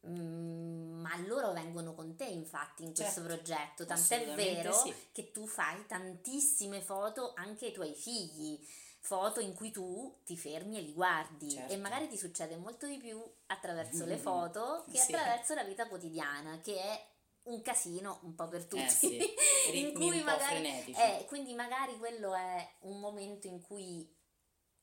Mm, 0.07 1.03
ma 1.03 1.15
loro 1.27 1.53
vengono 1.53 1.95
con 1.95 2.17
te 2.17 2.25
infatti 2.25 2.85
in 2.85 2.95
questo 2.95 3.21
Certo, 3.21 3.35
progetto, 3.35 3.85
tant'è 3.85 4.35
vero 4.35 4.73
sì. 4.73 4.95
che 5.13 5.31
tu 5.31 5.47
fai 5.47 5.85
tantissime 5.87 6.81
foto 6.81 7.35
anche 7.37 7.67
ai 7.67 7.73
tuoi 7.73 7.93
figli, 7.95 8.59
foto 8.99 9.41
in 9.41 9.53
cui 9.55 9.71
tu 9.71 10.21
ti 10.25 10.39
fermi 10.39 10.79
e 10.79 10.81
li 10.81 10.93
guardi 10.95 11.51
Certo. 11.51 11.73
e 11.73 11.77
magari 11.77 12.09
ti 12.09 12.17
succede 12.17 12.57
molto 12.57 12.87
di 12.87 12.97
più 12.97 13.23
attraverso 13.47 14.07
le 14.07 14.17
foto 14.19 14.85
che 14.91 14.99
Sì. 14.99 15.13
attraverso 15.13 15.53
la 15.55 15.65
vita 15.65 15.87
quotidiana, 15.87 16.59
che 16.61 16.81
è 16.81 17.11
un 17.45 17.61
casino 17.63 18.21
un 18.23 18.35
po' 18.35 18.49
per 18.49 18.65
tutti. 18.67 18.83
Eh 18.83 18.89
sì, 18.89 19.35
in 19.75 19.93
cui 19.95 20.23
magari 20.23 20.67
eh, 20.95 21.25
quindi 21.27 21.55
magari 21.55 21.97
quello 21.99 22.35
è 22.35 22.75
un 22.81 23.01
momento 23.01 23.47
in 23.47 23.61
cui 23.61 24.09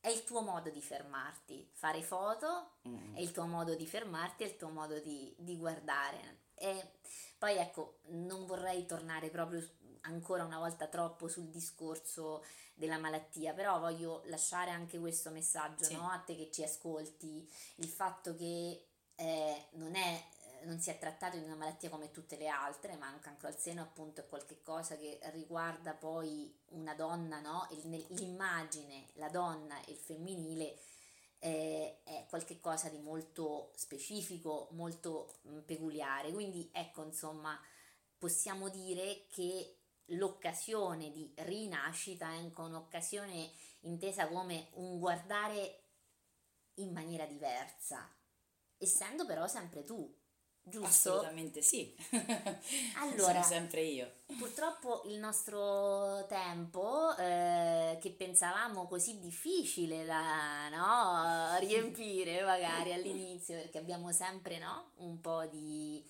è 0.02 0.08
il 0.10 0.24
tuo 0.24 0.42
modo 0.42 0.70
di 0.70 0.82
fermarti, 0.82 1.70
fare 1.74 2.02
foto 2.02 2.78
Mm. 2.88 3.16
è 3.16 3.20
il 3.20 3.32
tuo 3.32 3.46
modo 3.46 3.76
di 3.76 3.86
fermarti, 3.86 4.44
è 4.44 4.48
il 4.48 4.56
tuo 4.56 4.70
modo 4.70 5.00
di, 5.00 5.34
di 5.38 5.58
guardare. 5.58 6.48
E 6.56 6.94
poi 7.38 7.58
ecco, 7.58 8.00
non 8.08 8.46
vorrei 8.46 8.86
tornare 8.86 9.30
proprio 9.30 9.62
ancora 10.02 10.46
una 10.46 10.58
volta 10.58 10.88
troppo 10.88 11.28
sul 11.28 11.50
discorso 11.50 12.44
della 12.74 12.98
malattia, 12.98 13.54
però 13.54 13.80
voglio 13.80 14.22
lasciare 14.26 14.72
anche 14.72 14.98
questo 14.98 15.30
messaggio 15.30 15.84
Sì. 15.84 15.96
no? 15.96 16.10
a 16.10 16.18
te 16.20 16.36
che 16.38 16.50
ci 16.52 16.64
ascolti, 16.64 17.48
il 17.76 17.88
fatto 17.90 18.34
che 18.36 18.88
eh, 19.16 19.68
non 19.74 19.96
è 19.96 20.14
eh, 20.14 20.39
non 20.64 20.80
si 20.80 20.90
è 20.90 20.98
trattato 20.98 21.38
di 21.38 21.44
una 21.44 21.56
malattia 21.56 21.90
come 21.90 22.12
tutte 22.12 22.38
le 22.38 22.48
altre, 22.48 22.96
ma 22.98 23.12
un 23.12 23.20
cancro 23.20 23.48
al 23.48 23.58
seno 23.58 23.82
appunto 23.82 24.22
è 24.22 24.28
qualcosa 24.28 24.96
che 24.98 25.20
riguarda 25.32 25.94
poi 25.94 26.54
una 26.70 26.94
donna, 26.94 27.40
no? 27.40 27.68
L'immagine, 28.10 29.10
la 29.14 29.30
donna 29.30 29.80
e 29.86 29.92
il 29.92 29.98
femminile 29.98 30.78
eh, 31.40 32.02
è 32.04 32.26
qualcosa 32.30 32.90
di 32.90 33.00
molto 33.00 33.72
specifico, 33.76 34.68
molto 34.72 35.40
mm, 35.48 35.60
peculiare. 35.60 36.32
Quindi 36.32 36.70
ecco, 36.74 37.04
insomma, 37.04 37.60
possiamo 38.18 38.70
dire 38.70 39.26
che 39.30 39.80
l'occasione 40.12 41.12
di 41.12 41.32
rinascita 41.38 42.26
è 42.28 42.36
anche 42.36 42.62
un'occasione 42.62 43.52
intesa 43.82 44.28
come 44.28 44.70
un 44.74 45.00
guardare 45.00 45.84
in 46.76 46.92
maniera 46.92 47.26
diversa, 47.26 48.10
essendo 48.78 49.26
però 49.26 49.48
sempre 49.48 49.84
tu, 49.84 50.14
giusto? 50.64 50.88
Assolutamente 50.88 51.62
sì. 51.62 51.94
Allora- 52.98 53.42
Sono 53.42 53.44
sempre 53.44 53.82
io. 53.82 54.12
Purtroppo 54.38 55.04
il 55.08 55.18
nostro 55.18 56.26
tempo, 56.28 57.16
eh, 57.18 57.98
che 58.00 58.12
pensavamo 58.12 58.88
così 58.88 59.20
difficile 59.20 60.06
da 60.06 60.70
no, 60.70 61.58
riempire 61.60 62.44
magari 62.44 62.94
all'inizio, 62.94 63.56
perché 63.56 63.78
abbiamo 63.80 64.12
sempre 64.12 64.60
no, 64.60 64.92
un 64.98 65.20
po' 65.20 65.46
di 65.48 66.04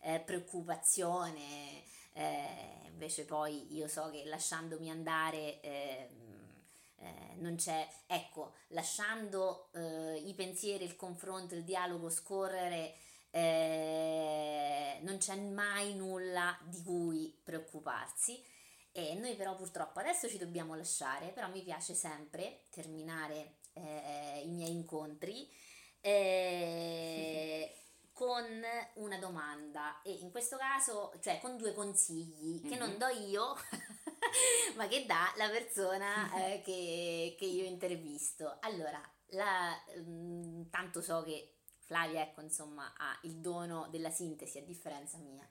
eh, 0.00 0.20
preoccupazione, 0.20 1.82
eh, 2.12 2.88
invece 2.88 3.24
poi 3.24 3.74
io 3.74 3.88
so 3.88 4.10
che 4.10 4.24
lasciandomi 4.24 4.90
andare... 4.90 5.60
ehm, 5.60 6.24
eh, 6.98 7.34
non 7.40 7.56
c'è, 7.56 7.86
ecco, 8.06 8.54
lasciando 8.68 9.68
eh, 9.74 10.16
i 10.24 10.32
pensieri, 10.34 10.84
il 10.84 10.96
confronto, 10.96 11.54
il 11.54 11.62
dialogo 11.64 12.08
scorrere, 12.08 12.94
eh, 13.36 14.98
non 15.02 15.18
c'è 15.18 15.36
mai 15.36 15.94
nulla 15.94 16.58
di 16.64 16.82
cui 16.82 17.38
preoccuparsi. 17.42 18.42
E 18.92 19.14
noi 19.14 19.34
però 19.34 19.54
purtroppo 19.54 19.98
adesso 20.00 20.26
ci 20.28 20.38
dobbiamo 20.38 20.74
lasciare, 20.74 21.28
però 21.28 21.48
mi 21.50 21.62
piace 21.62 21.94
sempre 21.94 22.62
terminare 22.70 23.58
eh, 23.74 24.40
i 24.42 24.48
miei 24.48 24.70
incontri 24.70 25.46
eh, 26.00 27.74
con 28.14 28.42
una 28.94 29.18
domanda 29.18 30.00
e 30.02 30.12
in 30.12 30.30
questo 30.30 30.56
caso, 30.56 31.12
cioè 31.20 31.38
con 31.40 31.58
due 31.58 31.74
consigli 31.74 32.66
che 32.66 32.76
non 32.76 32.92
Mhm. 32.92 32.96
do 32.96 33.06
io, 33.08 33.54
ma 34.76 34.88
che 34.88 35.04
dà 35.04 35.30
la 35.36 35.50
persona 35.50 36.32
eh, 36.54 36.62
che, 36.62 37.34
che 37.38 37.44
io 37.44 37.64
intervisto. 37.64 38.56
Allora, 38.60 38.98
la, 39.30 39.78
mm, 39.98 40.70
tanto 40.70 41.02
so 41.02 41.22
che 41.22 41.55
Flavia, 41.86 42.20
ecco, 42.22 42.40
insomma, 42.42 42.92
ha 42.96 43.18
il 43.22 43.36
dono 43.36 43.88
della 43.90 44.10
sintesi 44.10 44.58
a 44.58 44.62
differenza 44.62 45.18
mia. 45.18 45.48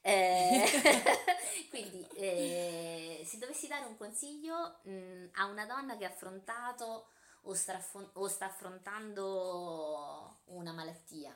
Eh, 0.00 0.64
quindi, 1.70 2.06
eh, 2.16 3.22
se 3.26 3.38
dovessi 3.38 3.68
dare 3.68 3.84
un 3.84 3.96
consiglio 3.96 4.80
mm, 4.88 5.26
a 5.34 5.44
una 5.46 5.66
donna 5.66 5.96
che 5.96 6.06
ha 6.06 6.08
affrontato 6.08 7.08
o 7.42 7.54
sta, 7.54 7.76
affron- 7.76 8.10
o 8.14 8.26
sta 8.26 8.46
affrontando 8.46 10.40
una 10.46 10.72
malattia 10.72 11.32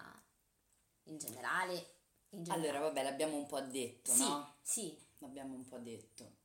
in 1.04 1.18
generale, 1.18 1.72
in 2.30 2.42
generale. 2.42 2.68
Allora, 2.68 2.86
vabbè, 2.86 3.02
l'abbiamo 3.02 3.36
un 3.36 3.46
po' 3.46 3.60
detto, 3.60 4.10
sì, 4.10 4.26
no? 4.26 4.56
sì, 4.62 4.98
L'abbiamo 5.18 5.54
un 5.54 5.64
po' 5.64 5.78
detto. 5.78 6.36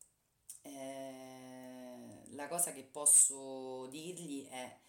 Eh, 0.61 2.23
la 2.31 2.47
cosa 2.47 2.71
che 2.71 2.83
posso 2.83 3.87
dirgli 3.87 4.47
è, 4.47 4.79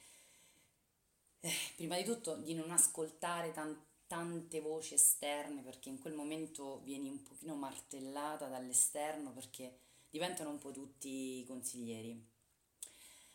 eh, 1.40 1.52
prima 1.76 1.96
di 1.96 2.04
tutto, 2.04 2.36
di 2.36 2.54
non 2.54 2.70
ascoltare 2.70 3.52
tan- 3.52 3.78
tante 4.06 4.60
voci 4.60 4.94
esterne 4.94 5.62
perché 5.62 5.88
in 5.88 5.98
quel 5.98 6.14
momento 6.14 6.80
vieni 6.84 7.08
un 7.08 7.22
pochino 7.22 7.54
martellata 7.54 8.46
dall'esterno 8.48 9.32
perché 9.32 9.78
diventano 10.10 10.50
un 10.50 10.58
po' 10.58 10.72
tutti 10.72 11.44
consiglieri. 11.46 12.28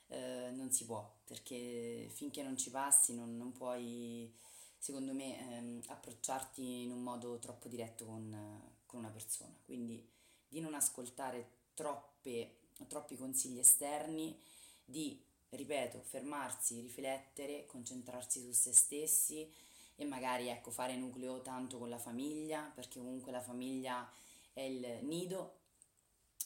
Eh, 0.08 0.52
non 0.54 0.72
si 0.72 0.86
può, 0.86 1.20
perché 1.24 2.10
finché 2.14 2.44
non 2.44 2.58
ci 2.58 2.70
passi 2.70 3.16
non, 3.16 3.36
non 3.38 3.52
puoi, 3.52 4.32
secondo 4.78 5.14
me, 5.14 5.40
ehm, 5.40 5.82
approcciarti 5.88 6.84
in 6.84 6.92
un 6.92 7.02
modo 7.02 7.40
troppo 7.40 7.68
diretto 7.68 8.06
con, 8.06 8.62
con 8.86 9.00
una 9.00 9.10
persona. 9.10 9.56
Quindi 9.66 10.08
di 10.48 10.60
non 10.60 10.74
ascoltare 10.76 11.50
troppe, 11.74 12.60
troppi 12.88 13.18
consigli 13.18 13.60
esterni, 13.60 14.40
di, 14.84 15.25
ripeto, 15.50 16.02
fermarsi, 16.02 16.80
riflettere, 16.82 17.66
concentrarsi 17.66 18.42
su 18.42 18.52
se 18.52 18.74
stessi 18.74 19.52
e 19.96 20.06
magari 20.06 20.50
ecco, 20.50 20.72
fare 20.72 20.96
nucleo 20.96 21.42
tanto 21.42 21.78
con 21.78 21.90
la 21.90 21.98
famiglia, 21.98 22.72
perché 22.74 23.00
comunque 23.00 23.32
la 23.32 23.42
famiglia 23.42 24.10
è 24.54 24.62
il 24.62 25.00
nido 25.04 25.60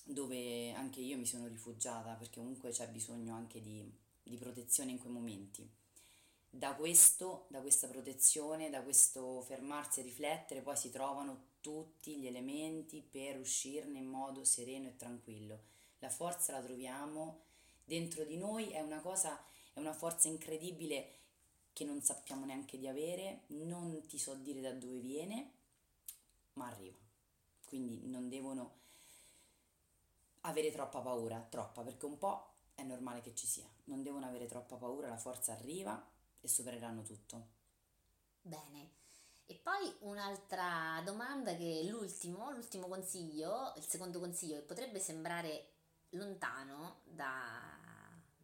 dove 0.03 0.71
anche 0.73 0.99
io 0.99 1.17
mi 1.17 1.25
sono 1.25 1.47
rifugiata, 1.47 2.13
perché 2.13 2.39
comunque 2.39 2.71
c'è 2.71 2.87
bisogno 2.89 3.35
anche 3.35 3.61
di, 3.61 3.91
di 4.23 4.37
protezione 4.37 4.91
in 4.91 4.99
quei 4.99 5.11
momenti. 5.11 5.67
Da 6.51 6.73
questo, 6.73 7.45
da 7.49 7.61
questa 7.61 7.87
protezione, 7.87 8.71
da 8.71 8.81
questo 8.81 9.41
fermarsi 9.41 9.99
e 9.99 10.03
riflettere, 10.03 10.61
poi 10.61 10.75
si 10.75 10.89
trovano 10.89 11.47
tutti 11.61 12.17
gli 12.17 12.25
elementi 12.25 13.01
per 13.07 13.39
uscirne 13.39 13.99
in 13.99 14.07
modo 14.07 14.43
sereno 14.43 14.87
e 14.87 14.95
tranquillo. 14.95 15.59
La 15.99 16.09
forza 16.09 16.53
la 16.53 16.61
troviamo 16.61 17.41
dentro 17.89 18.23
di 18.23 18.37
noi, 18.37 18.69
è 18.69 18.81
una 18.81 19.01
cosa, 19.01 19.43
è 19.73 19.79
una 19.79 19.93
forza 19.93 20.27
incredibile 20.27 21.15
che 21.73 21.83
non 21.83 22.01
sappiamo 22.03 22.45
neanche 22.45 22.77
di 22.77 22.87
avere, 22.87 23.41
non 23.47 24.05
ti 24.05 24.19
so 24.19 24.35
dire 24.35 24.61
da 24.61 24.71
dove 24.71 24.99
viene, 24.99 25.53
ma 26.53 26.67
arriva. 26.67 26.99
Quindi 27.65 28.05
non 28.05 28.29
devono 28.29 28.77
avere 30.41 30.71
troppa 30.71 30.99
paura, 30.99 31.45
troppa, 31.49 31.81
perché 31.81 32.05
un 32.05 32.17
po' 32.19 32.53
è 32.75 32.83
normale 32.83 33.21
che 33.21 33.33
ci 33.33 33.47
sia. 33.47 33.67
Non 33.85 34.03
devono 34.03 34.27
avere 34.27 34.45
troppa 34.45 34.75
paura, 34.75 35.09
la 35.09 35.17
forza 35.17 35.53
arriva 35.53 36.07
e 36.41 36.47
supereranno 36.47 37.01
tutto. 37.01 37.47
Bene. 38.41 38.97
E 39.47 39.55
poi 39.55 39.91
un'altra 40.01 41.01
domanda 41.03 41.55
che 41.55 41.79
è 41.79 41.83
l'ultimo, 41.83 42.51
l'ultimo 42.51 42.87
consiglio, 42.87 43.73
il 43.77 43.83
secondo 43.83 44.19
consiglio 44.19 44.57
che 44.57 44.61
potrebbe 44.61 44.99
sembrare 44.99 45.69
lontano 46.09 47.01
da, 47.03 47.78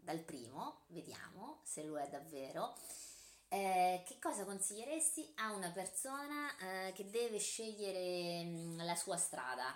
dal 0.05 0.19
primo, 0.19 0.83
vediamo 0.87 1.59
se 1.63 1.83
lo 1.83 1.97
è 1.97 2.07
davvero. 2.07 2.77
Eh, 3.49 4.03
che 4.05 4.17
cosa 4.19 4.45
consiglieresti 4.45 5.33
a 5.35 5.51
una 5.51 5.71
persona 5.71 6.55
eh, 6.57 6.93
che 6.93 7.09
deve 7.09 7.39
scegliere 7.39 8.43
mh, 8.43 8.85
la 8.85 8.95
sua 8.95 9.17
strada? 9.17 9.75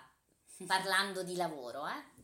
Parlando 0.66 1.22
di 1.22 1.36
lavoro, 1.36 1.86
eh? 1.86 2.18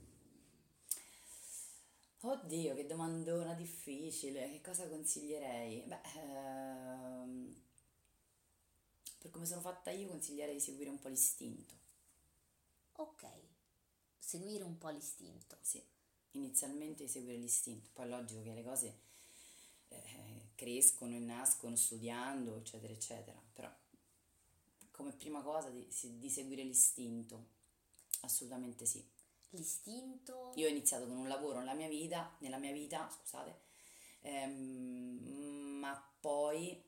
Oddio, 2.20 2.74
che 2.74 2.86
domandona 2.86 3.54
difficile. 3.54 4.50
Che 4.50 4.60
cosa 4.60 4.88
consiglierei? 4.88 5.82
Beh, 5.82 6.00
ehm, 6.16 7.62
per 9.18 9.30
come 9.30 9.46
sono 9.46 9.60
fatta 9.60 9.90
io, 9.90 10.08
consiglierei 10.08 10.54
di 10.54 10.60
seguire 10.60 10.90
un 10.90 10.98
po' 10.98 11.08
l'istinto. 11.08 11.74
Ok, 12.98 13.26
seguire 14.18 14.64
un 14.64 14.76
po' 14.78 14.88
l'istinto. 14.88 15.56
Sì, 15.60 15.82
inizialmente 16.36 17.08
seguire 17.08 17.38
l'istinto. 17.38 17.90
Poi 17.92 18.06
è 18.06 18.08
logico 18.08 18.42
che 18.42 18.54
le 18.54 18.62
cose 18.62 18.98
eh, 19.88 20.50
crescono 20.54 21.14
e 21.14 21.18
nascono 21.18 21.76
studiando, 21.76 22.56
eccetera, 22.56 22.92
eccetera. 22.92 23.40
Però 23.52 23.72
come 24.90 25.12
prima 25.12 25.42
cosa 25.42 25.68
di, 25.68 25.86
di 26.18 26.30
seguire 26.30 26.62
l'istinto, 26.62 27.48
assolutamente 28.22 28.86
sì. 28.86 29.04
L'istinto? 29.50 30.52
Io 30.56 30.66
ho 30.66 30.70
iniziato 30.70 31.06
con 31.06 31.16
un 31.16 31.28
lavoro 31.28 31.58
nella 31.58 31.74
mia 31.74 31.88
vita, 31.88 32.34
nella 32.40 32.56
mia 32.58 32.72
vita, 32.72 33.08
scusate, 33.10 33.60
ehm, 34.22 35.78
ma 35.78 36.12
poi 36.20 36.82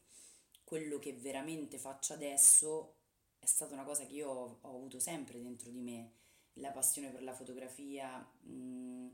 quello 0.65 0.99
che 0.99 1.13
veramente 1.15 1.79
faccio 1.79 2.15
adesso 2.15 2.97
è 3.39 3.47
stata 3.47 3.75
una 3.75 3.85
cosa 3.85 4.05
che 4.05 4.15
io 4.15 4.29
ho, 4.29 4.59
ho 4.61 4.77
avuto 4.77 4.99
sempre 4.99 5.41
dentro 5.41 5.71
di 5.71 5.81
me, 5.81 6.13
la 6.55 6.71
passione 6.71 7.11
per 7.11 7.23
la 7.23 7.35
fotografia, 7.35 8.19
mh, 8.19 9.09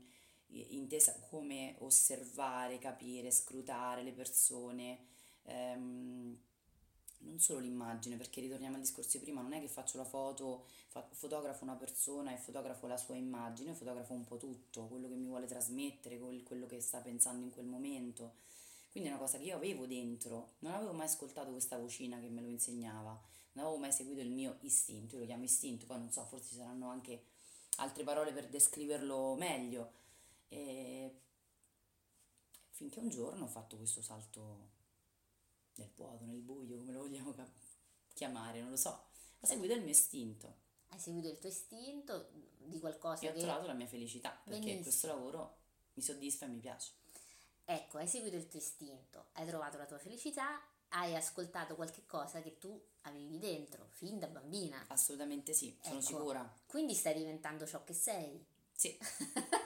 intesa 0.69 1.19
come 1.29 1.75
osservare, 1.79 2.77
capire, 2.77 3.31
scrutare 3.31 4.03
le 4.03 4.11
persone. 4.11 4.99
Ehm, 5.43 6.37
non 7.19 7.39
solo 7.39 7.59
l'immagine, 7.59 8.17
perché 8.17 8.41
ritorniamo 8.41 8.75
al 8.75 8.81
discorso 8.81 9.17
di 9.17 9.23
prima, 9.23 9.41
non 9.41 9.53
è 9.53 9.59
che 9.59 9.67
faccio 9.67 9.97
la 9.97 10.05
foto, 10.05 10.65
fa- 10.87 11.07
fotografo 11.11 11.63
una 11.63 11.75
persona 11.75 12.33
e 12.33 12.37
fotografo 12.37 12.87
la 12.87 12.97
sua 12.97 13.15
immagine, 13.15 13.73
fotografo 13.73 14.13
un 14.13 14.23
po' 14.25 14.37
tutto, 14.37 14.85
quello 14.85 15.07
che 15.07 15.15
mi 15.15 15.27
vuole 15.27 15.47
trasmettere, 15.47 16.19
quello 16.19 16.65
che 16.67 16.79
sta 16.81 16.99
pensando 16.99 17.43
in 17.43 17.51
quel 17.51 17.65
momento. 17.65 18.43
Quindi 18.91 19.09
è 19.09 19.13
una 19.13 19.21
cosa 19.21 19.37
che 19.37 19.45
io 19.45 19.55
avevo 19.55 19.85
dentro, 19.85 20.53
non 20.59 20.73
avevo 20.73 20.93
mai 20.93 21.07
ascoltato 21.07 21.51
questa 21.51 21.77
vocina 21.77 22.19
che 22.19 22.29
me 22.29 22.41
lo 22.41 22.47
insegnava, 22.47 23.19
non 23.53 23.65
avevo 23.65 23.79
mai 23.79 23.91
seguito 23.91 24.21
il 24.21 24.31
mio 24.31 24.57
istinto, 24.61 25.15
io 25.15 25.21
lo 25.21 25.27
chiamo 25.27 25.43
istinto, 25.43 25.85
poi 25.85 25.97
non 25.97 26.11
so, 26.11 26.23
forse 26.25 26.49
ci 26.49 26.55
saranno 26.55 26.89
anche 26.89 27.23
altre 27.77 28.03
parole 28.03 28.31
per 28.31 28.47
descriverlo 28.47 29.35
meglio. 29.35 30.03
E 30.47 31.21
finché 32.69 32.99
un 32.99 33.09
giorno 33.09 33.45
ho 33.45 33.47
fatto 33.47 33.77
questo 33.77 34.01
salto 34.01 34.73
nel 35.75 35.91
vuoto, 35.95 36.25
nel 36.25 36.39
buio, 36.39 36.77
come 36.77 36.91
lo 36.91 36.99
vogliamo 36.99 37.33
chiamare, 38.13 38.61
non 38.61 38.69
lo 38.69 38.77
so. 38.77 39.07
Ho 39.39 39.45
seguito 39.45 39.73
il 39.73 39.81
mio 39.81 39.91
istinto. 39.91 40.63
Hai 40.89 40.99
seguito 40.99 41.27
il 41.27 41.39
tuo 41.39 41.49
istinto 41.49 42.29
di 42.57 42.79
qualcosa 42.79 43.27
e 43.27 43.31
che... 43.31 43.39
ho 43.39 43.41
trovato 43.41 43.67
la 43.67 43.73
mia 43.73 43.87
felicità, 43.87 44.29
perché 44.29 44.59
Benissimo. 44.59 44.83
questo 44.83 45.07
lavoro 45.07 45.57
mi 45.93 46.01
soddisfa 46.01 46.45
e 46.45 46.49
mi 46.49 46.59
piace. 46.59 46.91
Ecco, 47.65 47.97
hai 47.97 48.07
seguito 48.07 48.35
il 48.35 48.47
tuo 48.47 48.59
istinto, 48.59 49.27
hai 49.33 49.47
trovato 49.47 49.77
la 49.77 49.85
tua 49.85 49.97
felicità, 49.97 50.61
hai 50.89 51.15
ascoltato 51.15 51.75
qualche 51.75 52.05
cosa 52.05 52.41
che 52.41 52.57
tu 52.57 52.79
avevi 53.01 53.39
dentro, 53.39 53.87
fin 53.91 54.19
da 54.19 54.27
bambina. 54.27 54.85
Assolutamente 54.87 55.53
sì, 55.53 55.77
sono 55.81 55.95
ecco, 55.95 56.05
sicura. 56.05 56.53
Quindi 56.67 56.93
stai 56.93 57.15
diventando 57.15 57.65
ciò 57.65 57.83
che 57.83 57.93
sei. 57.93 58.45
Sì. 58.71 58.97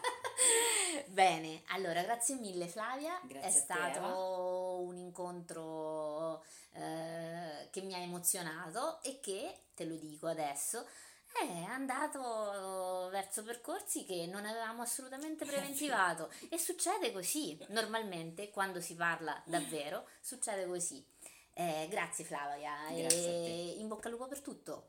Bene, 1.20 1.63
allora 1.72 2.01
grazie 2.01 2.36
mille 2.36 2.70
Flavia, 2.70 3.20
grazie 3.24 3.49
è 3.49 3.51
stato 3.51 3.99
te, 3.99 4.88
un 4.88 4.95
incontro 4.95 6.45
eh, 6.72 7.67
che 7.72 7.82
mi 7.82 7.93
ha 7.93 7.97
emozionato 7.97 9.03
e 9.03 9.20
che, 9.20 9.53
te 9.76 9.84
lo 9.84 9.95
dico 9.95 10.28
adesso, 10.28 10.88
è 11.34 11.63
andato 11.67 13.09
verso 13.11 13.43
percorsi 13.43 14.05
che 14.05 14.28
non 14.28 14.45
avevamo 14.45 14.82
assolutamente 14.82 15.43
preventivato 15.43 16.32
e 16.47 16.57
succede 16.57 17.11
così, 17.11 17.59
normalmente 17.67 18.49
quando 18.49 18.80
si 18.80 18.95
parla 18.95 19.43
davvero 19.45 20.07
succede 20.22 20.67
così. 20.67 21.05
Eh, 21.51 21.88
grazie 21.89 22.24
Flavia 22.24 22.76
grazie 22.91 23.20
e 23.20 23.76
in 23.78 23.89
bocca 23.89 24.07
al 24.07 24.13
lupo 24.13 24.28
per 24.30 24.39
tutto. 24.39 24.88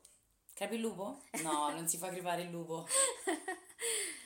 Crepi 0.54 0.76
il 0.76 0.80
lupo? 0.80 1.22
No, 1.42 1.70
non 1.70 1.88
si 1.88 1.96
fa 1.96 2.08
crepare 2.08 2.42
il 2.42 2.50
lupo. 2.50 2.86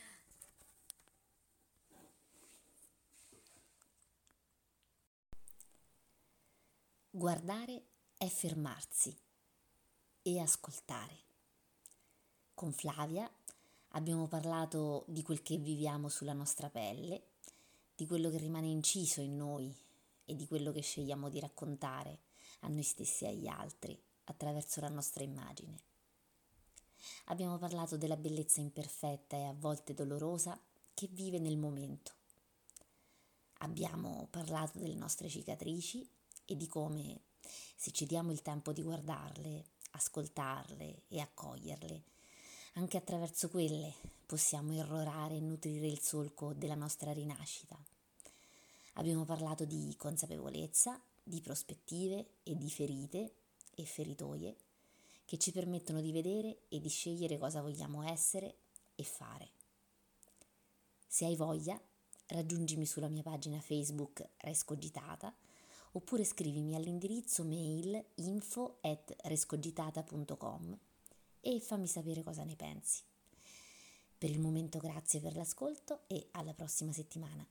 Guardare 7.17 7.81
è 8.19 8.27
fermarsi 8.27 9.17
e 10.23 10.41
ascoltare. 10.41 11.17
Con 12.55 12.73
Flavia 12.73 13.31
abbiamo 13.91 14.27
parlato 14.27 15.05
di 15.07 15.23
quel 15.23 15.41
che 15.41 15.57
viviamo 15.57 16.09
sulla 16.09 16.33
nostra 16.33 16.69
pelle, 16.71 17.23
di 17.95 18.05
quello 18.09 18.31
che 18.31 18.39
rimane 18.39 18.67
inciso 18.67 19.21
in 19.21 19.37
noi 19.37 19.73
e 20.25 20.35
di 20.35 20.45
quello 20.49 20.73
che 20.73 20.81
scegliamo 20.81 21.29
di 21.29 21.39
raccontare 21.39 22.19
a 22.63 22.67
noi 22.67 22.83
stessi 22.83 23.27
e 23.27 23.29
agli 23.29 23.47
altri 23.47 23.97
attraverso 24.25 24.81
la 24.81 24.89
nostra 24.89 25.23
immagine. 25.23 25.79
Abbiamo 27.27 27.59
parlato 27.59 27.97
della 27.97 28.17
bellezza 28.17 28.61
imperfetta 28.61 29.37
e 29.37 29.45
a 29.45 29.55
volte 29.57 29.95
dolorosa 29.95 30.61
che 30.93 31.07
vive 31.13 31.39
nel 31.39 31.59
momento. 31.59 32.11
Abbiamo 33.59 34.27
parlato 34.31 34.81
delle 34.81 34.97
nostre 34.97 35.29
cicatrici 35.29 36.14
e 36.47 36.57
di 36.57 36.67
come, 36.67 37.21
se 37.77 37.91
ci 37.91 38.07
diamo 38.07 38.33
il 38.33 38.43
tempo 38.43 38.73
di 38.73 38.83
guardarle, 38.83 39.65
ascoltarle 39.93 41.03
e 41.09 41.21
accoglierle, 41.21 42.03
anche 42.75 42.97
attraverso 42.97 43.49
quelle 43.49 43.95
possiamo 44.27 44.73
errorare 44.73 45.37
e 45.37 45.41
nutrire 45.41 45.87
il 45.87 46.01
solco 46.01 46.53
della 46.53 46.75
nostra 46.75 47.13
rinascita. 47.13 47.79
Abbiamo 48.95 49.25
parlato 49.25 49.65
di 49.65 49.95
consapevolezza, 49.97 51.01
di 51.23 51.41
prospettive 51.41 52.27
e 52.43 52.57
di 52.57 52.71
ferite 52.71 53.33
e 53.75 53.85
feritoie 53.85 54.57
che 55.25 55.39
ci 55.39 55.53
permettono 55.53 56.01
di 56.01 56.13
vedere 56.13 56.59
e 56.69 56.81
di 56.81 56.89
scegliere 56.89 57.39
cosa 57.39 57.63
vogliamo 57.63 58.03
essere 58.03 58.57
e 58.95 59.05
fare. 59.05 59.51
Se 61.07 61.25
hai 61.25 61.37
voglia, 61.37 61.81
raggiungimi 62.27 62.87
sulla 62.87 63.09
mia 63.09 63.23
pagina 63.23 63.61
Facebook 63.61 64.27
Rescogitata 64.39 65.35
oppure 65.97 66.25
scrivimi 66.25 66.75
all'indirizzo 66.75 67.45
mail 67.45 68.05
info 68.17 68.79
at 68.81 69.15
rescogitata.com 69.25 70.79
e 71.41 71.61
fammi 71.61 71.87
sapere 71.87 72.23
cosa 72.23 72.43
ne 72.45 72.57
pensi. 72.57 73.03
Per 74.17 74.31
il 74.31 74.41
momento 74.41 74.79
grazie 74.79 75.21
per 75.21 75.37
l'ascolto 75.37 76.01
e 76.07 76.29
alla 76.33 76.55
prossima 76.55 76.93
settimana. 76.93 77.47